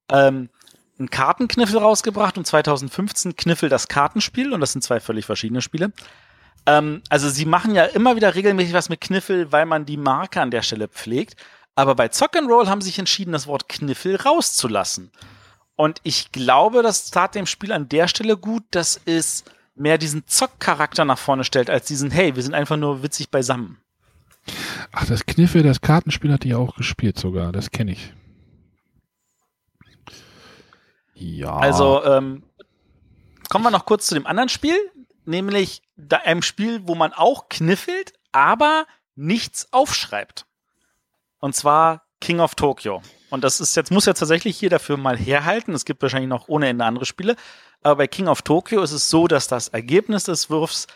[0.09, 0.49] ähm,
[0.97, 5.91] einen Kartenkniffel rausgebracht und 2015 Kniffel das Kartenspiel und das sind zwei völlig verschiedene Spiele.
[6.65, 10.41] Ähm, also sie machen ja immer wieder regelmäßig was mit Kniffel, weil man die Marke
[10.41, 11.35] an der Stelle pflegt.
[11.75, 15.11] Aber bei Zock and Roll haben sie sich entschieden, das Wort Kniffel rauszulassen.
[15.75, 19.43] Und ich glaube, das tat dem Spiel an der Stelle gut, dass es
[19.75, 23.82] mehr diesen Zock-Charakter nach vorne stellt, als diesen, hey, wir sind einfach nur witzig beisammen.
[24.91, 28.13] Ach, das Kniffel, das Kartenspiel hatte ich auch gespielt sogar, das kenne ich.
[31.15, 31.55] Ja.
[31.55, 32.43] Also ähm,
[33.49, 34.77] kommen wir noch kurz zu dem anderen Spiel,
[35.25, 38.85] nämlich einem Spiel, wo man auch kniffelt, aber
[39.15, 40.45] nichts aufschreibt.
[41.39, 43.01] Und zwar King of Tokyo.
[43.29, 45.73] Und das ist jetzt, muss ja tatsächlich hier dafür mal herhalten.
[45.73, 47.35] Es gibt wahrscheinlich noch ohne Ende andere Spiele.
[47.81, 50.87] Aber bei King of Tokyo ist es so, dass das Ergebnis des Wurfs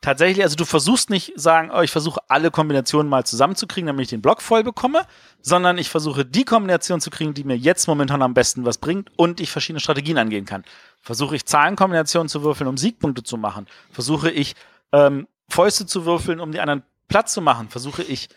[0.00, 4.10] tatsächlich, also du versuchst nicht sagen, oh, ich versuche alle Kombinationen mal zusammenzukriegen, damit ich
[4.10, 5.06] den Block voll bekomme,
[5.40, 9.10] sondern ich versuche die Kombination zu kriegen, die mir jetzt momentan am besten was bringt
[9.16, 10.64] und ich verschiedene Strategien angehen kann.
[11.02, 13.66] Versuche ich Zahlenkombinationen zu würfeln, um Siegpunkte zu machen.
[13.90, 14.54] Versuche ich
[14.92, 17.68] ähm, Fäuste zu würfeln, um die anderen Platz zu machen.
[17.68, 18.28] Versuche ich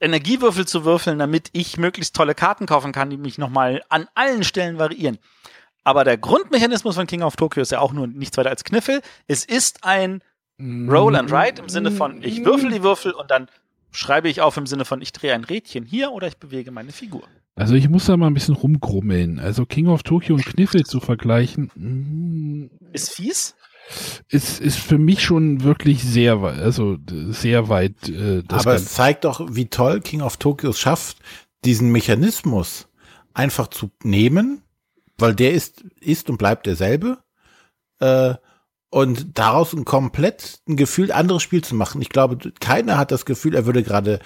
[0.00, 4.44] Energiewürfel zu würfeln, damit ich möglichst tolle Karten kaufen kann, die mich nochmal an allen
[4.44, 5.18] Stellen variieren.
[5.82, 9.02] Aber der Grundmechanismus von King of Tokyo ist ja auch nur nichts weiter als Kniffel.
[9.26, 10.22] Es ist ein
[10.60, 13.48] Roll and Write im Sinne von, ich würfel die Würfel und dann
[13.90, 16.92] schreibe ich auf im Sinne von, ich drehe ein Rädchen hier oder ich bewege meine
[16.92, 17.22] Figur.
[17.56, 19.38] Also ich muss da mal ein bisschen rumgrummeln.
[19.38, 21.70] Also King of Tokyo und Kniffel zu vergleichen.
[21.74, 23.54] Mm, ist fies?
[24.28, 28.08] Ist, ist für mich schon wirklich sehr weit, also sehr weit.
[28.08, 31.18] Äh, Aber es zeigt doch, wie toll King of Tokyo es schafft,
[31.64, 32.88] diesen Mechanismus
[33.34, 34.62] einfach zu nehmen,
[35.18, 37.18] weil der ist, ist und bleibt derselbe.
[38.00, 38.34] Äh,
[38.94, 42.00] und daraus ein komplett ein gefühlt anderes Spiel zu machen.
[42.00, 44.20] Ich glaube, keiner hat das Gefühl, er würde gerade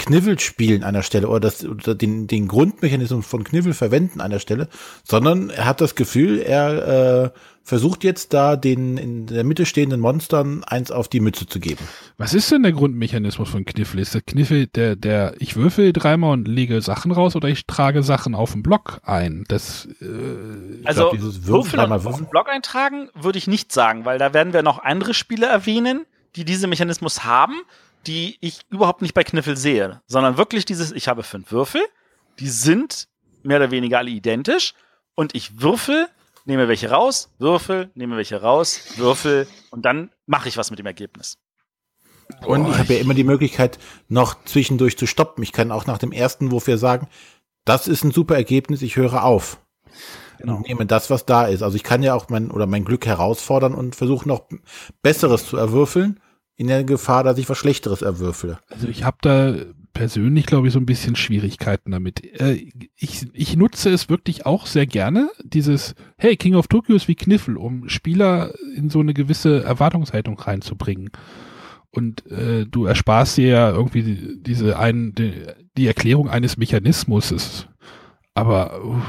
[0.00, 4.30] Kniffel spielen an der Stelle oder, das, oder den, den Grundmechanismus von Kniffel verwenden an
[4.30, 4.68] der Stelle,
[5.04, 7.30] sondern er hat das Gefühl, er äh,
[7.62, 11.86] versucht jetzt da den in der Mitte stehenden Monstern eins auf die Mütze zu geben.
[12.16, 14.00] Was ist denn der Grundmechanismus von Kniffel?
[14.00, 18.02] Ist der Kniffel der, der, ich würfel dreimal und lege Sachen raus oder ich trage
[18.02, 19.44] Sachen auf den Block ein?
[19.48, 20.06] Das, äh,
[20.84, 24.32] also, glaub, dieses Würfel und auf den Block eintragen würde ich nicht sagen, weil da
[24.32, 27.60] werden wir noch andere Spiele erwähnen, die diesen Mechanismus haben
[28.06, 31.82] die ich überhaupt nicht bei Kniffel sehe, sondern wirklich dieses, ich habe fünf Würfel,
[32.38, 33.08] die sind
[33.42, 34.74] mehr oder weniger alle identisch
[35.14, 36.08] und ich würfel,
[36.44, 40.86] nehme welche raus, würfel, nehme welche raus, würfel und dann mache ich was mit dem
[40.86, 41.38] Ergebnis.
[42.46, 43.78] Und ich habe ja immer die Möglichkeit,
[44.08, 45.42] noch zwischendurch zu stoppen.
[45.42, 47.08] Ich kann auch nach dem ersten Wurf ja sagen,
[47.64, 49.60] das ist ein super Ergebnis, ich höre auf.
[50.38, 50.56] Genau.
[50.56, 51.62] Und nehme das, was da ist.
[51.62, 54.44] Also ich kann ja auch mein oder mein Glück herausfordern und versuche noch
[55.02, 56.20] Besseres zu erwürfeln
[56.60, 58.58] in der Gefahr, dass ich was Schlechteres erwürfle.
[58.68, 59.54] Also ich habe da
[59.94, 62.22] persönlich, glaube ich, so ein bisschen Schwierigkeiten damit.
[62.38, 67.08] Äh, ich, ich nutze es wirklich auch sehr gerne, dieses, hey, King of Tokyo ist
[67.08, 71.08] wie Kniffel, um Spieler in so eine gewisse Erwartungshaltung reinzubringen.
[71.92, 75.32] Und äh, du ersparst dir ja irgendwie die, diese ein, die,
[75.78, 77.68] die Erklärung eines Mechanismus.
[78.34, 79.00] Aber uh,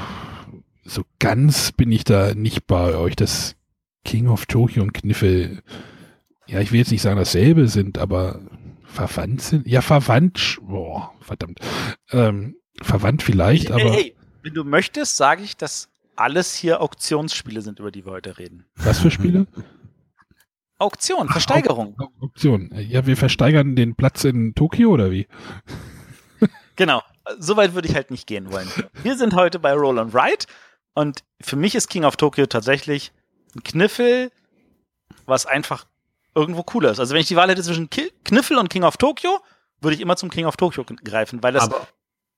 [0.84, 3.14] so ganz bin ich da nicht bei euch.
[3.14, 3.56] Das
[4.06, 5.62] King of Tokyo und Kniffel
[6.46, 8.40] ja, ich will jetzt nicht sagen dasselbe sind, aber
[8.84, 9.66] verwandt sind.
[9.66, 11.60] Ja, verwandt, boah, verdammt.
[12.10, 13.92] Ähm, verwandt vielleicht, hey, aber.
[13.92, 18.38] Hey, wenn du möchtest, sage ich, dass alles hier Auktionsspiele sind, über die wir heute
[18.38, 18.66] reden.
[18.76, 19.46] Was für Spiele?
[20.78, 21.96] Auktion, Versteigerung.
[21.98, 22.70] Ach, Auktion.
[22.74, 25.28] Ja, wir versteigern den Platz in Tokio oder wie?
[26.76, 27.02] genau.
[27.38, 28.68] Soweit würde ich halt nicht gehen wollen.
[29.04, 30.46] Wir sind heute bei Roll and Ride
[30.94, 33.12] und für mich ist King of Tokyo tatsächlich
[33.54, 34.32] ein Kniffel,
[35.24, 35.86] was einfach
[36.34, 37.00] irgendwo cooler ist.
[37.00, 39.38] Also wenn ich die Wahl hätte zwischen Kniffel und King of Tokyo,
[39.80, 41.86] würde ich immer zum King of Tokyo greifen, weil das aber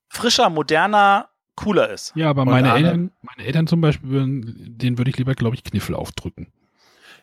[0.09, 2.13] frischer, moderner, cooler ist.
[2.17, 5.65] Ja, aber meine Eltern, meine Eltern zum Beispiel, würden, denen würde ich lieber, glaube ich,
[5.65, 6.53] Kniffel aufdrücken.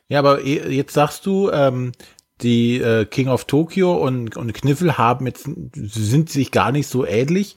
[0.08, 1.94] Ja, aber jetzt sagst du, ähm,
[2.42, 7.06] die äh, King of Tokyo und, und Kniffel haben jetzt, sind sich gar nicht so
[7.06, 7.56] ähnlich.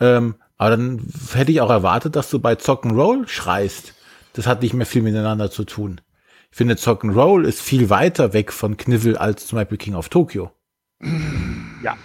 [0.00, 3.94] Ähm, aber dann hätte ich auch erwartet, dass du bei Zocken Roll schreist
[4.38, 6.00] das hat nicht mehr viel miteinander zu tun.
[6.50, 6.76] Ich finde,
[7.14, 10.50] Roll ist viel weiter weg von Kniffel als zum Beispiel King of Tokyo.
[11.82, 11.96] Ja.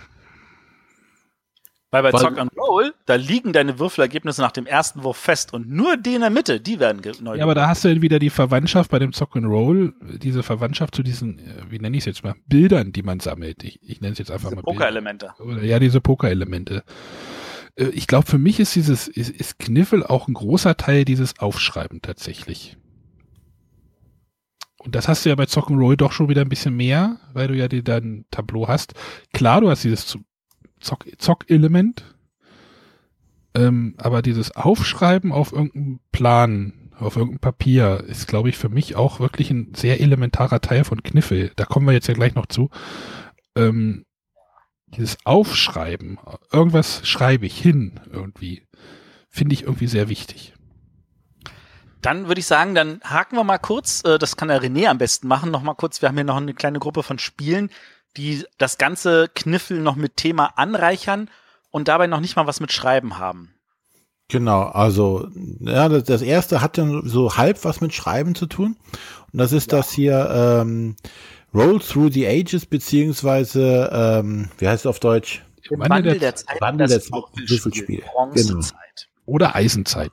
[1.94, 5.54] Weil bei Weil, Zock and Roll, da liegen deine Würfelergebnisse nach dem ersten Wurf fest
[5.54, 7.38] und nur die in der Mitte, die werden neu.
[7.38, 10.96] Ja, aber da hast du wieder die Verwandtschaft bei dem Zock and Roll, diese Verwandtschaft
[10.96, 13.64] zu diesen, äh, wie nenne ich es jetzt mal, Bildern, die man sammelt.
[13.64, 15.34] Ich, ich nenne es jetzt einfach diese mal Pokerelemente.
[15.62, 16.84] Ja, diese Pokerelemente.
[17.76, 21.38] Äh, ich glaube, für mich ist dieses, ist, ist Kniffel auch ein großer Teil dieses
[21.38, 22.76] Aufschreiben tatsächlich.
[24.84, 27.56] Und das hast du ja bei Zock'n'Roll doch schon wieder ein bisschen mehr, weil du
[27.56, 28.94] ja die, dein Tableau hast.
[29.32, 30.18] Klar, du hast dieses
[30.82, 32.16] Zock-Element,
[33.56, 38.96] ähm, aber dieses Aufschreiben auf irgendeinem Plan, auf irgendeinem Papier, ist, glaube ich, für mich
[38.96, 41.52] auch wirklich ein sehr elementarer Teil von Kniffel.
[41.56, 42.70] Da kommen wir jetzt ja gleich noch zu.
[43.56, 44.06] Ähm,
[44.98, 46.20] dieses Aufschreiben,
[46.52, 48.68] irgendwas schreibe ich hin irgendwie,
[49.30, 50.54] finde ich irgendwie sehr wichtig.
[52.04, 54.98] Dann würde ich sagen, dann haken wir mal kurz, äh, das kann der René am
[54.98, 57.72] besten machen, noch mal kurz, wir haben hier noch eine kleine Gruppe von Spielen,
[58.18, 61.30] die das ganze Kniffel noch mit Thema anreichern
[61.72, 63.56] und dabei noch nicht mal was mit Schreiben haben.
[64.28, 65.28] Genau, also
[65.60, 68.78] ja, das, das erste hat ja so halb was mit Schreiben zu tun.
[69.32, 69.78] Und das ist ja.
[69.78, 70.30] das hier
[70.62, 70.96] ähm,
[71.54, 75.44] Roll Through the Ages, beziehungsweise, ähm, wie heißt es auf Deutsch?
[75.70, 76.62] Wandel, Wandel der, Zeit.
[76.62, 77.12] Wandel der Zeit.
[77.48, 78.04] Würfelspiel.
[78.34, 78.62] Genau.
[79.26, 80.12] Oder Eisenzeit.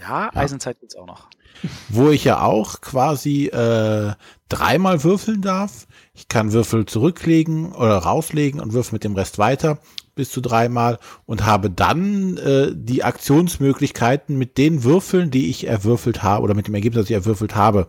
[0.00, 1.28] Ja, Eisenzeit gibt's auch noch.
[1.88, 4.12] Wo ich ja auch quasi äh,
[4.48, 5.86] dreimal würfeln darf.
[6.14, 9.78] Ich kann Würfel zurücklegen oder rauslegen und würfel mit dem Rest weiter
[10.14, 16.22] bis zu dreimal und habe dann äh, die Aktionsmöglichkeiten mit den Würfeln, die ich erwürfelt
[16.22, 17.86] habe oder mit dem Ergebnis, das ich erwürfelt habe.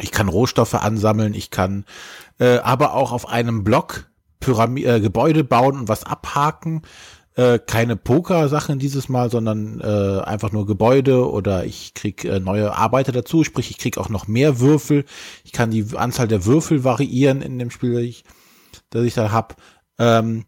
[0.00, 1.84] Ich kann Rohstoffe ansammeln, ich kann
[2.38, 6.82] äh, aber auch auf einem Block Pyramid äh, Gebäude bauen und was abhaken.
[7.34, 12.76] Äh, keine Poker-Sachen dieses Mal, sondern äh, einfach nur Gebäude oder ich krieg äh, neue
[12.76, 15.06] Arbeiter dazu, sprich ich krieg auch noch mehr Würfel.
[15.42, 18.24] Ich kann die Anzahl der Würfel variieren in dem Spiel, das ich,
[18.90, 19.56] das ich da hab.
[19.98, 20.44] Ähm,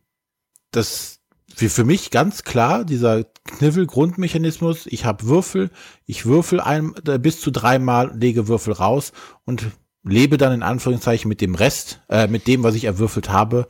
[0.72, 1.20] das
[1.56, 4.86] wie für mich ganz klar dieser Kniffel-Grundmechanismus.
[4.86, 5.70] Ich habe Würfel,
[6.06, 9.12] ich würfel ein, äh, bis zu dreimal, lege Würfel raus
[9.44, 9.66] und
[10.02, 13.66] lebe dann in Anführungszeichen mit dem Rest, äh, mit dem, was ich erwürfelt habe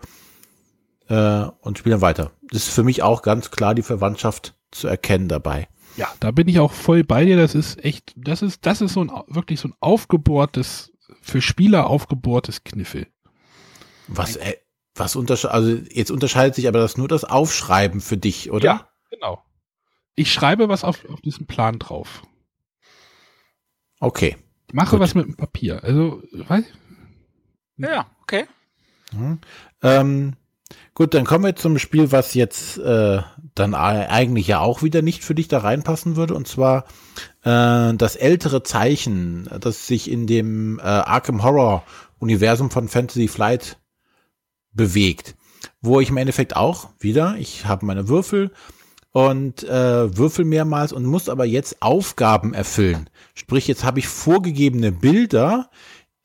[1.08, 2.32] äh, und spiele weiter.
[2.50, 5.68] Das ist für mich auch ganz klar die Verwandtschaft zu erkennen dabei.
[5.96, 7.36] Ja, da bin ich auch voll bei dir.
[7.36, 11.88] Das ist echt, das ist, das ist so ein wirklich so ein aufgebohrtes, für Spieler
[11.88, 13.06] aufgebohrtes Kniffel.
[14.08, 14.56] Was, äh,
[14.94, 18.64] was unterscheidet, also jetzt unterscheidet sich aber das nur das Aufschreiben für dich, oder?
[18.64, 19.42] Ja, genau.
[20.16, 22.22] Ich schreibe was auf, auf diesem Plan drauf.
[24.00, 24.36] Okay.
[24.72, 25.00] Mache Gut.
[25.00, 25.82] was mit dem Papier.
[25.82, 26.64] Also, weiß
[27.76, 28.46] Ja, okay.
[29.12, 29.38] Mhm.
[29.82, 30.36] Ähm,
[30.94, 33.20] Gut, dann kommen wir zum Spiel, was jetzt äh,
[33.54, 36.84] dann eigentlich ja auch wieder nicht für dich da reinpassen würde, und zwar
[37.42, 41.84] äh, das ältere Zeichen, das sich in dem äh, Arkham Horror
[42.18, 43.78] Universum von Fantasy Flight
[44.72, 45.36] bewegt,
[45.82, 48.50] wo ich im Endeffekt auch wieder, ich habe meine Würfel
[49.12, 53.10] und äh, würfel mehrmals und muss aber jetzt Aufgaben erfüllen.
[53.34, 55.70] Sprich, jetzt habe ich vorgegebene Bilder,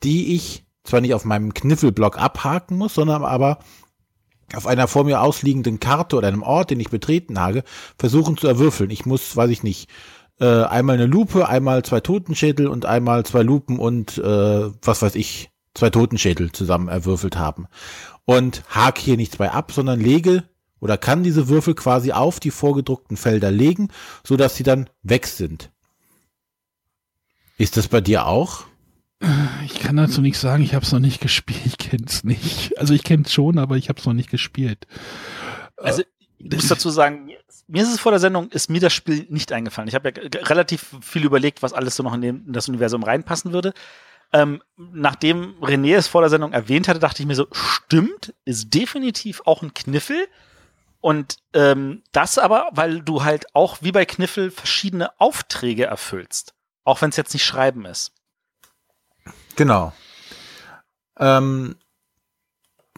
[0.02, 3.58] die ich zwar nicht auf meinem Kniffelblock abhaken muss, sondern aber
[4.54, 7.62] auf einer vor mir ausliegenden Karte oder einem Ort, den ich betreten habe,
[7.98, 8.90] versuchen zu erwürfeln.
[8.90, 9.90] Ich muss, weiß ich nicht,
[10.40, 15.14] äh, einmal eine Lupe, einmal zwei Totenschädel und einmal zwei Lupen und äh, was weiß
[15.14, 17.66] ich, zwei Totenschädel zusammen erwürfelt haben.
[18.24, 20.44] Und hake hier nichts bei ab, sondern lege
[20.80, 23.88] oder kann diese Würfel quasi auf die vorgedruckten Felder legen,
[24.24, 25.70] so dass sie dann weg sind.
[27.58, 28.64] Ist das bei dir auch?
[29.66, 32.78] Ich kann dazu nichts sagen, ich habe es noch nicht gespielt, ich kenne es nicht.
[32.78, 34.86] Also ich kenne es schon, aber ich habe es noch nicht gespielt.
[35.76, 36.02] Also
[36.38, 37.30] ich muss dazu sagen,
[37.68, 39.88] mir ist es vor der Sendung, ist mir das Spiel nicht eingefallen.
[39.88, 43.02] Ich habe ja relativ viel überlegt, was alles so noch in, dem, in das Universum
[43.02, 43.74] reinpassen würde.
[44.32, 48.72] Ähm, nachdem René es vor der Sendung erwähnt hatte, dachte ich mir so, stimmt, ist
[48.72, 50.28] definitiv auch ein Kniffel.
[51.00, 56.54] Und ähm, das aber, weil du halt auch wie bei Kniffel verschiedene Aufträge erfüllst.
[56.84, 58.12] Auch wenn es jetzt nicht Schreiben ist.
[59.56, 59.92] Genau.
[61.18, 61.76] Ähm,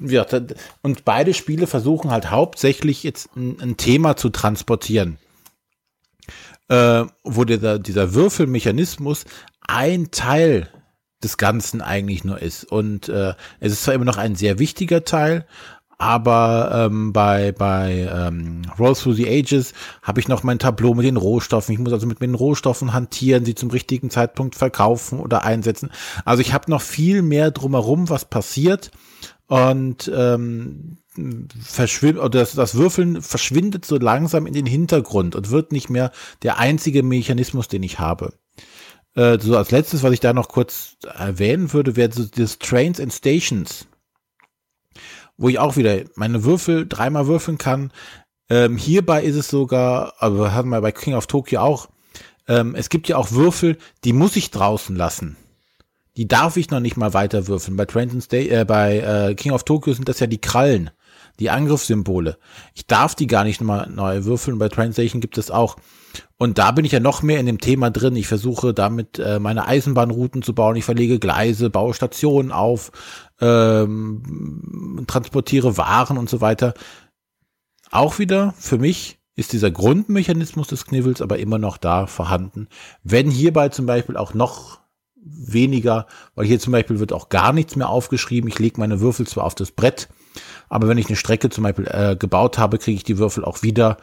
[0.01, 0.27] ja,
[0.83, 5.19] und beide Spiele versuchen halt hauptsächlich jetzt ein, ein Thema zu transportieren,
[6.69, 9.25] äh, wo dieser, dieser Würfelmechanismus
[9.61, 10.69] ein Teil
[11.23, 12.65] des Ganzen eigentlich nur ist.
[12.65, 15.47] Und äh, es ist zwar immer noch ein sehr wichtiger Teil,
[16.03, 19.73] aber ähm, bei, bei ähm, Roll Through the Ages
[20.03, 21.73] habe ich noch mein Tableau mit den Rohstoffen.
[21.73, 25.93] Ich muss also mit den Rohstoffen hantieren, sie zum richtigen Zeitpunkt verkaufen oder einsetzen.
[26.25, 28.91] Also ich habe noch viel mehr drumherum, was passiert.
[29.47, 30.97] Und ähm,
[31.63, 36.11] verschwindet oder das, das Würfeln verschwindet so langsam in den Hintergrund und wird nicht mehr
[36.43, 38.33] der einzige Mechanismus, den ich habe.
[39.15, 42.99] äh, so als letztes, was ich da noch kurz erwähnen würde, wäre so das Trains
[42.99, 43.87] and Stations,
[45.43, 47.93] wo ich auch wieder meine Würfel dreimal würfeln kann.
[48.49, 51.89] Ähm, hierbei ist es sogar, aber hatten wir bei King of Tokyo auch,
[52.47, 55.37] ähm, es gibt ja auch Würfel, die muss ich draußen lassen.
[56.17, 57.77] Die darf ich noch nicht mal weiter würfeln.
[57.77, 60.91] Bei and Sta äh, bei äh, King of Tokyo sind das ja die Krallen,
[61.41, 62.39] die Angriffssymbole.
[62.75, 64.59] Ich darf die gar nicht nochmal neu würfeln.
[64.59, 65.77] Bei Train Station gibt es auch
[66.39, 68.17] und da bin ich ja noch mehr in dem Thema drin.
[68.17, 70.77] Ich versuche damit äh, meine Eisenbahnrouten zu bauen.
[70.77, 72.91] Ich verlege Gleise, baue Stationen auf,
[73.43, 76.75] ähm, transportiere Waren und so weiter.
[77.91, 82.69] Auch wieder für mich ist dieser Grundmechanismus des Knivels aber immer noch da vorhanden.
[83.03, 84.81] Wenn hierbei zum Beispiel auch noch
[85.25, 88.49] weniger, weil hier zum Beispiel wird auch gar nichts mehr aufgeschrieben.
[88.49, 90.09] Ich lege meine Würfel zwar auf das Brett,
[90.69, 93.63] aber wenn ich eine Strecke zum Beispiel äh, gebaut habe, kriege ich die Würfel auch
[93.63, 93.99] wieder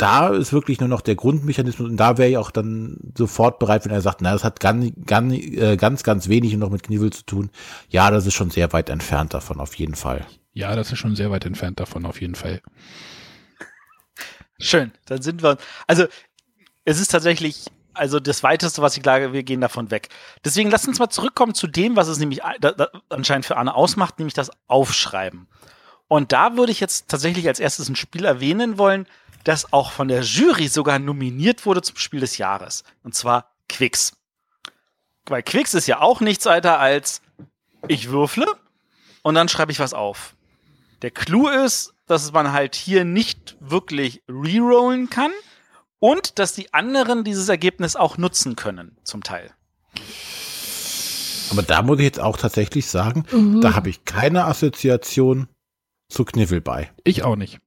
[0.00, 3.84] da ist wirklich nur noch der Grundmechanismus und da wäre ich auch dann sofort bereit,
[3.84, 7.12] wenn er sagt, na, das hat ganz, ganz, äh, ganz, ganz wenig noch mit Knivel
[7.12, 7.50] zu tun.
[7.90, 10.26] Ja, das ist schon sehr weit entfernt davon, auf jeden Fall.
[10.52, 12.62] Ja, das ist schon sehr weit entfernt davon, auf jeden Fall.
[14.58, 15.58] Schön, dann sind wir.
[15.86, 16.06] Also,
[16.84, 20.08] es ist tatsächlich, also das weiteste, was ich glaube, wir gehen davon weg.
[20.44, 23.74] Deswegen lasst uns mal zurückkommen zu dem, was es nämlich da, da, anscheinend für Anne
[23.74, 25.46] ausmacht, nämlich das Aufschreiben.
[26.08, 29.06] Und da würde ich jetzt tatsächlich als erstes ein Spiel erwähnen wollen,
[29.44, 32.84] das auch von der Jury sogar nominiert wurde zum Spiel des Jahres.
[33.02, 34.12] Und zwar Quicks.
[35.26, 37.22] Weil Quicks ist ja auch nichts weiter als
[37.88, 38.46] ich würfle
[39.22, 40.34] und dann schreibe ich was auf.
[41.02, 45.30] Der Clou ist, dass man halt hier nicht wirklich rerollen kann
[45.98, 49.54] und dass die anderen dieses Ergebnis auch nutzen können, zum Teil.
[51.50, 53.60] Aber da muss ich jetzt auch tatsächlich sagen, mhm.
[53.60, 55.48] da habe ich keine Assoziation
[56.08, 56.90] zu Kniffel bei.
[57.04, 57.60] Ich auch nicht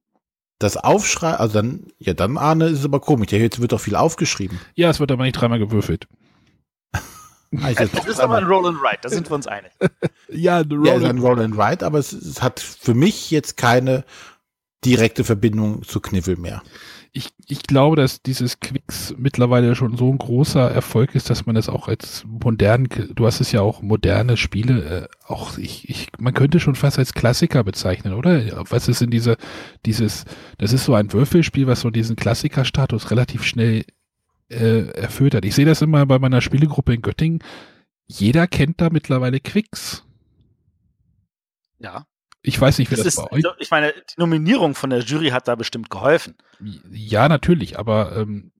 [0.64, 3.30] das Aufschreiben, also dann, ja, dann Arne ist es aber komisch.
[3.30, 4.58] Ja, jetzt wird doch viel aufgeschrieben.
[4.74, 6.08] Ja, es wird aber nicht dreimal gewürfelt.
[7.62, 9.72] also, das ist aber ein Roll and Write, da sind wir uns einig.
[10.28, 13.56] ja, ein Roll, ja, ein Roll and Write, aber es, es, hat für mich jetzt
[13.56, 14.04] keine
[14.84, 16.62] direkte Verbindung zu Kniffel mehr
[17.16, 21.54] ich, ich glaube, dass dieses Quicks mittlerweile schon so ein großer Erfolg ist, dass man
[21.54, 26.08] das auch als modern, du hast es ja auch moderne Spiele, äh, auch ich, ich,
[26.18, 28.42] man könnte schon fast als Klassiker bezeichnen, oder?
[28.68, 29.36] Was ist in diese,
[29.86, 30.24] dieses,
[30.58, 33.84] das ist so ein Würfelspiel, was so diesen Klassikerstatus relativ schnell
[34.50, 35.44] äh, erfüllt hat.
[35.44, 37.44] Ich sehe das immer bei meiner Spielegruppe in Göttingen.
[38.06, 40.04] Jeder kennt da mittlerweile Quicks.
[41.78, 42.06] Ja.
[42.46, 43.44] Ich weiß nicht, wie das, das ist, bei euch.
[43.58, 46.36] Ich meine, die Nominierung von der Jury hat da bestimmt geholfen.
[46.90, 48.52] Ja, natürlich, aber ähm,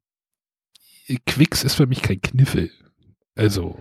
[1.26, 2.70] Quicks ist für mich kein Kniffel.
[3.36, 3.78] Also.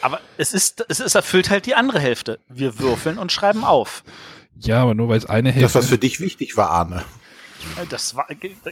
[0.00, 2.40] Aber es ist, es ist erfüllt halt die andere Hälfte.
[2.48, 4.02] Wir würfeln und schreiben auf.
[4.54, 5.62] Ja, aber nur weil es eine Hälfte.
[5.62, 7.04] Das, was für dich wichtig war, Arne.
[7.90, 8.26] Das war,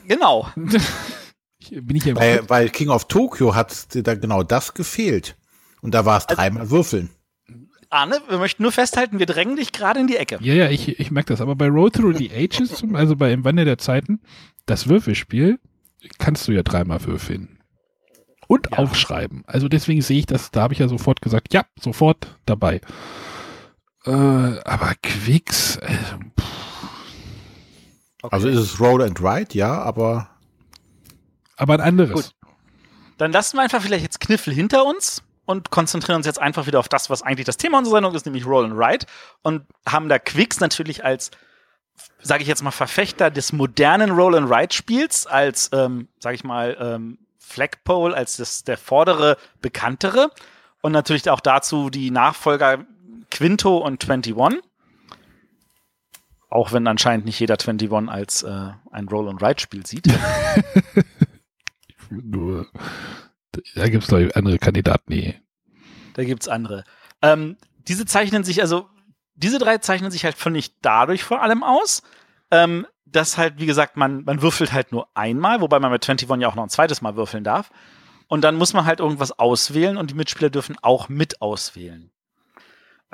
[0.07, 0.51] genau.
[1.71, 5.37] Bin ich ja bei, bei King of Tokyo hat da genau das gefehlt.
[5.83, 7.11] Und da war es also dreimal würfeln.
[7.91, 10.39] Arne, wir möchten nur festhalten, wir drängen dich gerade in die Ecke.
[10.41, 11.41] Ja, ja, ich, ich merke das.
[11.41, 14.21] Aber bei Road Through the Ages, also bei Im Wandel der Zeiten,
[14.67, 15.59] das Würfelspiel,
[16.19, 17.59] kannst du ja dreimal würfeln.
[18.49, 18.79] Und ja.
[18.79, 19.43] aufschreiben.
[19.47, 22.81] Also deswegen sehe ich das, da habe ich ja sofort gesagt, ja, sofort dabei.
[24.05, 25.99] Äh, aber Quicks, äh,
[28.23, 28.35] okay.
[28.35, 30.31] Also ist es Roll and Ride, ja, aber.
[31.57, 32.13] Aber ein anderes.
[32.13, 32.31] Gut.
[33.19, 36.79] Dann lassen wir einfach vielleicht jetzt Kniffel hinter uns und konzentrieren uns jetzt einfach wieder
[36.79, 39.07] auf das, was eigentlich das Thema unserer Sendung ist, nämlich Roll and Write
[39.43, 41.31] und haben da Quicks natürlich als
[42.21, 46.45] sage ich jetzt mal Verfechter des modernen Roll and Write Spiels als ähm, sage ich
[46.45, 50.31] mal ähm, Flagpole als das der vordere bekanntere
[50.83, 52.85] und natürlich auch dazu die Nachfolger
[53.31, 54.63] Quinto und 21
[56.49, 60.07] auch wenn anscheinend nicht jeder 21 als äh, ein Roll and Write Spiel sieht.
[62.11, 62.67] Nur
[63.75, 65.05] da gibt es, glaube ich, andere Kandidaten.
[65.07, 65.41] Nee.
[66.15, 66.85] Da gibt es andere.
[67.23, 67.57] Ähm,
[67.89, 68.89] diese zeichnen sich, also
[69.35, 72.03] diese drei zeichnen sich halt völlig dadurch vor allem aus,
[72.51, 76.43] ähm, dass halt, wie gesagt, man, man würfelt halt nur einmal, wobei man mit 21
[76.43, 77.71] ja auch noch ein zweites Mal würfeln darf.
[78.29, 82.11] Und dann muss man halt irgendwas auswählen und die Mitspieler dürfen auch mit auswählen.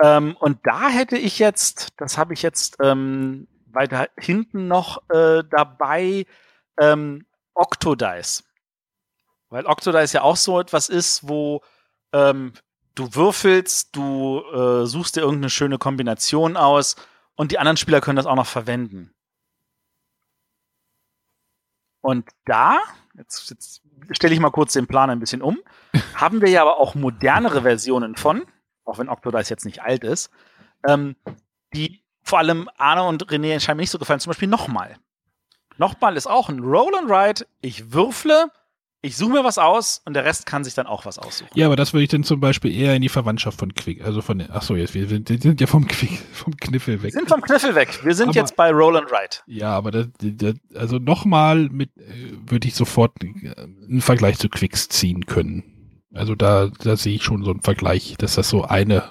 [0.01, 5.43] Ähm, und da hätte ich jetzt, das habe ich jetzt ähm, weiter hinten noch äh,
[5.49, 6.25] dabei,
[6.79, 8.43] ähm, Octodice.
[9.53, 11.61] Weil Octodice ja auch so etwas ist, wo
[12.11, 12.53] ähm,
[12.95, 16.95] du würfelst, du äh, suchst dir irgendeine schöne Kombination aus
[17.35, 19.13] und die anderen Spieler können das auch noch verwenden.
[22.01, 22.79] Und da,
[23.13, 25.59] jetzt, jetzt stelle ich mal kurz den Plan ein bisschen um,
[26.15, 28.47] haben wir ja aber auch modernere Versionen von,
[28.85, 30.31] auch wenn Octodice jetzt nicht alt ist,
[30.87, 31.15] ähm,
[31.75, 34.19] die vor allem Arne und René scheinen mir nicht so gefallen.
[34.19, 34.97] Zum Beispiel nochmal.
[35.77, 37.45] Nochmal ist auch ein Roll and Ride.
[37.61, 38.49] Ich würfle,
[39.05, 41.49] ich suche mir was aus und der Rest kann sich dann auch was aussuchen.
[41.55, 44.21] Ja, aber das würde ich dann zum Beispiel eher in die Verwandtschaft von Quick, also
[44.21, 47.13] von, ach so, jetzt, wir sind, wir sind ja vom Quick, vom Kniffel weg.
[47.13, 47.99] Wir sind vom Kniffel weg.
[48.05, 49.41] Wir sind Aber- jetzt bei Roll and Write.
[49.45, 53.27] Ja, aber das, das, also nochmal mit, äh, würde ich sofort äh,
[53.89, 55.99] einen Vergleich zu Quicks ziehen können.
[56.13, 59.03] Also da, da sehe ich schon so einen Vergleich, dass das so eine,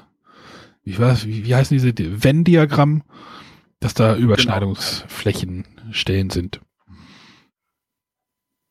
[0.84, 1.92] wie, was, wie, wie heißen diese
[2.24, 3.02] Venn-Diagramm,
[3.80, 6.60] dass da Überschneidungsflächen Stellen sind.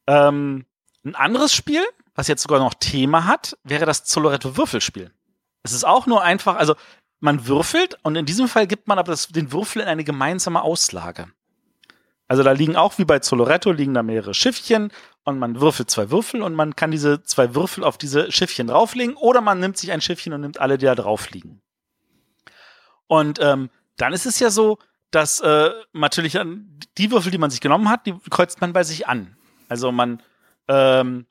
[0.08, 0.66] Ähm,
[1.04, 1.84] ein anderes Spiel,
[2.16, 5.12] was jetzt sogar noch Thema hat, wäre das Zoloretto Würfelspiel.
[5.64, 6.76] Es ist auch nur einfach, also
[7.20, 10.62] man würfelt und in diesem Fall gibt man aber das, den Würfel in eine gemeinsame
[10.62, 11.28] Auslage.
[12.28, 14.92] Also da liegen auch wie bei Zoloretto liegen da mehrere Schiffchen
[15.24, 19.16] und man würfelt zwei Würfel und man kann diese zwei Würfel auf diese Schiffchen drauflegen
[19.16, 21.62] oder man nimmt sich ein Schiffchen und nimmt alle, die da drauf liegen.
[23.08, 24.80] Und ähm, dann ist es ja so,
[25.12, 26.40] dass äh, natürlich
[26.98, 29.36] die Würfel, die man sich genommen hat, die kreuzt man bei sich an.
[29.68, 30.24] Also man
[30.68, 31.26] ähm,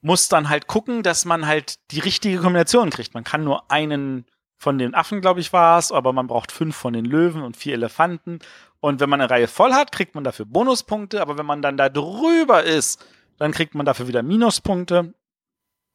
[0.00, 3.14] muss dann halt gucken, dass man halt die richtige Kombination kriegt.
[3.14, 4.26] Man kann nur einen
[4.56, 7.56] von den Affen, glaube ich, war es, aber man braucht fünf von den Löwen und
[7.56, 8.40] vier Elefanten.
[8.80, 11.76] Und wenn man eine Reihe voll hat, kriegt man dafür Bonuspunkte, aber wenn man dann
[11.76, 13.04] da drüber ist,
[13.38, 15.14] dann kriegt man dafür wieder Minuspunkte.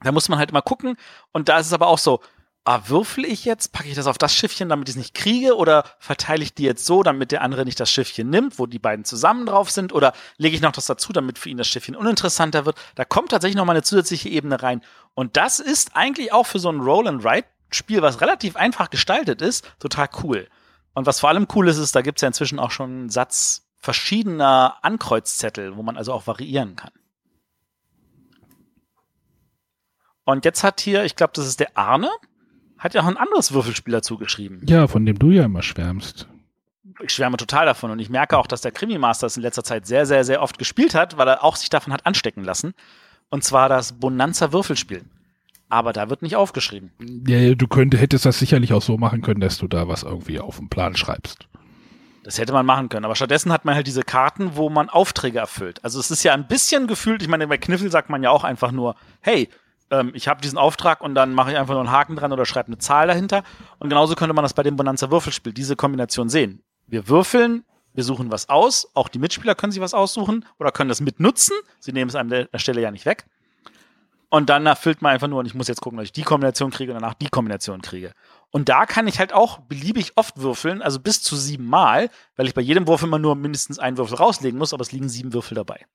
[0.01, 0.95] Da muss man halt immer gucken.
[1.31, 2.21] Und da ist es aber auch so,
[2.65, 5.55] ah, würfel ich jetzt, packe ich das auf das Schiffchen, damit ich es nicht kriege,
[5.55, 8.79] oder verteile ich die jetzt so, damit der andere nicht das Schiffchen nimmt, wo die
[8.79, 11.95] beiden zusammen drauf sind, oder lege ich noch das dazu, damit für ihn das Schiffchen
[11.95, 12.77] uninteressanter wird.
[12.95, 14.81] Da kommt tatsächlich noch mal eine zusätzliche Ebene rein.
[15.13, 20.07] Und das ist eigentlich auch für so ein Roll-and-Write-Spiel, was relativ einfach gestaltet ist, total
[20.23, 20.47] cool.
[20.93, 23.09] Und was vor allem cool ist, ist, da gibt es ja inzwischen auch schon einen
[23.09, 26.91] Satz verschiedener Ankreuzzettel, wo man also auch variieren kann.
[30.23, 32.09] Und jetzt hat hier, ich glaube, das ist der Arne,
[32.83, 34.61] hat ja auch ein anderes Würfelspiel dazu geschrieben.
[34.67, 36.27] Ja, von dem du ja immer schwärmst.
[37.01, 39.63] Ich schwärme total davon und ich merke auch, dass der Krimi Master es in letzter
[39.63, 42.73] Zeit sehr, sehr, sehr oft gespielt hat, weil er auch sich davon hat anstecken lassen.
[43.29, 45.03] Und zwar das Bonanza Würfelspiel.
[45.69, 46.91] Aber da wird nicht aufgeschrieben.
[47.25, 50.39] Ja, du könntest, hättest das sicherlich auch so machen können, dass du da was irgendwie
[50.39, 51.47] auf den Plan schreibst.
[52.23, 53.05] Das hätte man machen können.
[53.05, 55.83] Aber stattdessen hat man halt diese Karten, wo man Aufträge erfüllt.
[55.83, 58.43] Also es ist ja ein bisschen gefühlt, ich meine, bei Kniffel sagt man ja auch
[58.43, 59.49] einfach nur, hey,
[59.93, 62.45] ähm, ich habe diesen Auftrag und dann mache ich einfach nur einen Haken dran oder
[62.45, 63.43] schreibe eine Zahl dahinter.
[63.79, 66.63] Und genauso könnte man das bei dem Bonanza Würfelspiel, diese Kombination sehen.
[66.87, 67.63] Wir würfeln,
[67.93, 68.89] wir suchen was aus.
[68.95, 71.55] Auch die Mitspieler können sich was aussuchen oder können das mitnutzen.
[71.79, 73.25] Sie nehmen es an der der Stelle ja nicht weg.
[74.29, 76.71] Und dann erfüllt man einfach nur, und ich muss jetzt gucken, dass ich die Kombination
[76.71, 78.13] kriege und danach die Kombination kriege.
[78.49, 82.47] Und da kann ich halt auch beliebig oft würfeln, also bis zu sieben Mal, weil
[82.47, 85.33] ich bei jedem Wurf immer nur mindestens einen Würfel rauslegen muss, aber es liegen sieben
[85.33, 85.85] Würfel dabei.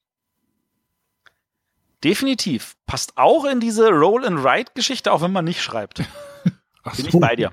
[2.05, 2.77] Definitiv.
[2.87, 6.03] Passt auch in diese Roll-and-Write-Geschichte, auch wenn man nicht schreibt.
[6.85, 7.19] Ach Bin so.
[7.19, 7.53] ich bei dir.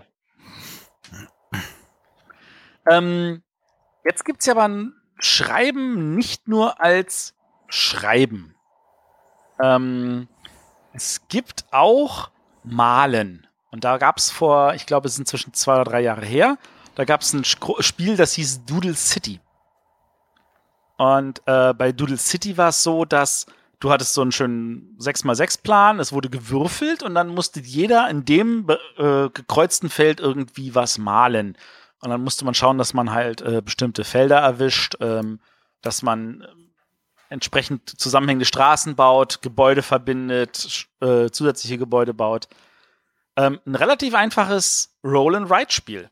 [2.87, 3.41] Ähm,
[4.03, 7.33] jetzt gibt's ja aber ein Schreiben nicht nur als
[7.67, 8.55] Schreiben.
[9.61, 10.27] Ähm,
[10.93, 12.29] es gibt auch
[12.63, 13.47] Malen.
[13.71, 16.57] Und da gab's vor, ich glaube, es ist inzwischen zwei oder drei Jahre her,
[16.95, 19.41] da gab's ein Sk- Spiel, das hieß Doodle City.
[20.97, 23.45] Und äh, bei Doodle City war es so, dass
[23.79, 28.67] du hattest so einen schönen 6x6-Plan, es wurde gewürfelt und dann musste jeder in dem
[28.97, 31.57] äh, gekreuzten Feld irgendwie was malen.
[32.01, 35.39] Und dann musste man schauen, dass man halt äh, bestimmte Felder erwischt, ähm,
[35.81, 36.47] dass man äh,
[37.29, 42.47] entsprechend zusammenhängende Straßen baut, Gebäude verbindet, äh, zusätzliche Gebäude baut.
[43.35, 46.09] Ähm, ein relativ einfaches Roll-and-Write-Spiel.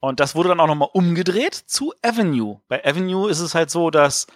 [0.00, 2.60] Und das wurde dann auch nochmal umgedreht zu Avenue.
[2.68, 4.28] Bei Avenue ist es halt so, dass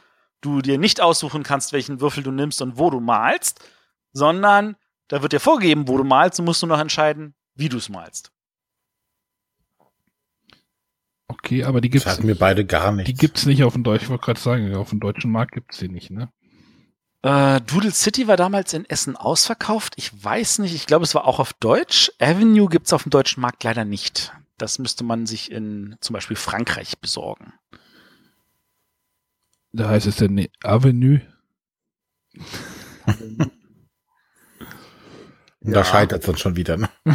[0.43, 3.61] du dir nicht aussuchen kannst, welchen Würfel du nimmst und wo du malst,
[4.13, 4.77] sondern
[5.09, 7.89] da wird dir vorgegeben, wo du malst und musst du noch entscheiden, wie du es
[7.89, 8.31] malst.
[11.29, 13.09] Okay, aber die gibt's, Sagen mir beide gar nicht.
[13.09, 15.79] die gibt's nicht auf dem Deutschen, ich wollte gerade sagen, auf dem deutschen Markt gibt's
[15.79, 16.31] die nicht, ne?
[17.23, 19.95] Äh, Doodle City war damals in Essen ausverkauft.
[19.97, 22.11] Ich weiß nicht, ich glaube, es war auch auf Deutsch.
[22.19, 24.33] Avenue gibt's auf dem deutschen Markt leider nicht.
[24.59, 27.53] Das müsste man sich in zum Beispiel Frankreich besorgen.
[29.73, 31.21] Da heißt es dann ne, Avenue.
[33.07, 33.51] Und
[35.65, 36.77] Da scheitert es dann schon wieder.
[36.77, 36.89] Ne?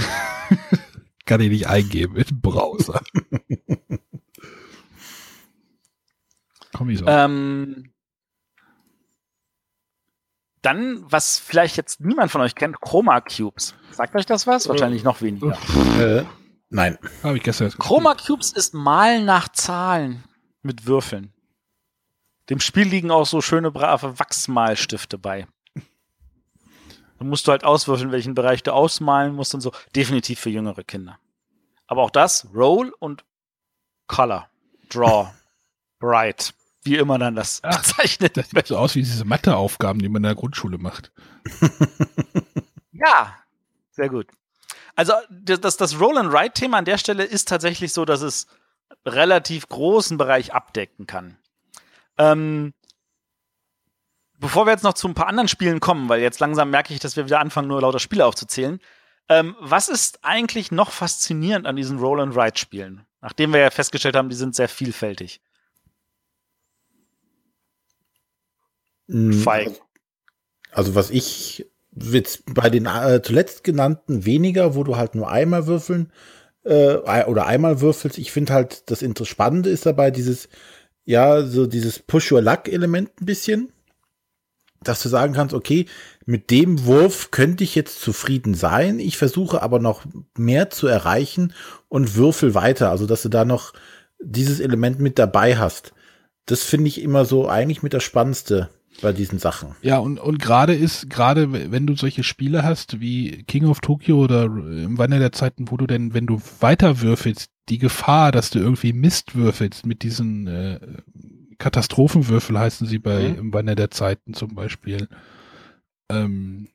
[1.26, 3.02] Kann ich nicht eingeben im Browser.
[6.74, 7.08] Komm ich so.
[7.08, 7.92] Ähm,
[10.62, 13.76] dann, was vielleicht jetzt niemand von euch kennt, Chroma Cubes.
[13.92, 14.70] Sagt euch das was?
[14.70, 15.58] Wahrscheinlich noch weniger.
[16.00, 16.24] Äh,
[16.70, 16.98] nein.
[17.24, 20.24] Habe ich gestern Chroma Cubes ist Malen nach Zahlen
[20.62, 21.34] mit Würfeln.
[22.50, 25.48] Dem Spiel liegen auch so schöne, brave Wachsmalstifte bei.
[27.20, 29.72] Dann musst du halt auswürfeln, welchen Bereich du ausmalen musst und so.
[29.96, 31.20] Definitiv für jüngere Kinder.
[31.88, 33.26] Aber auch das, Roll und
[34.08, 34.50] Color,
[34.90, 35.34] Draw,
[36.00, 36.54] Bright.
[36.84, 38.38] wie immer dann das Ach, bezeichnet.
[38.38, 41.12] Das sieht so aus wie diese Matheaufgaben, die man in der Grundschule macht.
[43.00, 43.36] Ja,
[43.92, 44.28] sehr gut.
[44.96, 48.48] Also das, das, Roll-and-Write-Thema an der Stelle ist tatsächlich so, dass es
[49.06, 51.38] relativ großen Bereich abdecken kann.
[52.18, 52.74] Ähm,
[54.40, 57.00] bevor wir jetzt noch zu ein paar anderen Spielen kommen, weil jetzt langsam merke ich,
[57.00, 58.80] dass wir wieder anfangen, nur lauter Spiele aufzuzählen.
[59.30, 63.06] Ähm, was ist eigentlich noch faszinierend an diesen Roll-and-Write-Spielen?
[63.22, 65.42] Nachdem wir ja festgestellt haben, die sind sehr vielfältig.
[69.10, 69.72] Feig.
[70.72, 75.66] Also was ich jetzt bei den äh, zuletzt genannten weniger, wo du halt nur einmal
[75.66, 76.12] würfeln
[76.64, 76.96] äh,
[77.26, 78.18] oder einmal würfelst.
[78.18, 80.50] Ich finde halt das Spannende ist dabei dieses,
[81.08, 83.70] ja, so dieses Push-Your-Luck-Element ein bisschen,
[84.84, 85.86] dass du sagen kannst, okay,
[86.26, 89.00] mit dem Wurf könnte ich jetzt zufrieden sein.
[89.00, 90.04] Ich versuche aber noch
[90.38, 91.54] mehr zu erreichen
[91.88, 92.92] und würfel weiter.
[92.92, 93.72] Also, dass du da noch
[94.20, 95.94] dieses Element mit dabei hast.
[96.46, 98.70] Das finde ich immer so eigentlich mit das Spannendste
[99.02, 99.76] bei diesen Sachen.
[99.82, 104.18] Ja, und, und gerade ist, gerade wenn du solche Spiele hast wie King of Tokyo
[104.18, 108.50] oder im Wandel der Zeiten, wo du denn, wenn du weiter würfelst, die Gefahr, dass
[108.50, 110.80] du irgendwie Mist würfelst mit diesen äh,
[111.58, 113.40] Katastrophenwürfel heißen sie bei mhm.
[113.40, 115.08] im Wandel der Zeiten zum Beispiel,
[116.10, 116.70] ähm,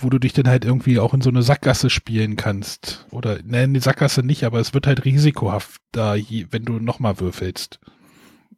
[0.00, 3.06] wo du dich dann halt irgendwie auch in so eine Sackgasse spielen kannst.
[3.10, 7.78] Oder, ne, die Sackgasse nicht, aber es wird halt risikohaft da, wenn du nochmal würfelst.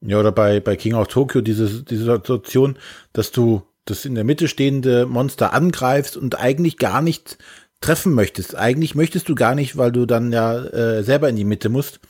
[0.00, 2.78] Ja, oder bei, bei King of Tokyo diese, diese Situation,
[3.12, 7.38] dass du das in der Mitte stehende Monster angreifst und eigentlich gar nicht
[7.82, 8.56] treffen möchtest.
[8.56, 12.00] Eigentlich möchtest du gar nicht, weil du dann ja äh, selber in die Mitte musst,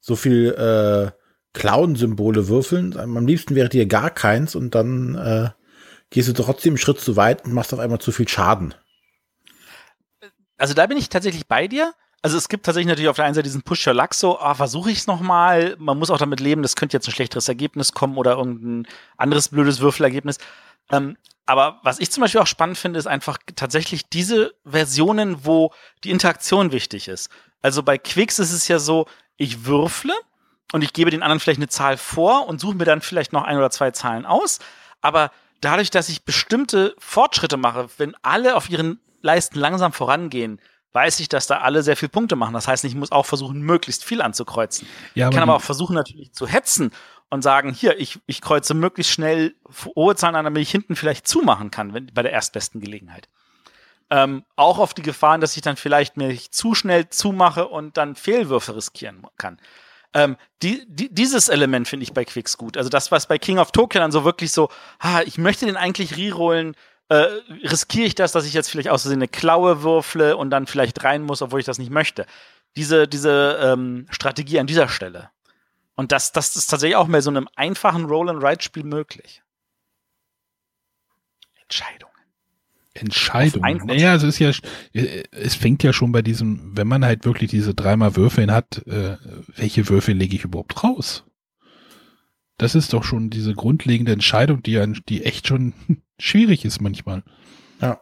[0.00, 1.10] so viel äh,
[1.52, 2.96] Clown-Symbole würfeln.
[2.96, 5.50] Am liebsten wäre dir gar keins und dann äh,
[6.10, 8.74] gehst du trotzdem einen Schritt zu weit und machst auf einmal zu viel Schaden.
[10.56, 11.94] Also da bin ich tatsächlich bei dir.
[12.20, 14.54] Also es gibt tatsächlich natürlich auf der einen Seite diesen Push Your Luck so, ah,
[14.54, 15.76] versuche ich es nochmal.
[15.78, 19.50] Man muss auch damit leben, das könnte jetzt ein schlechteres Ergebnis kommen oder irgendein anderes
[19.50, 20.38] blödes Würfelergebnis.
[20.90, 21.16] Ähm,
[21.46, 25.72] aber was ich zum Beispiel auch spannend finde, ist einfach tatsächlich diese Versionen, wo
[26.04, 27.30] die Interaktion wichtig ist.
[27.62, 30.12] Also bei Quicks ist es ja so, ich würfle
[30.72, 33.44] und ich gebe den anderen vielleicht eine Zahl vor und suche mir dann vielleicht noch
[33.44, 34.58] ein oder zwei Zahlen aus.
[35.00, 35.30] Aber
[35.60, 40.60] dadurch, dass ich bestimmte Fortschritte mache, wenn alle auf ihren Leisten langsam vorangehen,
[40.92, 42.54] weiß ich, dass da alle sehr viele Punkte machen.
[42.54, 44.88] Das heißt, ich muss auch versuchen, möglichst viel anzukreuzen.
[45.14, 46.92] Ja, ich kann aber auch versuchen, natürlich zu hetzen
[47.30, 49.54] und sagen, hier, ich, ich kreuze möglichst schnell
[49.94, 53.28] hohe Zahlen an, damit ich hinten vielleicht zumachen kann, wenn, bei der erstbesten Gelegenheit.
[54.10, 58.14] Ähm, auch auf die Gefahren, dass ich dann vielleicht mir zu schnell zumache und dann
[58.14, 59.58] Fehlwürfe riskieren kann.
[60.14, 62.78] Ähm, die, die, dieses Element finde ich bei Quicks gut.
[62.78, 65.76] Also das, was bei King of Tokyo dann so wirklich so, ah, ich möchte den
[65.76, 66.74] eigentlich rerollen,
[67.08, 67.26] äh,
[67.64, 71.02] riskiere ich das, dass ich jetzt vielleicht aus Versehen eine Klaue würfle und dann vielleicht
[71.04, 72.26] rein muss, obwohl ich das nicht möchte.
[72.76, 75.30] Diese, diese ähm, Strategie an dieser Stelle.
[75.94, 79.42] Und das, das ist tatsächlich auch mehr so einem einfachen Roll-and-Ride-Spiel möglich.
[81.60, 82.12] Entscheidungen.
[82.94, 83.86] Entscheidungen.
[83.86, 84.50] Naja, es ist ja,
[84.92, 89.16] es fängt ja schon bei diesem, wenn man halt wirklich diese dreimal Würfeln hat, äh,
[89.56, 91.24] welche Würfel lege ich überhaupt raus?
[92.58, 95.72] Das ist doch schon diese grundlegende Entscheidung, die, die echt schon
[96.18, 97.22] schwierig ist manchmal.
[97.80, 98.00] Ja.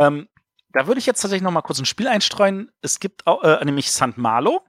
[0.00, 0.28] Ähm,
[0.72, 2.70] da würde ich jetzt tatsächlich noch mal kurz ein Spiel einstreuen.
[2.82, 4.16] Es gibt auch, äh, nämlich St.
[4.16, 4.62] Malo.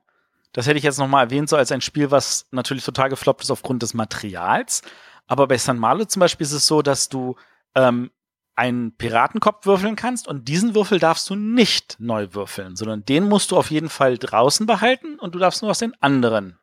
[0.52, 3.44] Das hätte ich jetzt noch mal erwähnt, so als ein Spiel, was natürlich total gefloppt
[3.44, 4.82] ist aufgrund des Materials.
[5.28, 5.76] Aber bei St.
[5.76, 7.36] Malo zum Beispiel ist es so, dass du
[7.76, 8.10] ähm,
[8.56, 13.52] einen Piratenkopf würfeln kannst und diesen Würfel darfst du nicht neu würfeln, sondern den musst
[13.52, 16.60] du auf jeden Fall draußen behalten und du darfst nur aus den anderen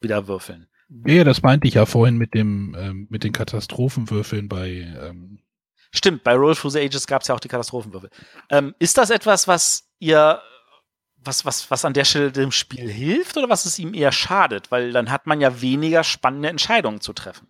[0.00, 0.68] wieder würfeln.
[0.88, 4.70] Ja, das meinte ich ja vorhin mit dem ähm, mit den Katastrophenwürfeln bei.
[5.00, 5.40] Ähm
[5.92, 8.10] Stimmt, bei Roll Through the Ages gab es ja auch die Katastrophenwürfel.
[8.50, 10.40] Ähm, ist das etwas, was ihr
[11.24, 14.70] was, was, was an der Stelle dem Spiel hilft oder was es ihm eher schadet?
[14.70, 17.48] Weil dann hat man ja weniger spannende Entscheidungen zu treffen.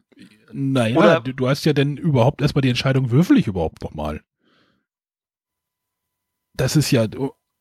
[0.52, 4.22] Naja, oder, du, du hast ja denn überhaupt erstmal die Entscheidung, würfel ich überhaupt nochmal?
[6.54, 7.06] Das ist ja,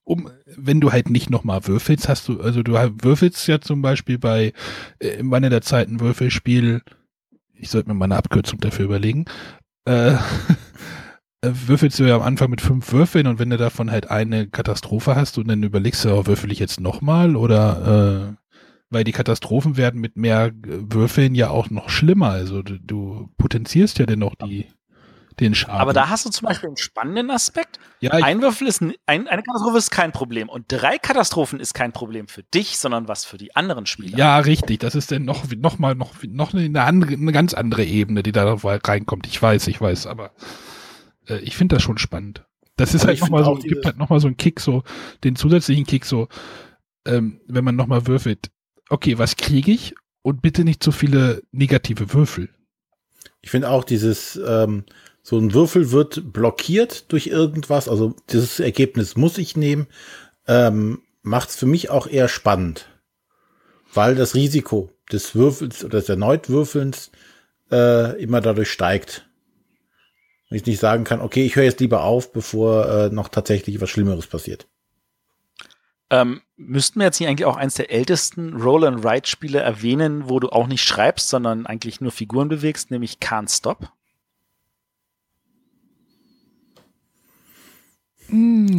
[0.08, 4.18] um, wenn du halt nicht nochmal würfelst, hast du, also du würfelst ja zum Beispiel
[4.18, 4.54] bei
[5.00, 6.82] äh, im Wanne der Zeit ein Würfelspiel,
[7.54, 9.26] ich sollte mir mal eine Abkürzung dafür überlegen,
[9.86, 10.14] äh,
[11.42, 14.48] äh, würfelst du ja am Anfang mit fünf Würfeln und wenn du davon halt eine
[14.48, 18.48] Katastrophe hast und dann überlegst du, oh, würfel ich jetzt nochmal oder äh,
[18.90, 22.30] weil die Katastrophen werden mit mehr Würfeln ja auch noch schlimmer.
[22.30, 24.68] Also du, du potenzierst ja dann noch die
[25.40, 25.80] den Schaden.
[25.80, 27.80] Aber da hast du zum Beispiel einen spannenden Aspekt.
[28.00, 31.92] Ja, ein Würfel ist, ein, eine Katastrophe ist kein Problem und drei Katastrophen ist kein
[31.92, 34.18] Problem für dich, sondern was für die anderen Spieler.
[34.18, 34.80] Ja, richtig.
[34.80, 38.32] Das ist dann noch, noch mal, noch, noch eine, andere, eine ganz andere Ebene, die
[38.32, 39.28] da reinkommt.
[39.28, 40.32] Ich weiß, ich weiß, aber
[41.28, 42.46] äh, ich finde das schon spannend.
[42.76, 44.84] Das ist aber halt nochmal so, gibt halt nochmal so einen Kick, so,
[45.24, 46.28] den zusätzlichen Kick, so,
[47.06, 48.52] ähm, wenn man nochmal würfelt,
[48.90, 49.96] okay, was kriege ich?
[50.22, 52.50] Und bitte nicht zu viele negative Würfel.
[53.42, 54.84] Ich finde auch dieses, ähm,
[55.30, 59.88] so ein Würfel wird blockiert durch irgendwas, also dieses Ergebnis muss ich nehmen,
[60.48, 62.88] ähm, macht es für mich auch eher spannend.
[63.94, 67.12] Weil das Risiko des Würfels oder des erneut Würfelns
[67.70, 69.28] äh, immer dadurch steigt.
[70.48, 73.82] Wenn ich nicht sagen kann, okay, ich höre jetzt lieber auf, bevor äh, noch tatsächlich
[73.82, 74.66] was Schlimmeres passiert.
[76.10, 80.68] Ähm, müssten wir jetzt nicht eigentlich auch eins der ältesten Roll-and-Ride-Spiele erwähnen, wo du auch
[80.68, 83.92] nicht schreibst, sondern eigentlich nur Figuren bewegst, nämlich Can't Stop?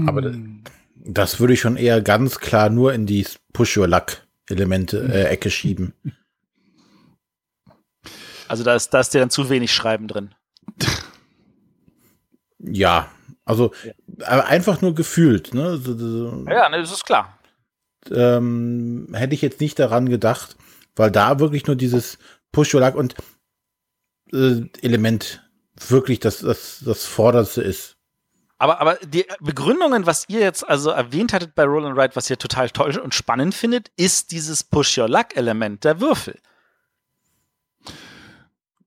[0.07, 0.37] Aber das,
[0.97, 5.95] das würde ich schon eher ganz klar nur in die Push-Your-Luck-Elemente äh, Ecke schieben.
[8.49, 10.35] Also da ist, da ist dir dann zu wenig Schreiben drin.
[12.61, 13.09] Ja,
[13.45, 13.73] also
[14.25, 15.55] aber einfach nur gefühlt.
[15.55, 15.79] Ne?
[15.79, 17.39] So, so, Ja, ne, das ist klar.
[18.11, 20.57] ähm, hätte ich jetzt nicht daran gedacht,
[20.97, 22.19] weil da wirklich nur dieses
[22.51, 23.15] Push-Your-Luck und
[24.33, 25.49] äh, Element
[25.87, 27.97] wirklich das, das, das Vorderste ist.
[28.59, 32.29] Aber, aber die Begründungen, was ihr jetzt also erwähnt hattet bei Roll and Ride, was
[32.29, 36.41] ihr total toll und spannend findet, ist dieses Push-Your-Luck-Element der Würfel.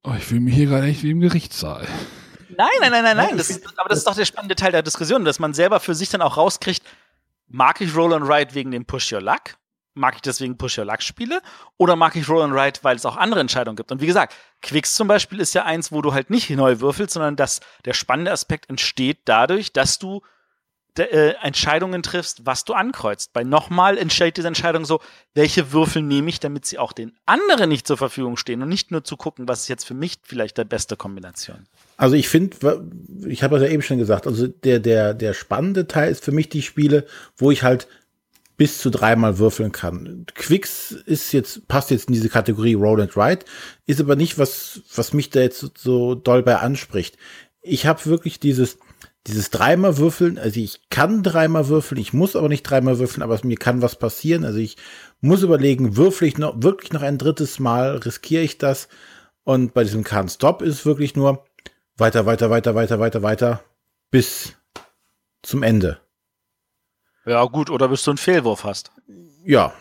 [0.03, 1.87] Oh, ich fühle mich hier gerade echt wie im Gerichtssaal.
[2.57, 3.37] Nein, nein, nein, nein, nein.
[3.37, 6.09] Das, aber das ist doch der spannende Teil der Diskussion, dass man selber für sich
[6.09, 6.83] dann auch rauskriegt,
[7.47, 9.55] mag ich Roll and Ride wegen dem Push Your Luck?
[9.93, 11.41] Mag ich deswegen Push Your Luck Spiele?
[11.77, 13.91] Oder mag ich Roll and Ride, weil es auch andere Entscheidungen gibt?
[13.91, 17.13] Und wie gesagt, Quicks zum Beispiel ist ja eins, wo du halt nicht neu würfelst,
[17.13, 20.21] sondern dass der spannende Aspekt entsteht dadurch, dass du
[20.97, 23.31] äh, Entscheidungen triffst, was du ankreuzt.
[23.31, 24.99] Bei nochmal entsteht diese Entscheidung so,
[25.33, 28.91] welche Würfel nehme ich, damit sie auch den anderen nicht zur Verfügung stehen und nicht
[28.91, 31.65] nur zu gucken, was ist jetzt für mich vielleicht der beste Kombination.
[31.95, 32.57] Also ich finde,
[33.25, 36.33] ich habe das ja eben schon gesagt, also der, der, der spannende Teil ist für
[36.33, 37.05] mich die Spiele,
[37.37, 37.87] wo ich halt
[38.61, 40.27] bis zu dreimal würfeln kann.
[40.35, 43.43] Quicks ist jetzt, passt jetzt in diese Kategorie Roll and Ride,
[43.87, 47.17] ist aber nicht was, was mich da jetzt so doll bei anspricht.
[47.63, 48.77] Ich habe wirklich dieses,
[49.25, 53.39] dieses dreimal würfeln, also ich kann dreimal würfeln, ich muss aber nicht dreimal würfeln, aber
[53.41, 54.45] mir kann was passieren.
[54.45, 54.77] Also ich
[55.21, 58.89] muss überlegen, würfel ich noch, wirklich noch ein drittes Mal, riskiere ich das?
[59.43, 61.43] Und bei diesem Can't Stop ist es wirklich nur
[61.97, 63.63] weiter, weiter, weiter, weiter, weiter, weiter,
[64.11, 64.53] bis
[65.41, 65.99] zum Ende.
[67.25, 68.91] Ja, gut, oder bis du einen Fehlwurf hast.
[69.43, 69.73] Ja,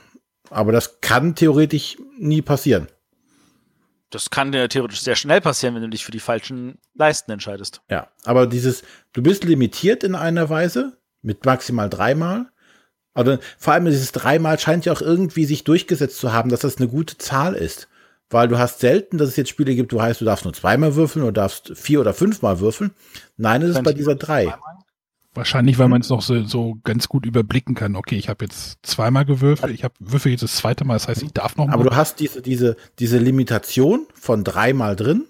[0.51, 2.89] aber das kann theoretisch nie passieren.
[4.11, 7.81] Das kann dir theoretisch sehr schnell passieren, wenn du dich für die falschen Leisten entscheidest.
[7.89, 12.51] Ja, aber dieses, du bist limitiert in einer Weise mit maximal dreimal.
[13.15, 16.79] Also vor allem dieses dreimal scheint ja auch irgendwie sich durchgesetzt zu haben, dass das
[16.79, 17.89] eine gute Zahl ist.
[18.31, 20.95] Weil du hast selten, dass es jetzt Spiele gibt, wo heißt, du darfst nur zweimal
[20.95, 22.93] würfeln oder darfst vier oder fünfmal würfeln.
[23.37, 24.55] Nein, es ist bei dieser drei.
[25.33, 27.95] Wahrscheinlich, weil man es noch so, so ganz gut überblicken kann.
[27.95, 31.23] Okay, ich habe jetzt zweimal gewürfelt, ich habe würfel jetzt das zweite Mal, das heißt,
[31.23, 31.73] ich darf noch mal.
[31.73, 35.27] Aber du hast diese, diese, diese Limitation von dreimal drin,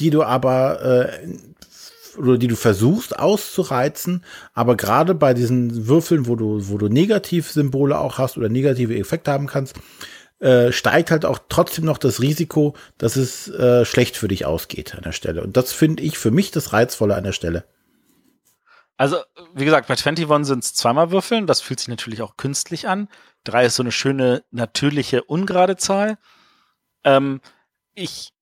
[0.00, 1.28] die du aber, äh,
[2.18, 7.98] oder die du versuchst auszureizen, aber gerade bei diesen Würfeln, wo du, wo du Negativsymbole
[7.98, 9.76] auch hast oder negative Effekte haben kannst,
[10.40, 14.94] äh, steigt halt auch trotzdem noch das Risiko, dass es äh, schlecht für dich ausgeht
[14.94, 15.42] an der Stelle.
[15.42, 17.64] Und das finde ich für mich das Reizvolle an der Stelle.
[18.96, 19.18] Also,
[19.54, 21.46] wie gesagt, bei 21 sind es zweimal Würfeln.
[21.46, 23.08] Das fühlt sich natürlich auch künstlich an.
[23.42, 26.18] Drei ist so eine schöne, natürliche, ungerade Zahl.
[27.02, 27.40] Ähm,
[27.94, 28.32] ich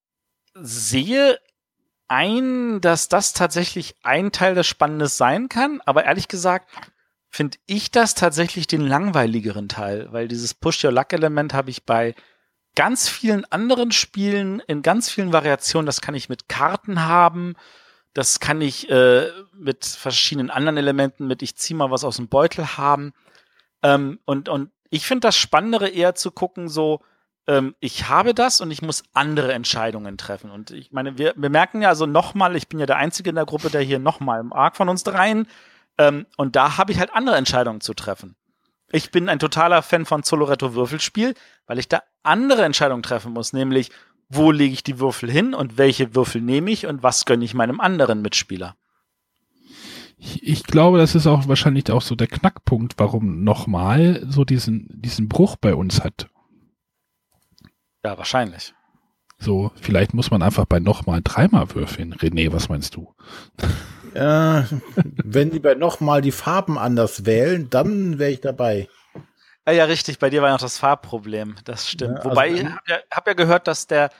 [0.55, 1.39] sehe
[2.09, 6.71] ein, dass das tatsächlich ein Teil des Spannendes sein kann, aber ehrlich gesagt
[7.31, 12.15] finde ich das tatsächlich den langweiligeren Teil, weil dieses Push-Your-Luck-Element habe ich bei
[12.75, 15.87] ganz vielen anderen Spielen in ganz vielen Variationen.
[15.87, 17.55] Das kann ich mit Karten haben,
[18.15, 22.29] das kann ich äh, mit verschiedenen anderen Elementen, mit ich zieh mal was aus dem
[22.29, 23.13] Beutel haben.
[23.83, 27.01] Ähm, und, und ich finde das Spannendere eher zu gucken, so,
[27.47, 30.51] ähm, ich habe das und ich muss andere Entscheidungen treffen.
[30.51, 33.37] Und ich meine, wir, wir merken ja also nochmal, ich bin ja der Einzige in
[33.37, 35.49] der Gruppe, der hier nochmal im Arc von uns dreien.
[35.99, 38.37] Ähm, und da habe ich halt andere Entscheidungen zu treffen.
[38.91, 41.35] Ich bin ein totaler Fan von Zoloretto Würfelspiel,
[41.67, 43.91] weil ich da andere Entscheidungen treffen muss, nämlich
[44.35, 47.55] wo lege ich die Würfel hin und welche Würfel nehme ich und was gönne ich
[47.55, 48.77] meinem anderen Mitspieler.
[50.17, 54.89] Ich, ich glaube, das ist auch wahrscheinlich auch so der Knackpunkt, warum nochmal so diesen,
[54.93, 56.29] diesen Bruch bei uns hat.
[58.05, 58.75] Ja, wahrscheinlich.
[59.39, 62.15] So, vielleicht muss man einfach bei nochmal dreimal würfeln.
[62.15, 63.13] René, was meinst du?
[64.15, 64.63] Äh,
[65.25, 68.89] wenn die bei nochmal die Farben anders wählen, dann wäre ich dabei.
[69.67, 70.19] Ja, ja, richtig.
[70.19, 71.57] Bei dir war noch das Farbproblem.
[71.65, 72.13] Das stimmt.
[72.13, 74.11] Ja, also Wobei, ich habe ja, hab ja gehört, dass der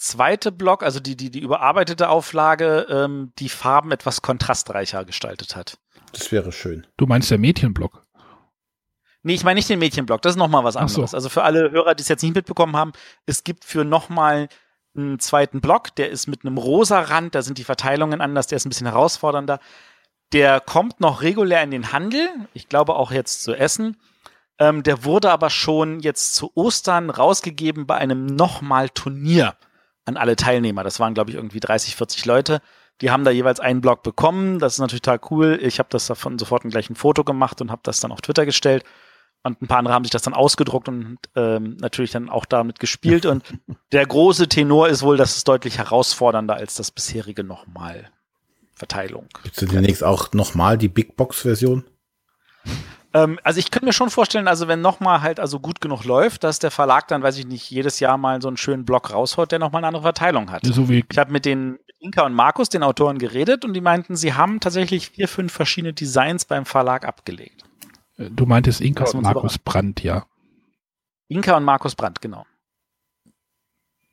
[0.00, 5.78] zweite Block, also die, die, die überarbeitete Auflage, ähm, die Farben etwas kontrastreicher gestaltet hat.
[6.12, 6.86] Das wäre schön.
[6.96, 8.02] Du meinst der Mädchenblock?
[9.22, 10.94] Nee, ich meine nicht den Mädchenblock, das ist nochmal was Ach so.
[11.02, 11.14] anderes.
[11.14, 12.92] Also für alle Hörer, die es jetzt nicht mitbekommen haben,
[13.26, 14.48] es gibt für nochmal
[14.96, 18.56] einen zweiten Block, der ist mit einem rosa Rand, da sind die Verteilungen anders, der
[18.56, 19.60] ist ein bisschen herausfordernder.
[20.32, 23.98] Der kommt noch regulär in den Handel, ich glaube auch jetzt zu essen.
[24.58, 29.54] Ähm, der wurde aber schon jetzt zu Ostern rausgegeben bei einem nochmal Turnier
[30.10, 30.84] an alle Teilnehmer.
[30.84, 32.60] Das waren, glaube ich, irgendwie 30, 40 Leute.
[33.00, 34.58] Die haben da jeweils einen Block bekommen.
[34.58, 35.58] Das ist natürlich total cool.
[35.62, 38.44] Ich habe das davon sofort gleich ein Foto gemacht und habe das dann auf Twitter
[38.44, 38.84] gestellt.
[39.42, 42.78] Und ein paar andere haben sich das dann ausgedruckt und ähm, natürlich dann auch damit
[42.78, 43.24] gespielt.
[43.24, 43.44] Und
[43.92, 48.10] der große Tenor ist wohl, dass es deutlich herausfordernder als das bisherige nochmal
[48.74, 49.28] Verteilung.
[49.42, 51.84] Gibt's denn demnächst auch nochmal die Big Box-Version?
[53.12, 56.44] Ähm, also ich könnte mir schon vorstellen, also wenn nochmal halt also gut genug läuft,
[56.44, 59.52] dass der Verlag dann, weiß ich nicht, jedes Jahr mal so einen schönen Block raushaut,
[59.52, 60.64] der nochmal eine andere Verteilung hat.
[60.64, 64.16] So wie Ich habe mit den Inka und Markus, den Autoren, geredet und die meinten,
[64.16, 67.64] sie haben tatsächlich vier, fünf verschiedene Designs beim Verlag abgelegt.
[68.16, 70.24] du meintest Inka und Markus Brandt, ja.
[71.28, 72.46] Inka und Markus Brandt, genau.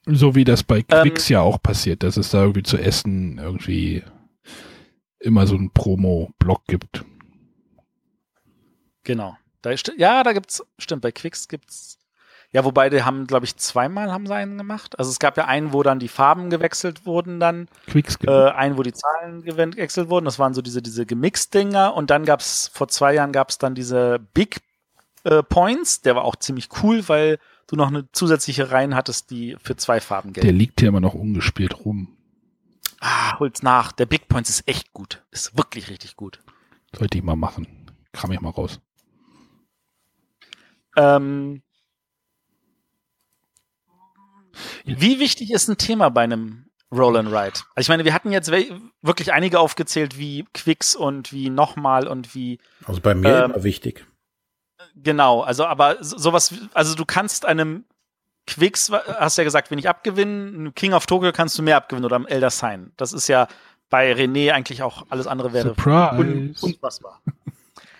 [0.05, 3.37] So wie das bei Ähm, Quicks ja auch passiert, dass es da irgendwie zu essen
[3.39, 4.03] irgendwie
[5.19, 7.03] immer so einen Promo-Blog gibt.
[9.07, 9.37] Genau.
[9.61, 11.97] Da ist, ja, da gibt's, stimmt, bei Quicks gibt's.
[12.51, 14.99] Ja, wobei die haben, glaube ich, zweimal haben sie einen gemacht.
[14.99, 18.49] Also es gab ja einen, wo dann die Farben gewechselt wurden dann, Quicks gibt äh,
[18.49, 20.25] einen, wo die Zahlen gewechselt wurden.
[20.25, 21.93] Das waren so diese, diese Gemixed-Dinger.
[21.93, 24.57] Und dann gab's, vor zwei Jahren gab's dann diese Big
[25.23, 26.01] äh, Points.
[26.01, 30.01] Der war auch ziemlich cool, weil du noch eine zusätzliche Reihen hattest, die für zwei
[30.01, 30.57] Farben der gelten.
[30.57, 32.17] liegt hier immer noch ungespielt rum.
[32.99, 33.93] Ah, hol's nach.
[33.93, 35.23] Der Big Points ist echt gut.
[35.31, 36.41] Ist wirklich richtig gut.
[36.93, 37.67] Sollte ich mal machen.
[38.11, 38.81] Kram ich mal raus.
[40.97, 41.61] Ähm,
[44.85, 47.59] wie wichtig ist ein Thema bei einem Roll and Ride?
[47.75, 52.33] Also ich meine, wir hatten jetzt wirklich einige aufgezählt, wie Quicks und wie nochmal und
[52.33, 54.05] wie Also bei mir Ähm, immer wichtig.
[54.95, 55.41] genau.
[55.41, 57.85] Also aber so- sowas, also du kannst einem
[58.47, 60.73] Quicks, hast ja gesagt, wenig abgewinnen.
[60.73, 62.93] King of Tokyo kannst du mehr abgewinnen oder am Elder Sign.
[62.95, 63.47] Das ist ja
[63.89, 66.65] bei René eigentlich auch alles andere wäre un Surprise.
[66.65, 67.21] unfassbar.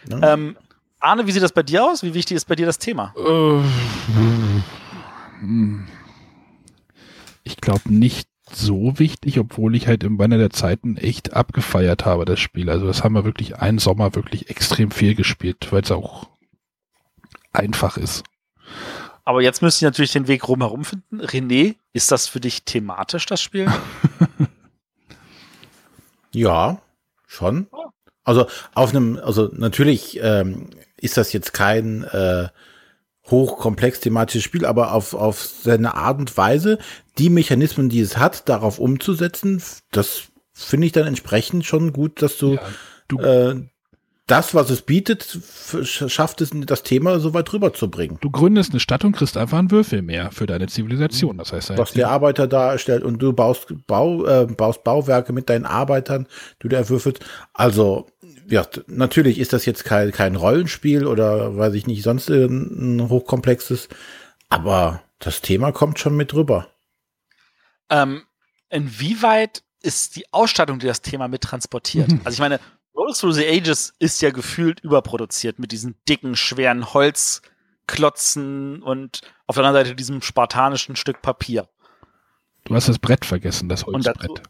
[0.08, 0.22] Ne?
[0.24, 0.58] ähm,
[1.00, 2.04] Arne, wie sieht das bei dir aus?
[2.04, 3.14] Wie wichtig ist bei dir das Thema?
[3.18, 3.62] Äh.
[7.44, 12.26] Ich glaube nicht so wichtig, obwohl ich halt im Banner der Zeiten echt abgefeiert habe,
[12.26, 12.70] das Spiel.
[12.70, 16.30] Also das haben wir wirklich einen Sommer wirklich extrem viel gespielt, weil es auch
[17.54, 18.24] einfach ist.
[19.26, 21.22] Aber jetzt müsste ich natürlich den Weg rumherum finden.
[21.22, 23.72] René, ist das für dich thematisch, das Spiel?
[26.34, 26.82] Ja,
[27.26, 27.68] schon.
[28.24, 28.46] Also
[28.76, 30.70] auf einem, also natürlich ähm,
[31.00, 32.48] ist das jetzt kein äh,
[33.30, 36.78] hochkomplex thematisches Spiel, aber auf, auf seine Art und Weise,
[37.18, 39.62] die Mechanismen, die es hat, darauf umzusetzen,
[39.92, 42.62] das finde ich dann entsprechend schon gut, dass du, Ja,
[43.10, 43.56] du- äh,
[44.28, 45.40] das, was es bietet,
[45.84, 48.18] schafft es, das Thema so weit rüberzubringen.
[48.20, 51.38] Du gründest eine Stadt und kriegst einfach einen Würfel mehr für deine Zivilisation.
[51.38, 55.66] Das heißt, was der Arbeiter darstellt und du baust, Bau, äh, baust Bauwerke mit deinen
[55.66, 56.28] Arbeitern,
[56.62, 57.22] die du erwürfelst.
[57.54, 58.08] Also,
[58.50, 63.90] ja, natürlich ist das jetzt kein, kein Rollenspiel oder weiß ich nicht, sonst ein, hochkomplexes,
[64.50, 66.68] aber das Thema kommt schon mit rüber.
[67.90, 68.24] ähm,
[68.70, 72.10] inwieweit ist die Ausstattung, die das Thema mit transportiert?
[72.26, 72.60] Also ich meine,
[72.96, 79.56] Rolls Through the Ages ist ja gefühlt überproduziert mit diesen dicken, schweren Holzklotzen und auf
[79.56, 81.70] der anderen Seite diesem spartanischen Stück Papier.
[82.66, 84.42] du hast das Brett vergessen, das dazu- Holzbrett.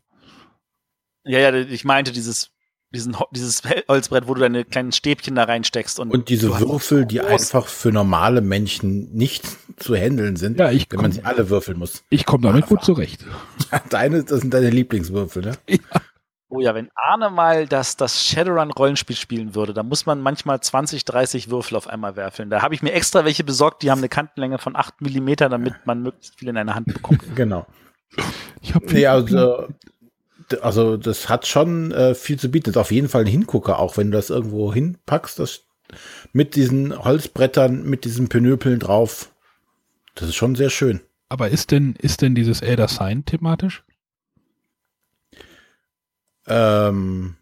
[1.26, 2.52] Ja, ja, ich meinte dieses,
[2.94, 6.00] diesen, dieses Holzbrett, wo du deine kleinen Stäbchen da reinsteckst.
[6.00, 9.46] Und, Und diese Würfel, die einfach für normale Menschen nicht
[9.78, 12.04] zu handeln sind, Ja, ich wenn man sie alle würfeln muss.
[12.10, 13.26] Ich komme damit gut zurecht.
[13.90, 15.80] Deine, das sind deine Lieblingswürfel, ne?
[16.50, 21.04] Oh ja, wenn Arne mal das, das Shadowrun-Rollenspiel spielen würde, da muss man manchmal 20,
[21.04, 22.50] 30 Würfel auf einmal werfeln.
[22.50, 25.74] Da habe ich mir extra welche besorgt, die haben eine Kantenlänge von 8 Millimeter, damit
[25.86, 27.22] man möglichst viel in eine Hand bekommt.
[27.36, 27.68] Genau.
[28.62, 29.68] Ich habe Nee, also,
[30.62, 32.66] also das hat schon äh, viel zu bieten.
[32.66, 35.64] Das ist auf jeden Fall ein Hingucker, auch wenn du das irgendwo hinpackst, das
[36.34, 39.32] mit diesen Holzbrettern, mit diesen Penöpeln drauf.
[40.16, 41.02] Das ist schon sehr schön.
[41.30, 43.84] aber ist denn, ist denn dieses Elder Sign thematisch?
[46.48, 47.36] Ähm,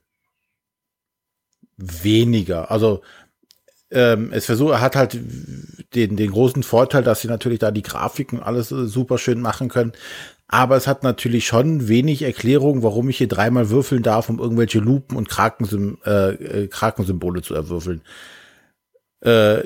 [1.78, 2.72] weniger.
[2.72, 3.02] Also
[3.92, 5.18] ähm, es versucht, hat halt
[5.94, 9.70] den, den großen Vorteil, dass sie natürlich da die Grafiken alles äh, super schön machen
[9.70, 9.94] können.
[10.48, 14.80] Aber es hat natürlich schon wenig Erklärung, warum ich hier dreimal würfeln darf, um irgendwelche
[14.80, 18.02] Lupen und Krakensym äh, äh, Krakensymbole zu erwürfeln.
[19.22, 19.64] Äh,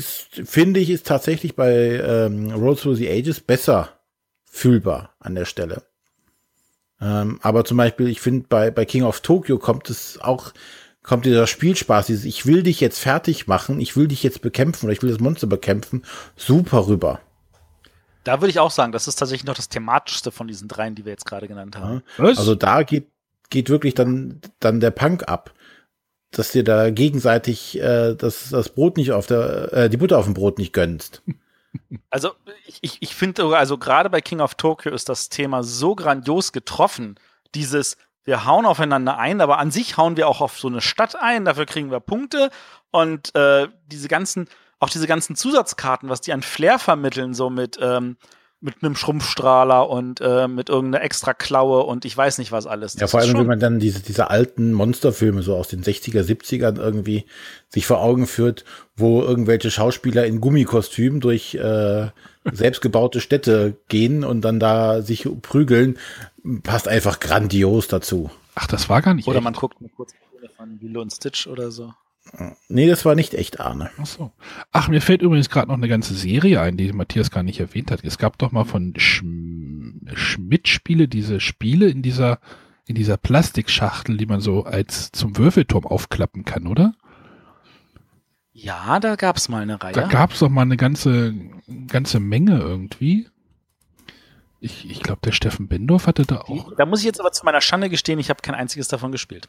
[0.00, 3.90] finde ich, ist tatsächlich bei ähm, Road Through the Ages besser
[4.44, 5.84] fühlbar an der Stelle.
[7.00, 10.52] Ähm, aber zum Beispiel, ich finde, bei, bei King of Tokyo kommt es auch,
[11.02, 14.86] kommt dieser Spielspaß, dieses Ich will dich jetzt fertig machen, ich will dich jetzt bekämpfen
[14.86, 16.02] oder ich will das Monster bekämpfen,
[16.34, 17.20] super rüber.
[18.26, 21.04] Da würde ich auch sagen, das ist tatsächlich noch das thematischste von diesen dreien, die
[21.04, 22.02] wir jetzt gerade genannt haben.
[22.18, 22.24] Ja.
[22.24, 23.06] Also da geht,
[23.50, 25.54] geht wirklich dann, dann der Punk ab.
[26.32, 30.24] Dass dir da gegenseitig äh, das, das Brot nicht auf der, äh, die Butter auf
[30.24, 31.22] dem Brot nicht gönnst.
[32.08, 32.30] Also
[32.66, 36.52] ich, ich, ich finde, also gerade bei King of Tokyo ist das Thema so grandios
[36.52, 37.16] getroffen.
[37.54, 41.16] Dieses, wir hauen aufeinander ein, aber an sich hauen wir auch auf so eine Stadt
[41.20, 42.48] ein, dafür kriegen wir Punkte
[42.90, 44.48] und äh, diese ganzen,
[44.78, 48.16] auch diese ganzen Zusatzkarten, was die an Flair vermitteln, so mit, ähm,
[48.60, 52.94] mit einem Schrumpfstrahler und äh, mit irgendeiner extra Klaue und ich weiß nicht was alles.
[52.94, 56.22] Das ja, vor allem, wenn man dann diese, diese alten Monsterfilme so aus den 60er,
[56.22, 57.26] 70ern irgendwie
[57.68, 58.64] sich vor Augen führt,
[58.96, 62.08] wo irgendwelche Schauspieler in Gummikostümen durch äh,
[62.44, 65.98] selbstgebaute Städte gehen und dann da sich prügeln,
[66.62, 68.30] passt einfach grandios dazu.
[68.54, 69.28] Ach, das war gar nicht.
[69.28, 69.44] Oder echt.
[69.44, 70.12] man guckt mal kurz
[70.56, 71.92] von Lilo und Stitch oder so.
[72.68, 73.90] Nee, das war nicht echt Arne.
[73.98, 74.32] Ach so.
[74.72, 77.90] Ach, mir fällt übrigens gerade noch eine ganze Serie ein, die Matthias gar nicht erwähnt
[77.90, 78.04] hat.
[78.04, 82.38] Es gab doch mal von Schm Schmidt-Spiele diese Spiele in dieser,
[82.86, 86.94] in dieser Plastikschachtel, die man so als zum Würfelturm aufklappen kann, oder?
[88.52, 89.92] Ja, da gab es mal eine Reihe.
[89.92, 91.34] Da gab es doch mal eine ganze,
[91.88, 93.28] ganze Menge irgendwie.
[94.60, 96.72] Ich, ich glaube, der Steffen Bendorf hatte da auch.
[96.76, 99.48] Da muss ich jetzt aber zu meiner Schande gestehen, ich habe kein einziges davon gespielt.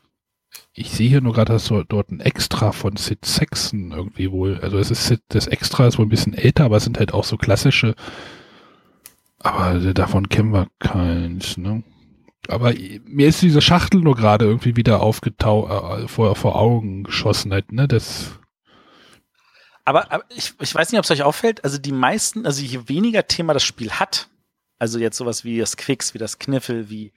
[0.74, 4.78] Ich sehe hier nur gerade, dass dort ein Extra von Sid Saxon irgendwie wohl, also
[4.78, 7.38] es ist das Extra ist wohl ein bisschen älter, aber es sind halt auch so
[7.38, 7.96] klassische,
[9.40, 11.84] aber davon kennen wir keins, ne?
[12.50, 12.74] Aber
[13.06, 17.72] mir ist diese Schachtel nur gerade irgendwie wieder aufgetaucht, äh, vor, vor Augen geschossen halt,
[17.72, 17.88] ne?
[17.88, 18.40] Das.
[19.86, 22.88] Aber, aber ich, ich weiß nicht, ob es euch auffällt, also die meisten, also je
[22.88, 24.30] weniger Thema das Spiel hat,
[24.80, 27.14] also jetzt sowas wie das Quicks, wie das Kniffel, wie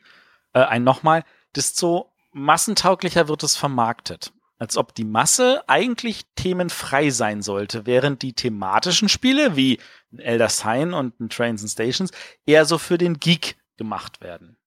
[0.53, 4.32] äh, ein nochmal, desto massentauglicher wird es vermarktet.
[4.59, 9.78] Als ob die Masse eigentlich themenfrei sein sollte, während die thematischen Spiele wie
[10.16, 12.11] Elder Sign und Trains and Stations
[12.44, 14.59] eher so für den Geek gemacht werden.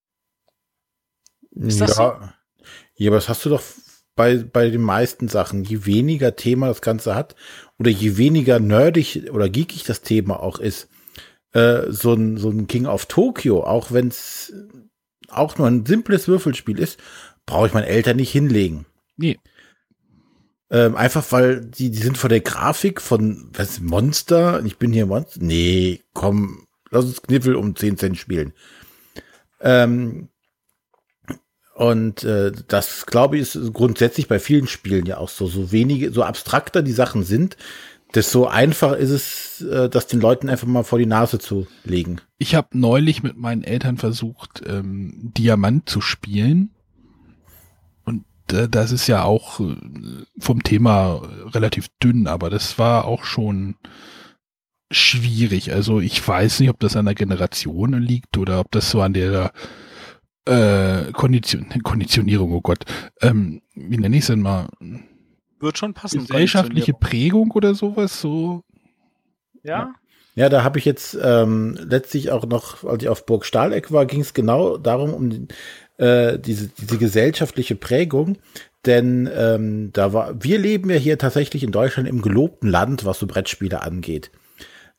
[1.51, 2.17] Ist ja, das so?
[2.95, 3.61] ja, aber das hast du doch
[4.15, 5.63] bei, bei den meisten Sachen.
[5.63, 7.35] Je weniger Thema das Ganze hat
[7.77, 10.89] oder je weniger nerdig oder geekig das Thema auch ist,
[11.51, 14.53] äh, so, ein, so ein King of Tokyo, auch wenn es
[15.29, 16.99] auch nur ein simples Würfelspiel ist,
[17.45, 18.85] brauche ich meinen Eltern nicht hinlegen.
[19.17, 19.39] Nee.
[20.69, 25.05] Ähm, einfach weil die, die sind vor der Grafik von was Monster, ich bin hier
[25.05, 25.39] Monster.
[25.41, 28.53] Nee, komm, lass uns Kniffel um 10 Cent spielen.
[29.61, 30.29] Ähm,
[31.75, 35.47] und äh, das, glaube ich, ist grundsätzlich bei vielen Spielen ja auch so.
[35.47, 37.57] So wenige, so abstrakter die Sachen sind,
[38.13, 42.21] desto einfacher ist es, äh, das den Leuten einfach mal vor die Nase zu legen.
[42.37, 46.72] Ich habe neulich mit meinen Eltern versucht, ähm, Diamant zu spielen
[48.47, 49.75] das ist ja auch äh,
[50.39, 51.21] vom Thema
[51.53, 53.75] relativ dünn, aber das war auch schon
[54.91, 55.73] schwierig.
[55.73, 59.13] Also ich weiß nicht, ob das an der Generation liegt oder ob das so an
[59.13, 59.51] der
[60.45, 62.85] äh, Kondition, Konditionierung, oh Gott.
[63.21, 64.67] Ähm, wie nenne ich es denn mal?
[65.59, 66.21] Wird schon passen.
[66.21, 68.63] Gesellschaftliche Prägung oder sowas, so.
[69.63, 69.93] Ja.
[70.35, 74.07] Ja, da habe ich jetzt ähm, letztlich auch noch, als ich auf Burg Stahleck war,
[74.07, 75.47] ging es genau darum, um den,
[76.03, 78.37] äh, diese, diese gesellschaftliche Prägung.
[78.85, 83.19] Denn ähm, da war, wir leben ja hier tatsächlich in Deutschland im gelobten Land, was
[83.19, 84.29] so Brettspiele angeht.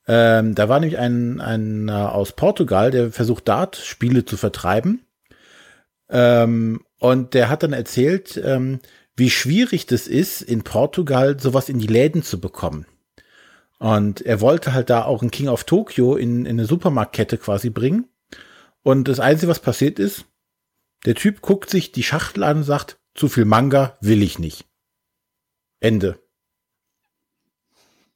[0.06, 5.04] Ähm, da war nämlich ein, ein aus Portugal, der versucht Dart Spiele zu vertreiben.
[6.08, 8.80] Ähm, und der hat dann erzählt, ähm,
[9.16, 12.86] wie schwierig das ist, in Portugal sowas in die Läden zu bekommen.
[13.78, 17.68] Und er wollte halt da auch ein King of Tokyo in, in eine Supermarktkette quasi
[17.68, 18.06] bringen.
[18.82, 20.24] Und das Einzige, was passiert ist,
[21.04, 24.66] der Typ guckt sich die Schachtel an und sagt, zu viel Manga will ich nicht.
[25.80, 26.18] Ende.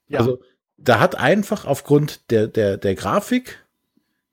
[0.08, 0.20] Ja.
[0.20, 0.42] Also,
[0.76, 3.64] da hat einfach aufgrund der, der, der Grafik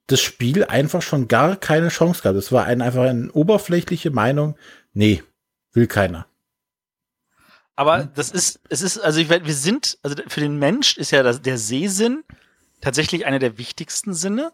[0.08, 2.38] das Spiel einfach schon gar keine Chance gehabt.
[2.38, 4.56] Es war ein, einfach eine oberflächliche Meinung.
[4.94, 5.24] Nee,
[5.74, 6.28] will keiner.
[7.76, 11.24] Aber das ist, es ist, also ich, wir sind, also für den Mensch ist ja
[11.24, 12.24] das, der Sehsinn
[12.80, 14.54] tatsächlich einer der wichtigsten Sinne.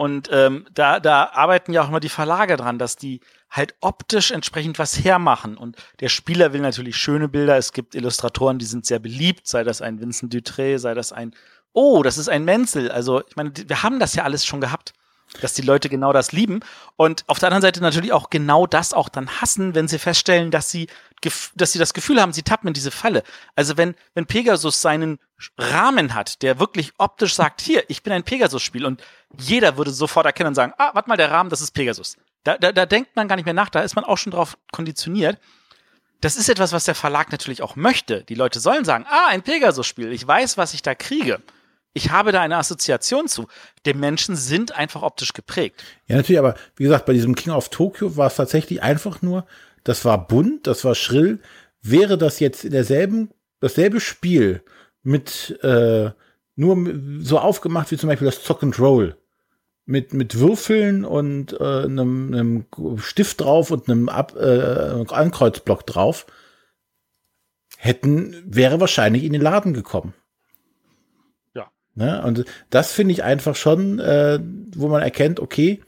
[0.00, 3.20] Und ähm, da, da arbeiten ja auch immer die Verlage dran, dass die
[3.50, 5.58] halt optisch entsprechend was hermachen.
[5.58, 7.58] Und der Spieler will natürlich schöne Bilder.
[7.58, 11.34] Es gibt Illustratoren, die sind sehr beliebt, sei das ein Vincent Dutré, sei das ein,
[11.74, 12.90] oh, das ist ein Menzel.
[12.90, 14.94] Also, ich meine, wir haben das ja alles schon gehabt,
[15.40, 16.60] dass die Leute genau das lieben.
[16.96, 20.50] Und auf der anderen Seite natürlich auch genau das auch dann hassen, wenn sie feststellen,
[20.50, 20.88] dass sie,
[21.54, 23.22] dass sie das Gefühl haben, sie tappen in diese Falle.
[23.54, 25.18] Also wenn, wenn Pegasus seinen
[25.56, 29.02] Rahmen hat, der wirklich optisch sagt, hier, ich bin ein Pegasus-Spiel und
[29.38, 32.16] jeder würde sofort erkennen und sagen, ah, warte mal, der Rahmen, das ist Pegasus.
[32.44, 34.58] Da, da, da denkt man gar nicht mehr nach, da ist man auch schon drauf
[34.72, 35.38] konditioniert.
[36.20, 38.24] das ist etwas, was der Verlag natürlich auch möchte.
[38.24, 41.40] Die Leute sollen sagen, ah, ein Pegasus-Spiel, ich weiß, was ich da kriege.
[41.92, 43.46] Ich habe da eine Assoziation zu.
[43.84, 45.82] Die Menschen sind einfach optisch geprägt.
[46.06, 49.46] Ja, natürlich, aber wie gesagt, bei diesem King of Tokyo war es tatsächlich einfach nur,
[49.82, 51.40] das war bunt, das war schrill.
[51.82, 53.30] Wäre das jetzt in derselben,
[53.60, 54.62] dasselbe Spiel
[55.02, 56.10] mit äh,
[56.54, 56.76] nur
[57.20, 59.16] so aufgemacht wie zum Beispiel das Zock and Roll,
[59.86, 66.26] mit, mit Würfeln und äh, einem, einem Stift drauf und einem Ab, äh, Ankreuzblock drauf,
[67.76, 70.14] hätten, wäre wahrscheinlich in den Laden gekommen.
[71.94, 72.22] Ne?
[72.22, 74.38] Und das finde ich einfach schon, äh,
[74.74, 75.80] wo man erkennt, okay,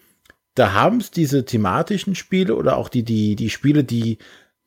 [0.54, 4.18] da haben es diese thematischen Spiele oder auch die, die, die Spiele, die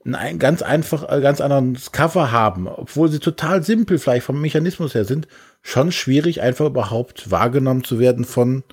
[0.04, 4.94] ein ganz einfach, äh, ganz anderes Cover haben, obwohl sie total simpel vielleicht vom Mechanismus
[4.94, 5.28] her sind,
[5.62, 8.64] schon schwierig, einfach überhaupt wahrgenommen zu werden von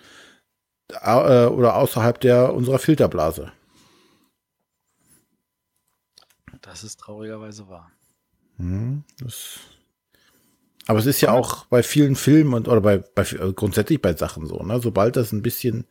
[0.90, 3.50] äh, oder außerhalb der unserer Filterblase.
[6.60, 7.90] Das ist traurigerweise wahr.
[8.56, 9.58] Hm, das,
[10.86, 14.14] aber es ist ja auch bei vielen Filmen und oder bei, bei äh, grundsätzlich bei
[14.14, 14.80] Sachen so, ne?
[14.80, 15.86] Sobald das ein bisschen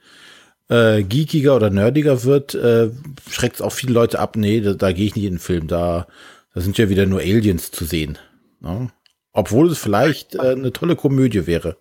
[0.69, 2.91] äh, geekiger oder nerdiger wird, äh,
[3.29, 5.67] schreckt es auch viele Leute ab, nee, da, da gehe ich nicht in den Film,
[5.67, 6.07] da,
[6.53, 8.17] da sind ja wieder nur Aliens zu sehen.
[8.59, 8.89] Ne?
[9.33, 11.77] Obwohl es vielleicht äh, eine tolle Komödie wäre.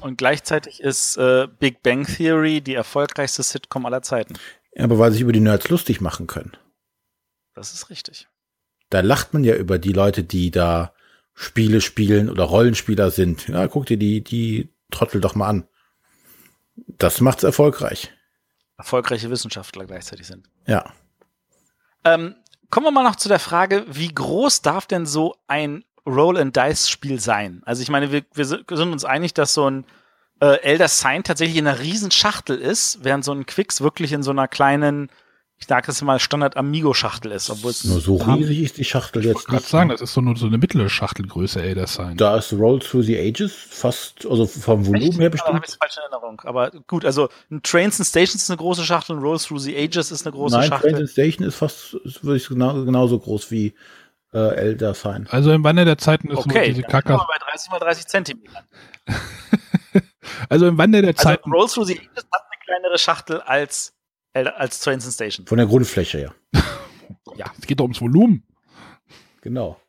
[0.00, 4.34] Und gleichzeitig ist äh, Big Bang Theory die erfolgreichste Sitcom aller Zeiten.
[4.74, 6.52] Ja, aber weil sich über die Nerds lustig machen können.
[7.54, 8.28] Das ist richtig.
[8.90, 10.92] Da lacht man ja über die Leute, die da
[11.38, 13.46] Spiele spielen oder Rollenspieler sind.
[13.48, 15.68] Ja, guck dir die, die Trottel doch mal an.
[16.74, 18.10] Das macht's erfolgreich.
[18.78, 20.48] Erfolgreiche Wissenschaftler gleichzeitig sind.
[20.66, 20.92] Ja.
[22.04, 22.36] Ähm,
[22.70, 27.62] kommen wir mal noch zu der Frage, wie groß darf denn so ein Roll-and-Dice-Spiel sein.
[27.66, 29.84] Also ich meine, wir, wir sind uns einig, dass so ein
[30.40, 34.22] äh, Elder Sign tatsächlich in einer riesen Schachtel ist, während so ein Quicks wirklich in
[34.22, 35.10] so einer kleinen,
[35.58, 37.48] ich sage das mal, Standard Amigo-Schachtel ist.
[37.50, 39.40] Obwohl es nur so riesig ist die Schachtel jetzt.
[39.40, 42.16] Ich gerade sagen, das ist so nur so eine mittlere Schachtelgröße Elder Sign.
[42.16, 45.18] Da ist Roll Through the Ages fast, also vom Volumen Echt?
[45.18, 45.50] her bestimmt.
[45.50, 46.40] Da habe ich falsche Erinnerung.
[46.44, 49.76] Aber gut, also ein Trains and Stations ist eine große Schachtel, ein Roll Through the
[49.76, 50.90] Ages ist eine große Nein, Schachtel.
[50.92, 53.74] Trains and Station ist fast, würde ich genau, genauso groß wie
[54.34, 55.26] äh, Elder sein.
[55.30, 57.14] Also im Wandel der Zeiten ist okay, diese Kacke.
[57.14, 58.64] bei 30 mal 30 Zentimetern.
[60.48, 61.50] also im Wandel der also Zeiten.
[61.50, 63.94] Rolls Through the Ages hat eine kleinere Schachtel als,
[64.36, 65.46] als Trains Station.
[65.46, 66.60] Von der Grundfläche, ja.
[67.36, 67.46] ja.
[67.58, 68.42] Es geht doch ums Volumen.
[69.40, 69.80] Genau.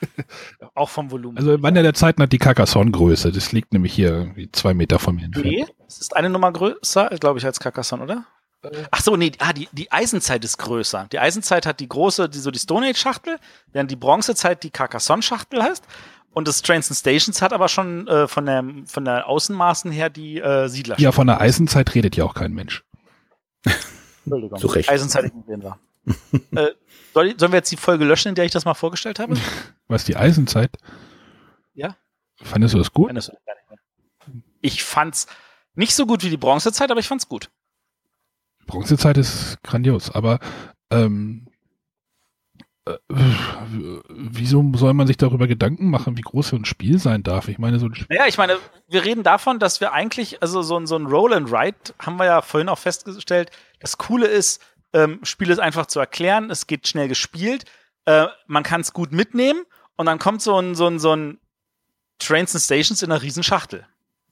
[0.74, 1.38] Auch vom Volumen.
[1.38, 3.30] Also im Wandel der Zeiten hat die Carcassonne-Größe.
[3.30, 5.46] Das liegt nämlich hier zwei Meter von mir entfernt.
[5.46, 8.26] Nee, es ist eine Nummer größer, glaube ich, als Carcassonne, oder?
[8.90, 11.08] Ach so, nee, ah, die, die Eisenzeit ist größer.
[11.10, 13.38] Die Eisenzeit hat die große, die, so die Stone Age Schachtel,
[13.72, 15.84] während die Bronzezeit die Carcassonne Schachtel heißt.
[16.32, 20.08] Und das Trains and Stations hat aber schon äh, von der von der Außenmaßen her
[20.08, 20.98] die äh, Siedler.
[20.98, 22.84] Ja, von der Eisenzeit redet ja auch kein Mensch.
[24.24, 24.58] Entschuldigung.
[24.58, 24.88] Zu Recht.
[24.88, 25.78] Eisenzeit ignorieren wir.
[26.62, 26.72] äh,
[27.14, 29.36] soll, sollen wir jetzt die Folge löschen, in der ich das mal vorgestellt habe?
[29.88, 30.76] Was die Eisenzeit?
[31.74, 31.96] Ja.
[32.42, 33.12] Fandest du das gut?
[34.60, 35.26] Ich fand's
[35.74, 37.50] nicht so gut wie die Bronzezeit, aber ich fand's gut.
[38.66, 40.38] Bronzezeit ist grandios, aber
[40.90, 41.51] ähm, äh,
[44.08, 47.48] wieso soll man sich darüber Gedanken machen, wie groß so ein Spiel sein darf?
[47.48, 48.16] Ich meine, so ein Spiel.
[48.16, 51.50] Ja, ich meine, wir reden davon, dass wir eigentlich, also so, so ein Roll and
[51.52, 53.50] Write haben wir ja vorhin auch festgestellt.
[53.78, 54.60] Das Coole ist,
[54.92, 57.64] ähm, Spiel ist einfach zu erklären, es geht schnell gespielt,
[58.04, 59.62] äh, man kann es gut mitnehmen
[59.96, 61.38] und dann kommt so ein, so ein, so ein
[62.18, 63.86] Trains and Stations in einer Riesenschachtel.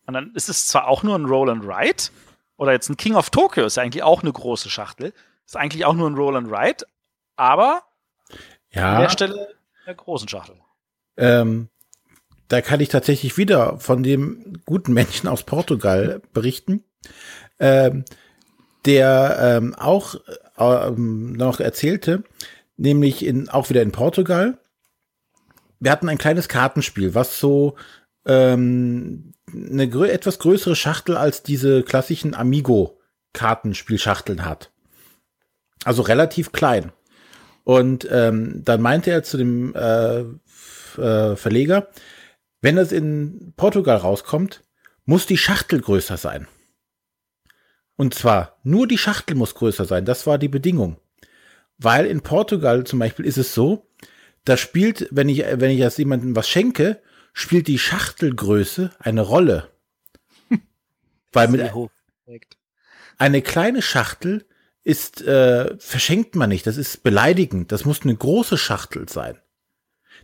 [0.07, 2.11] Und dann ist es zwar auch nur ein Roll and Write,
[2.57, 5.15] oder jetzt ein King of Tokyo ist eigentlich auch eine große Schachtel.
[5.47, 6.85] Ist eigentlich auch nur ein Roll and Ride,
[7.37, 7.85] aber
[8.73, 8.97] ja.
[8.97, 9.49] an der Stelle
[9.87, 10.57] der großen Schachtel.
[11.17, 11.69] Ähm,
[12.49, 16.83] da kann ich tatsächlich wieder von dem guten Menschen aus Portugal berichten,
[17.59, 18.05] ähm,
[18.85, 20.17] der ähm, auch
[20.59, 22.25] ähm, noch erzählte,
[22.77, 24.59] nämlich in, auch wieder in Portugal.
[25.79, 27.77] Wir hatten ein kleines Kartenspiel, was so
[28.27, 34.71] ähm, eine grö etwas größere Schachtel als diese klassischen Amigo-Kartenspielschachteln hat.
[35.85, 36.93] Also relativ klein.
[37.71, 40.23] Und ähm, dann meinte er zu dem äh,
[41.01, 41.89] äh, Verleger,
[42.61, 44.65] wenn es in Portugal rauskommt,
[45.05, 46.49] muss die Schachtel größer sein.
[47.95, 50.05] Und zwar nur die Schachtel muss größer sein.
[50.05, 50.97] Das war die Bedingung.
[51.79, 53.87] Weil in Portugal zum Beispiel ist es so,
[54.45, 57.01] da spielt, wenn ich, wenn ich jetzt jemandem was schenke,
[57.35, 59.69] spielt die Schachtelgröße eine Rolle.
[61.33, 61.71] Weil mit
[63.17, 64.45] eine kleine Schachtel
[64.91, 69.39] ist äh, verschenkt man nicht, das ist beleidigend, das muss eine große Schachtel sein.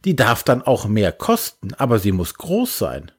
[0.05, 3.12] Die darf dann auch mehr kosten, aber sie muss groß sein.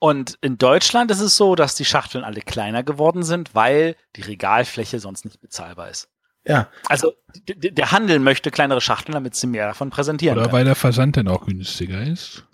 [0.00, 4.22] Und in Deutschland ist es so, dass die Schachteln alle kleiner geworden sind, weil die
[4.22, 6.10] Regalfläche sonst nicht bezahlbar ist.
[6.46, 6.68] Ja.
[6.88, 7.14] Also
[7.46, 10.58] der Handel möchte kleinere Schachteln, damit sie mehr davon präsentieren Oder können.
[10.58, 12.44] weil der Versand dann auch günstiger ist.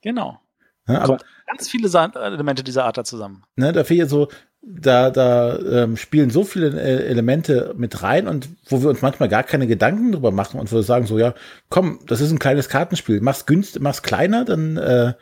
[0.00, 0.40] Genau.
[0.88, 3.42] Ja, aber Ganz viele Elemente dieser Art da zusammen.
[3.56, 4.28] ne, da fehlt so,
[4.60, 9.28] da, da ähm, spielen so viele äh, Elemente mit rein und wo wir uns manchmal
[9.28, 11.34] gar keine Gedanken drüber machen und wir sagen so, ja,
[11.70, 15.14] komm, das ist ein kleines Kartenspiel, mach's günst, mach's kleiner, dann äh,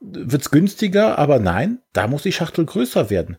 [0.00, 3.38] wird's günstiger, aber nein, da muss die Schachtel größer werden.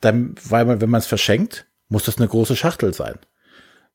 [0.00, 3.18] Dann, weil man, wenn man es verschenkt, muss das eine große Schachtel sein.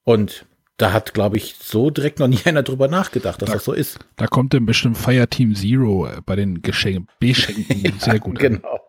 [0.03, 0.45] Und
[0.77, 3.73] da hat, glaube ich, so direkt noch nie einer drüber nachgedacht, dass Da- das so
[3.73, 3.99] ist.
[4.15, 8.53] Da kommt dann bestimmt Fireteam Zero äh, bei den Geschenken, Beschenken sehr gut an.
[8.55, 8.79] Genau.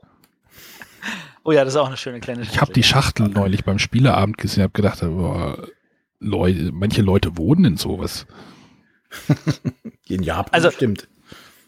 [1.47, 4.39] Oh ja, das ist auch eine schöne kleine Ich habe die Schachtel neulich beim Spieleabend
[4.39, 5.59] gesehen, habe gedacht, boah,
[6.19, 8.27] Leute, manche Leute wohnen in sowas.
[10.09, 11.09] In Japan Also- stimmt.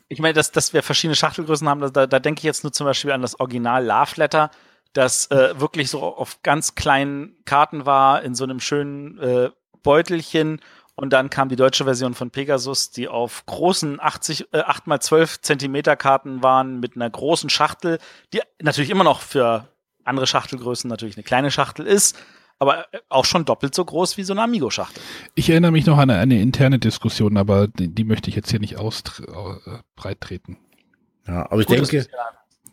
[0.09, 2.87] Ich meine, dass, dass wir verschiedene Schachtelgrößen haben, da, da denke ich jetzt nur zum
[2.87, 4.53] Beispiel an das Original Love Letter,
[4.93, 9.51] das äh, wirklich so auf ganz kleinen Karten war, in so einem schönen äh,
[9.87, 10.61] Beutelchen.
[10.97, 15.95] Und dann kam die deutsche Version von Pegasus, die auf großen 80, äh, 8x12 Zentimeter
[15.95, 17.99] Karten waren, mit einer großen Schachtel,
[18.33, 19.69] die natürlich immer noch für
[20.05, 22.17] andere Schachtelgrößen natürlich eine kleine Schachtel ist,
[22.59, 25.03] aber äh, auch schon doppelt so groß wie so eine Amigo-Schachtel.
[25.35, 28.51] Ich erinnere mich noch an eine, eine interne Diskussion, aber die, die möchte ich jetzt
[28.51, 30.57] hier nicht ausbreit treten.
[31.27, 32.07] Ja, aber ich Gut, denke,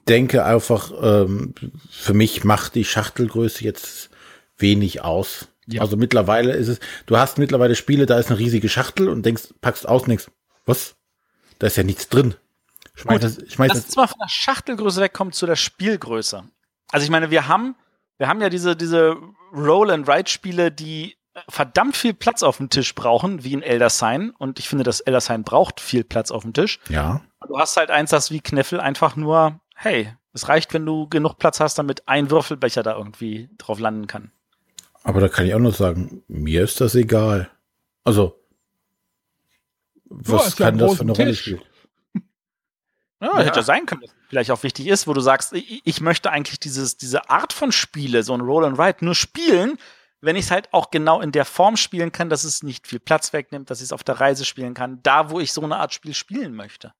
[0.08, 1.54] denke einfach, ähm,
[1.90, 4.10] für mich macht die Schachtelgröße jetzt
[4.58, 5.50] wenig aus.
[5.68, 5.82] Ja.
[5.82, 9.54] Also mittlerweile ist es, du hast mittlerweile Spiele, da ist eine riesige Schachtel und denkst,
[9.62, 10.28] packst aus und denkst,
[10.66, 10.96] was?
[11.60, 12.36] Da ist ja nichts drin.
[12.96, 16.44] Schmeiß Gut, das, schmeiß Lass das, uns mal von der Schachtelgröße wegkommen zu der Spielgröße.
[16.92, 17.76] Also ich meine, wir haben,
[18.18, 19.16] wir haben ja diese, diese
[19.54, 21.16] Roll-and-Write-Spiele, die
[21.50, 24.32] verdammt viel Platz auf dem Tisch brauchen, wie in Elder Sign.
[24.32, 26.80] Und ich finde, das Elder Sign braucht viel Platz auf dem Tisch.
[26.90, 27.22] ja.
[27.46, 31.38] Du hast halt eins, das wie Kneffel einfach nur, hey, es reicht, wenn du genug
[31.38, 34.32] Platz hast, damit ein Würfelbecher da irgendwie drauf landen kann.
[35.04, 37.50] Aber da kann ich auch nur sagen, mir ist das egal.
[38.04, 38.40] Also,
[40.06, 41.62] was ja kann das für eine Rolle spielen?
[43.22, 43.46] Ja, Ja.
[43.46, 46.30] hätte ja sein können, dass vielleicht auch wichtig ist, wo du sagst, ich, ich möchte
[46.32, 49.78] eigentlich dieses, diese Art von Spiele, so ein Roll and Write, nur spielen,
[50.20, 53.00] wenn ich es halt auch genau in der Form spielen kann, dass es nicht viel
[53.00, 55.78] Platz wegnimmt, dass ich es auf der Reise spielen kann, da wo ich so eine
[55.78, 56.94] Art Spiel spielen möchte.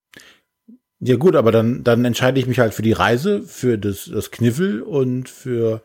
[1.00, 4.30] Ja gut, aber dann, dann entscheide ich mich halt für die Reise, für das, das
[4.30, 5.82] Kniffel und für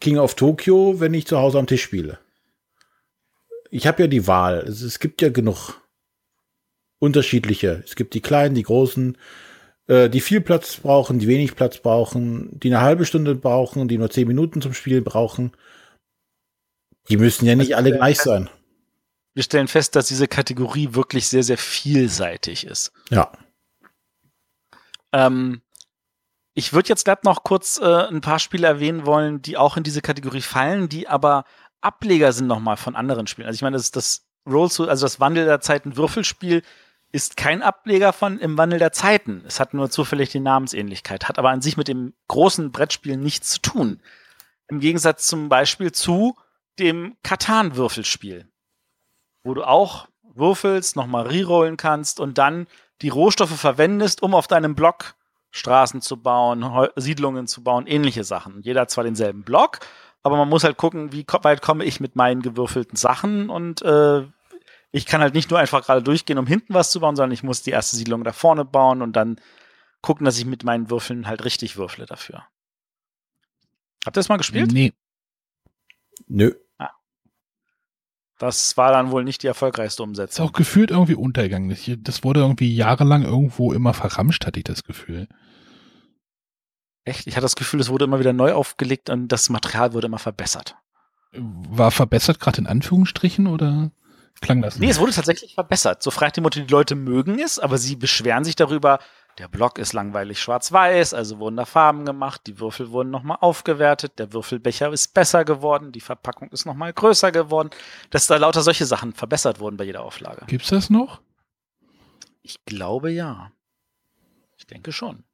[0.00, 2.18] King of Tokyo, wenn ich zu Hause am Tisch spiele.
[3.70, 4.58] Ich habe ja die Wahl.
[4.58, 5.80] Es, es gibt ja genug
[6.98, 7.82] unterschiedliche.
[7.84, 9.16] Es gibt die kleinen, die großen,
[9.86, 13.98] äh, die viel Platz brauchen, die wenig Platz brauchen, die eine halbe Stunde brauchen, die
[13.98, 15.52] nur zehn Minuten zum Spielen brauchen.
[17.08, 18.50] Die müssen ja nicht Also, alle gleich sein.
[19.34, 22.92] Wir stellen fest, dass diese Kategorie wirklich sehr, sehr vielseitig ist.
[23.10, 23.32] Ja.
[25.12, 25.62] Ähm,
[26.58, 29.84] ich würde jetzt gerade noch kurz äh, ein paar Spiele erwähnen wollen, die auch in
[29.84, 31.44] diese Kategorie fallen, die aber
[31.80, 33.46] Ableger sind nochmal von anderen Spielen.
[33.46, 36.62] Also ich meine, das, das Roll to, also das Wandel der Zeiten Würfelspiel
[37.12, 39.44] ist kein Ableger von im Wandel der Zeiten.
[39.46, 43.50] Es hat nur zufällig die Namensähnlichkeit, hat aber an sich mit dem großen Brettspiel nichts
[43.50, 44.00] zu tun.
[44.66, 46.34] Im Gegensatz zum Beispiel zu
[46.80, 48.48] dem Katan-Würfelspiel,
[49.44, 52.66] wo du auch würfelst, nochmal rerollen kannst und dann
[53.00, 55.14] die Rohstoffe verwendest, um auf deinem Block
[55.58, 58.54] Straßen zu bauen, Heu- Siedlungen zu bauen, ähnliche Sachen.
[58.54, 59.80] Und Jeder hat zwar denselben Block,
[60.22, 63.82] aber man muss halt gucken, wie ko- weit komme ich mit meinen gewürfelten Sachen und
[63.82, 64.26] äh,
[64.90, 67.42] ich kann halt nicht nur einfach gerade durchgehen, um hinten was zu bauen, sondern ich
[67.42, 69.38] muss die erste Siedlung da vorne bauen und dann
[70.00, 72.46] gucken, dass ich mit meinen Würfeln halt richtig würfle dafür.
[74.06, 74.72] Habt ihr das mal gespielt?
[74.72, 74.92] Nee.
[76.26, 76.54] Nö.
[78.38, 80.46] Das war dann wohl nicht die erfolgreichste Ist Umsetzung.
[80.46, 81.76] auch gefühlt irgendwie untergegangen.
[82.02, 85.26] Das, wurde irgendwie jahrelang irgendwo immer verramscht, hatte ich das Gefühl.
[87.04, 87.26] Echt?
[87.26, 90.18] Ich hatte das Gefühl, es wurde immer wieder neu aufgelegt und das Material wurde immer
[90.18, 90.76] verbessert.
[91.32, 93.90] War verbessert gerade in Anführungsstrichen oder
[94.40, 96.02] klang das Nee, es wurde tatsächlich verbessert.
[96.02, 99.00] So fragt die Mutter, die Leute mögen es, aber sie beschweren sich darüber,
[99.38, 104.18] der Block ist langweilig schwarz-weiß, also wurden da Farben gemacht, die Würfel wurden nochmal aufgewertet,
[104.18, 107.70] der Würfelbecher ist besser geworden, die Verpackung ist nochmal größer geworden,
[108.10, 110.44] dass da lauter solche Sachen verbessert wurden bei jeder Auflage.
[110.46, 111.20] Gibt's das noch?
[112.42, 113.52] Ich glaube ja.
[114.56, 115.24] Ich denke schon.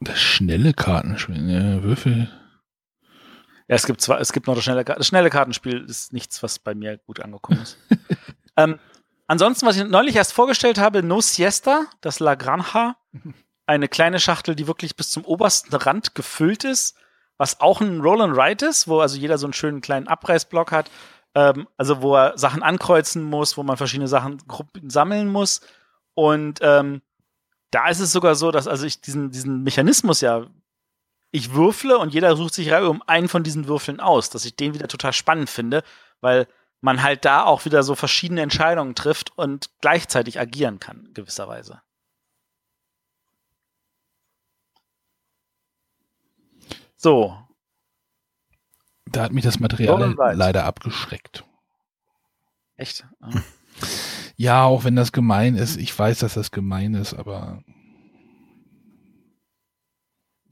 [0.00, 2.30] Das schnelle Kartenspiel, ne, Würfel.
[3.68, 6.58] Ja, es gibt zwar, es gibt noch das schnelle, das schnelle Kartenspiel, ist nichts, was
[6.58, 7.78] bei mir gut angekommen ist.
[8.56, 8.80] ähm,
[9.30, 12.96] ansonsten, was ich neulich erst vorgestellt habe, No Siesta, das La Granja,
[13.66, 16.96] eine kleine Schachtel, die wirklich bis zum obersten Rand gefüllt ist,
[17.38, 20.72] was auch ein Roll and Write ist, wo also jeder so einen schönen kleinen Abreißblock
[20.72, 20.90] hat,
[21.34, 24.42] ähm, also wo er Sachen ankreuzen muss, wo man verschiedene Sachen
[24.88, 25.60] sammeln muss.
[26.14, 27.00] Und ähm,
[27.70, 30.46] da ist es sogar so, dass also ich diesen, diesen Mechanismus ja
[31.32, 34.74] ich würfle und jeder sucht sich um einen von diesen Würfeln aus, dass ich den
[34.74, 35.82] wieder total spannend finde,
[36.20, 36.48] weil
[36.80, 41.82] man halt da auch wieder so verschiedene Entscheidungen trifft und gleichzeitig agieren kann, gewisserweise.
[46.96, 47.36] So.
[49.06, 51.44] Da hat mich das Material leider abgeschreckt.
[52.76, 53.06] Echt?
[53.20, 53.30] Ah.
[54.36, 55.76] Ja, auch wenn das gemein ist.
[55.76, 57.62] Ich weiß, dass das gemein ist, aber.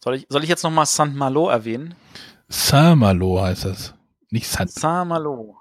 [0.02, 1.94] Soll ich, soll ich jetzt nochmal Saint Malo erwähnen?
[2.48, 3.94] Saint Malo heißt das.
[4.30, 4.70] Nicht Saint.
[4.70, 5.57] Saint Malo.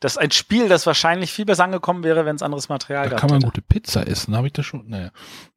[0.00, 3.10] Das ist ein Spiel, das wahrscheinlich viel besser angekommen wäre, wenn es anderes Material da
[3.10, 3.16] gab.
[3.16, 3.46] Da kann man hätte.
[3.46, 4.86] gute Pizza essen, habe ich das schon.
[4.88, 5.10] Naja.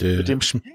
[0.00, 0.74] Mit dem Spiel?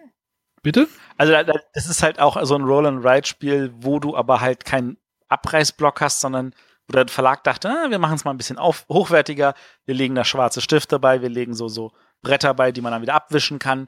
[0.64, 0.88] Bitte?
[1.18, 1.34] Also
[1.74, 6.56] das ist halt auch so ein Roll-and-Ride-Spiel, wo du aber halt keinen Abreißblock hast, sondern
[6.88, 9.54] wo der Verlag dachte, ah, wir machen es mal ein bisschen auf, hochwertiger,
[9.86, 11.92] wir legen da schwarze Stifte bei, wir legen so, so
[12.22, 13.88] Bretter bei, die man dann wieder abwischen kann.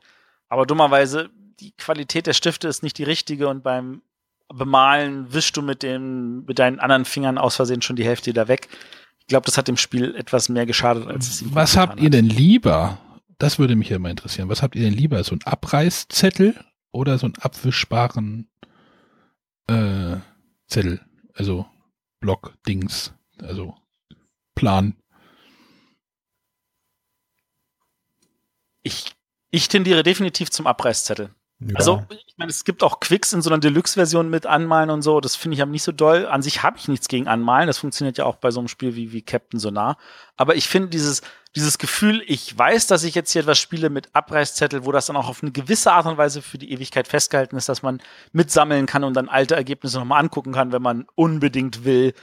[0.49, 1.29] Aber dummerweise,
[1.59, 4.01] die Qualität der Stifte ist nicht die richtige und beim
[4.53, 8.47] Bemalen wischst du mit, dem, mit deinen anderen Fingern aus Versehen schon die Hälfte wieder
[8.47, 8.67] weg.
[9.19, 12.09] Ich glaube, das hat dem Spiel etwas mehr geschadet, als es ihm Was habt ihr
[12.09, 12.99] denn lieber?
[13.37, 14.49] Das würde mich ja mal interessieren.
[14.49, 15.23] Was habt ihr denn lieber?
[15.23, 16.55] So ein Abreißzettel
[16.91, 18.47] oder so einen abwischbaren
[19.67, 20.17] äh,
[20.67, 21.01] Zettel?
[21.33, 21.65] Also
[22.19, 23.75] Block-Dings, also
[24.53, 24.95] Plan.
[28.83, 29.15] Ich,
[29.49, 31.33] ich tendiere definitiv zum Abreißzettel.
[31.67, 31.77] Ja.
[31.77, 35.19] Also, ich meine, es gibt auch Quicks in so einer Deluxe-Version mit Anmalen und so.
[35.19, 36.27] Das finde ich aber nicht so doll.
[36.27, 37.65] An sich habe ich nichts gegen Anmalen.
[37.65, 39.97] Das funktioniert ja auch bei so einem Spiel wie, wie Captain Sonar.
[40.37, 41.23] Aber ich finde dieses,
[41.55, 45.15] dieses Gefühl, ich weiß, dass ich jetzt hier etwas spiele mit Abreißzettel, wo das dann
[45.15, 47.99] auch auf eine gewisse Art und Weise für die Ewigkeit festgehalten ist, dass man
[48.31, 52.13] mitsammeln kann und dann alte Ergebnisse nochmal angucken kann, wenn man unbedingt will.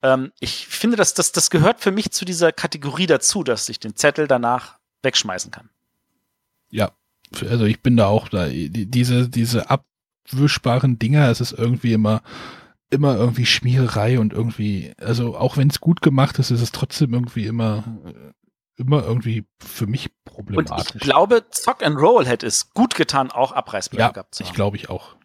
[0.00, 3.78] Ähm, ich finde, dass das, das gehört für mich zu dieser Kategorie dazu, dass ich
[3.78, 5.68] den Zettel danach wegschmeißen kann.
[6.70, 6.92] Ja,
[7.48, 8.46] also ich bin da auch da.
[8.48, 12.22] Diese, diese abwischbaren Dinger, es ist irgendwie immer,
[12.90, 17.14] immer irgendwie Schmiererei und irgendwie, also auch wenn es gut gemacht ist, ist es trotzdem
[17.14, 17.84] irgendwie immer,
[18.76, 20.92] immer irgendwie für mich problematisch.
[20.92, 24.44] Und ich glaube, Zock and Roll hätte es gut getan, auch Abreißblöcke ja, gehabt zu
[24.44, 24.50] haben.
[24.50, 25.16] ich glaube ich auch.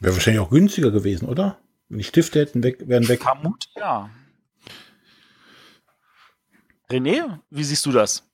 [0.00, 1.58] Wäre wahrscheinlich auch günstiger gewesen, oder?
[1.88, 3.22] Wenn die Stifte hätten weg, wären weg.
[3.22, 4.10] Vermut, ja.
[6.90, 8.28] René, wie siehst du das?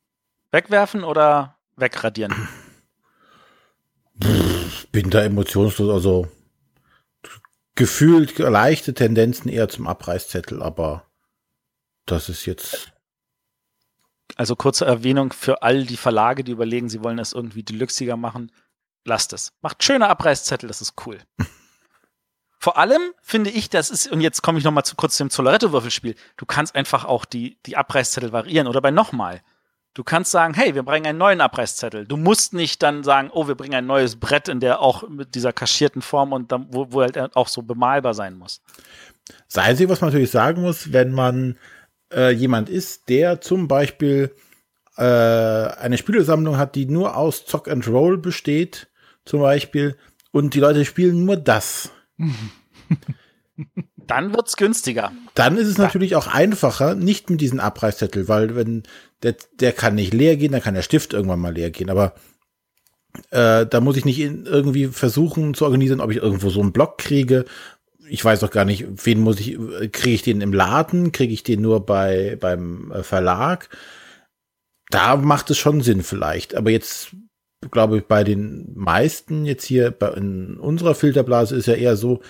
[0.51, 2.49] Wegwerfen oder wegradieren?
[4.93, 6.29] Bin da emotionslos, also
[7.75, 11.05] gefühlt leichte Tendenzen eher zum Abreißzettel, aber
[12.07, 12.93] das ist jetzt.
[14.37, 18.51] Also kurze Erwähnung für all die Verlage, die überlegen, sie wollen es irgendwie deluxiger machen.
[19.05, 19.53] Lasst es.
[19.63, 21.19] Macht schöne Abreißzettel, das ist cool.
[22.59, 26.17] Vor allem finde ich, das ist, und jetzt komme ich nochmal zu kurz zum Zolaretto-Würfelspiel,
[26.37, 29.43] du kannst einfach auch die, die Abreißzettel variieren oder bei nochmal.
[29.95, 32.07] Du kannst sagen, hey, wir bringen einen neuen Abreißzettel.
[32.07, 35.35] Du musst nicht dann sagen, oh, wir bringen ein neues Brett in der auch mit
[35.35, 38.61] dieser kaschierten Form und dann, wo, wo halt auch so bemalbar sein muss.
[39.47, 41.59] Das Einzige, was man natürlich sagen muss, wenn man
[42.13, 44.35] äh, jemand ist, der zum Beispiel
[44.97, 48.89] äh, eine Spielesammlung hat, die nur aus Zock and Roll besteht,
[49.25, 49.97] zum Beispiel,
[50.31, 51.91] und die Leute spielen nur das
[54.07, 55.13] Dann wird's günstiger.
[55.35, 58.85] Dann ist es natürlich auch einfacher, nicht mit diesem Abreißzettel, weil wenn
[59.23, 61.91] der, der kann nicht leer gehen, dann kann der Stift irgendwann mal leer gehen.
[61.91, 62.15] Aber
[63.31, 66.99] äh, da muss ich nicht irgendwie versuchen zu organisieren, ob ich irgendwo so einen Block
[66.99, 67.45] kriege.
[68.09, 69.59] Ich weiß auch gar nicht, wen muss ich,
[69.93, 73.69] kriege ich den im Laden, kriege ich den nur bei beim äh, Verlag?
[74.91, 76.55] Da macht es schon Sinn vielleicht.
[76.55, 77.15] Aber jetzt
[77.71, 82.21] glaube ich, bei den meisten jetzt hier bei, in unserer Filterblase ist ja eher so,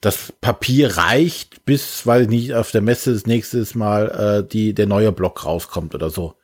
[0.00, 4.08] das Papier reicht, bis, weil ich nicht, auf der Messe das nächste Mal
[4.44, 6.34] äh, die, der neue Block rauskommt oder so.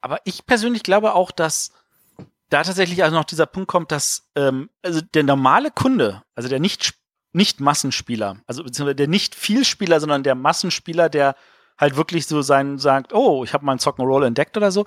[0.00, 1.72] Aber ich persönlich glaube auch, dass
[2.48, 6.60] da tatsächlich also noch dieser Punkt kommt, dass ähm, also der normale Kunde, also der
[6.60, 6.94] nicht,
[7.32, 11.34] nicht Massenspieler, also beziehungsweise der nicht Vielspieler, sondern der Massenspieler, der
[11.78, 14.86] halt wirklich so sein sagt, oh, ich habe mal einen Zocken entdeckt oder so,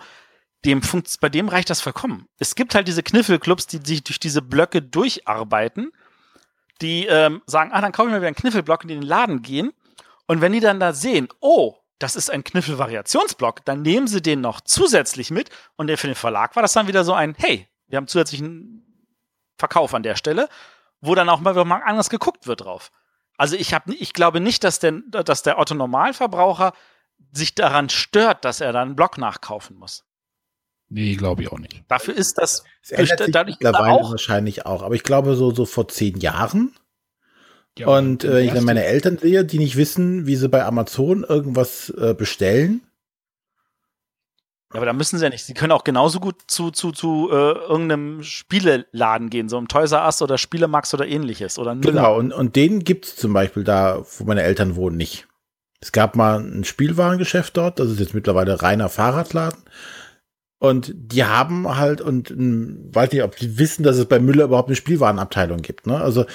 [0.65, 2.27] dem funkt, bei dem reicht das vollkommen.
[2.37, 5.91] Es gibt halt diese Kniffelclubs, die sich durch diese Blöcke durcharbeiten,
[6.81, 9.41] die ähm, sagen, ah, dann kaufe ich mir wieder einen Kniffelblock und in den Laden
[9.41, 9.71] gehen.
[10.27, 14.41] Und wenn die dann da sehen, oh, das ist ein Kniffel-Variationsblock, dann nehmen sie den
[14.41, 17.67] noch zusätzlich mit und der für den Verlag war das dann wieder so ein, hey,
[17.87, 18.85] wir haben zusätzlichen
[19.57, 20.47] Verkauf an der Stelle,
[21.01, 22.91] wo dann auch mal, mal anders geguckt wird drauf.
[23.37, 26.73] Also ich habe, ich glaube nicht, dass der, dass der Otto Normalverbraucher
[27.31, 30.05] sich daran stört, dass er da einen Block nachkaufen muss.
[30.89, 31.83] Nee, glaube ich auch nicht.
[31.87, 34.11] Dafür ist das, das ändert sich dadurch mittlerweile auch.
[34.11, 34.81] wahrscheinlich auch.
[34.81, 36.73] Aber ich glaube, so, so vor zehn Jahren.
[37.77, 40.65] Ja, und äh, wenn ich dann meine Eltern sehe, die nicht wissen, wie sie bei
[40.65, 42.81] Amazon irgendwas äh, bestellen,
[44.73, 45.45] Ja, aber da müssen sie ja nicht.
[45.45, 49.91] Sie können auch genauso gut zu, zu, zu äh, irgendeinem Spieleladen gehen, so einem Toys
[49.91, 51.57] R Us oder Spielemax oder ähnliches.
[51.57, 51.91] Oder Müller.
[51.91, 55.27] Genau, und, und den gibt's zum Beispiel da, wo meine Eltern wohnen, nicht.
[55.81, 59.63] Es gab mal ein Spielwarengeschäft dort, das ist jetzt mittlerweile reiner Fahrradladen.
[60.59, 64.43] Und die haben halt, und hm, weiß nicht, ob die wissen, dass es bei Müller
[64.45, 65.87] überhaupt eine Spielwarenabteilung gibt.
[65.87, 65.99] Ne?
[65.99, 66.25] Also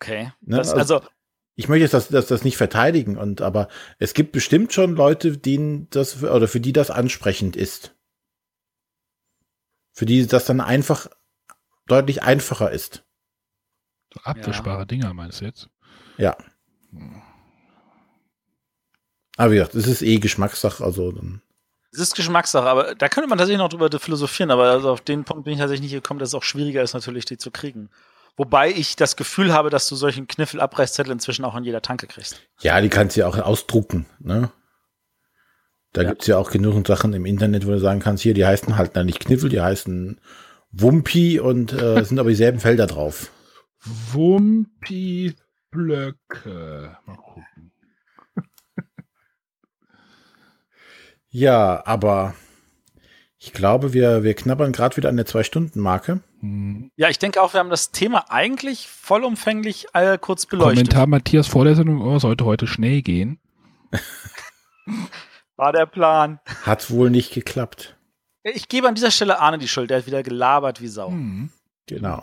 [0.00, 0.32] Okay.
[0.42, 0.56] Ne?
[0.56, 1.08] Das, also, also,
[1.56, 3.68] ich möchte jetzt das, das, das nicht verteidigen, und aber
[3.98, 7.96] es gibt bestimmt schon Leute, denen das oder für die das ansprechend ist.
[9.92, 11.08] Für die das dann einfach
[11.86, 13.04] deutlich einfacher ist.
[14.14, 14.84] So abwischbare ja.
[14.84, 15.68] Dinger meinst du jetzt?
[16.16, 16.36] Ja.
[19.38, 21.40] Aber wie gesagt, es ist eh Geschmackssache, also dann.
[21.92, 25.24] Es ist Geschmackssache, aber da könnte man tatsächlich noch drüber philosophieren, aber also auf den
[25.24, 27.88] Punkt bin ich tatsächlich nicht gekommen, dass es auch schwieriger ist, natürlich die zu kriegen.
[28.36, 32.42] Wobei ich das Gefühl habe, dass du solchen Kniffel-Abreißzettel inzwischen auch an jeder Tanke kriegst.
[32.60, 34.50] Ja, die kannst du ja auch ausdrucken, ne?
[35.92, 36.10] Da ja.
[36.10, 38.96] gibt's ja auch genug Sachen im Internet, wo du sagen kannst, hier, die heißen halt
[38.96, 40.20] dann nicht Kniffel, die heißen
[40.72, 43.30] Wumpi und äh, sind aber dieselben Felder drauf.
[44.12, 46.98] Wumpi-Blöcke.
[47.06, 47.46] Mal gucken.
[51.30, 52.34] Ja, aber
[53.38, 56.20] ich glaube, wir, wir knabbern gerade wieder an der Zwei-Stunden-Marke.
[56.96, 60.88] Ja, ich denke auch, wir haben das Thema eigentlich vollumfänglich äh, kurz beleuchtet.
[60.88, 63.38] Kommentar Matthias vor der Sendung, oh, sollte heute schnell gehen.
[65.56, 66.40] War der Plan.
[66.62, 67.96] Hat wohl nicht geklappt.
[68.42, 71.10] Ich gebe an dieser Stelle Arne die Schuld, der hat wieder gelabert wie Sau.
[71.10, 71.50] Mhm.
[71.86, 72.22] Genau.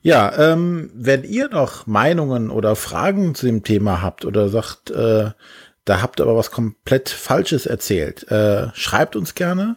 [0.00, 5.30] Ja, ähm, wenn ihr noch Meinungen oder Fragen zu dem Thema habt oder sagt, äh,
[5.88, 9.76] da habt ihr aber was komplett Falsches erzählt, äh, schreibt uns gerne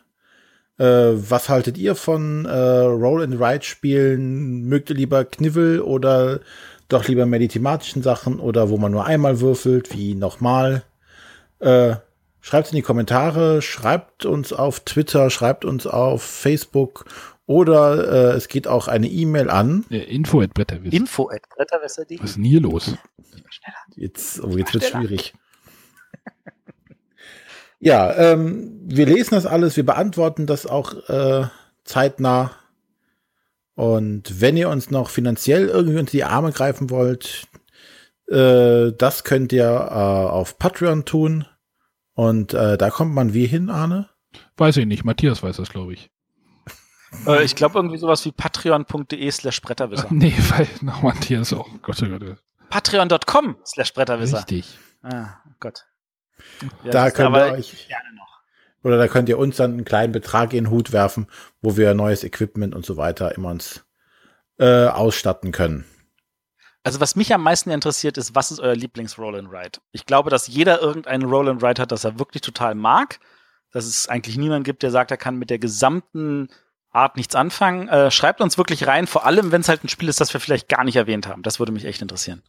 [0.81, 4.63] äh, was haltet ihr von äh, Roll and Ride Spielen?
[4.63, 6.39] Mögt ihr lieber Knivel oder
[6.89, 10.83] doch lieber mehr die thematischen Sachen oder wo man nur einmal würfelt, wie nochmal?
[11.59, 11.97] Äh,
[12.39, 17.05] schreibt in die Kommentare, schreibt uns auf Twitter, schreibt uns auf Facebook
[17.45, 19.85] oder äh, es geht auch eine E-Mail an.
[19.89, 20.95] Ja, info at Bretterwisser.
[20.95, 22.19] Info at Bretterwisser.de.
[22.19, 22.95] Was ist denn hier los?
[23.95, 25.35] Jetzt, oh, jetzt wird schwierig.
[27.84, 31.48] Ja, ähm, wir lesen das alles, wir beantworten das auch äh,
[31.84, 32.52] zeitnah.
[33.73, 37.48] Und wenn ihr uns noch finanziell irgendwie unter die Arme greifen wollt,
[38.27, 41.48] äh, das könnt ihr äh, auf Patreon tun.
[42.14, 44.10] Und äh, da kommt man wie hin, Arne?
[44.57, 46.11] Weiß ich nicht, Matthias weiß das, glaube ich.
[47.26, 50.07] Äh, ich glaube irgendwie sowas wie patreon.de slash Bretterwisser.
[50.11, 51.68] Nee, weil noch Matthias auch.
[51.81, 52.38] Gott, oh Gott.
[52.69, 54.38] Patreon.com slash Bretterwisser.
[54.38, 54.77] Richtig.
[55.02, 55.85] Ah, Gott.
[56.84, 57.88] Ja, da könnt ihr euch
[58.84, 61.27] oder da könnt ihr uns dann einen kleinen Betrag in den Hut werfen,
[61.61, 63.85] wo wir neues Equipment und so weiter immer uns
[64.59, 65.85] äh, ausstatten können.
[66.84, 69.80] Also was mich am meisten interessiert ist, was ist euer Lieblings-Roll and Ride?
[69.91, 73.19] Ich glaube, dass jeder irgendeinen Roll and Ride hat, das er wirklich total mag.
[73.72, 76.49] Dass es eigentlich niemanden gibt, der sagt, er kann mit der gesamten
[76.91, 77.88] Art nichts anfangen.
[77.88, 80.41] Äh, schreibt uns wirklich rein, vor allem wenn es halt ein Spiel ist, das wir
[80.41, 81.43] vielleicht gar nicht erwähnt haben.
[81.43, 82.41] Das würde mich echt interessieren.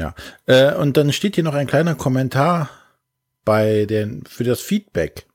[0.00, 0.14] Ja,
[0.46, 2.70] äh, und dann steht hier noch ein kleiner Kommentar
[3.44, 5.26] bei den für das Feedback.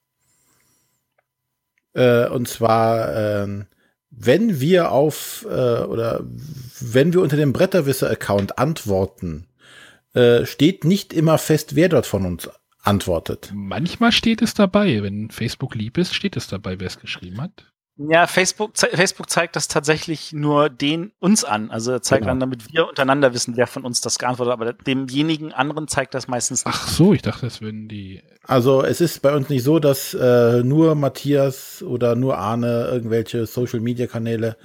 [1.94, 3.66] Äh, und zwar, äh,
[4.10, 6.26] wenn wir auf äh, oder
[6.80, 9.46] wenn wir unter dem Bretterwisser-Account antworten,
[10.16, 12.50] äh, steht nicht immer fest, wer dort von uns
[12.82, 13.52] antwortet.
[13.54, 15.04] Manchmal steht es dabei.
[15.04, 17.72] Wenn Facebook lieb ist, steht es dabei, wer es geschrieben hat.
[17.98, 21.72] Ja, Facebook, Facebook zeigt das tatsächlich nur den uns an.
[21.72, 22.32] Also er zeigt genau.
[22.32, 24.62] dann, damit wir untereinander wissen, wer von uns das geantwortet hat.
[24.62, 26.76] Aber demjenigen anderen zeigt das meistens nicht.
[26.78, 28.22] Ach so, ich dachte, das würden die.
[28.44, 33.46] Also es ist bei uns nicht so, dass äh, nur Matthias oder nur Arne irgendwelche
[33.46, 34.58] Social Media Kanäle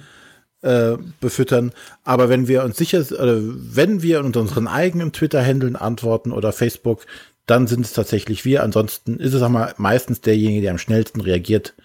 [0.61, 1.71] äh, befüttern.
[2.03, 7.05] Aber wenn wir uns sicher, oder wenn wir in unseren eigenen Twitter-Händeln antworten oder Facebook,
[7.45, 8.61] dann sind es tatsächlich wir.
[8.61, 11.75] Ansonsten ist es auch mal meistens derjenige, der am schnellsten reagiert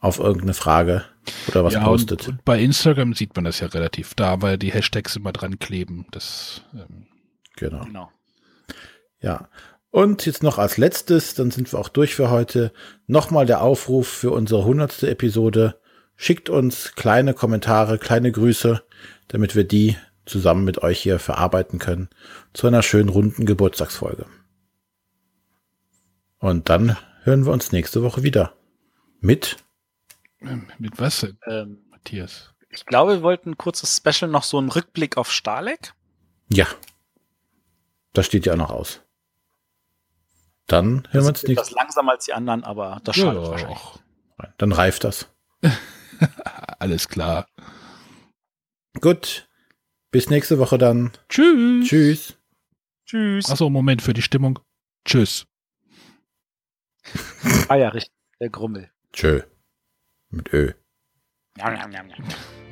[0.00, 1.04] auf irgendeine Frage
[1.48, 2.28] oder was ja, postet.
[2.28, 5.58] Und, und, bei Instagram sieht man das ja relativ da, weil die Hashtags immer dran
[5.58, 6.06] kleben.
[6.10, 7.06] Das, ähm
[7.56, 7.84] genau.
[7.84, 8.12] genau.
[9.20, 9.48] Ja.
[9.90, 12.72] Und jetzt noch als letztes, dann sind wir auch durch für heute,
[13.06, 15.80] nochmal der Aufruf für unsere hundertste Episode.
[16.14, 18.82] Schickt uns kleine Kommentare, kleine Grüße,
[19.28, 19.96] damit wir die
[20.26, 22.08] zusammen mit euch hier verarbeiten können
[22.52, 24.26] zu einer schönen runden Geburtstagsfolge.
[26.38, 28.52] Und dann hören wir uns nächste Woche wieder
[29.20, 29.56] mit
[30.40, 32.54] mit was denn, ähm, Matthias?
[32.70, 35.94] Ich glaube, wir wollten ein kurzes Special noch so einen Rückblick auf Starleck.
[36.52, 36.66] Ja.
[38.12, 39.02] Das steht ja auch noch aus.
[40.66, 41.58] Dann hören wir uns nicht.
[41.58, 43.78] Das langsamer als die anderen, aber das schadet ja, wahrscheinlich.
[43.78, 43.98] Auch.
[44.58, 45.28] Dann reift das.
[46.78, 47.48] Alles klar.
[49.00, 49.48] Gut.
[50.10, 51.12] Bis nächste Woche dann.
[51.28, 51.86] Tschüss.
[51.86, 52.38] Tschüss.
[53.06, 53.50] Tschüss.
[53.50, 54.58] Achso, Moment für die Stimmung.
[55.04, 55.46] Tschüss.
[57.68, 58.12] Ah ja, richtig.
[58.40, 58.90] Der Grummel.
[59.12, 59.42] Tschö.
[60.30, 60.72] Mit Ö.
[61.56, 62.67] Njam, njam, njam.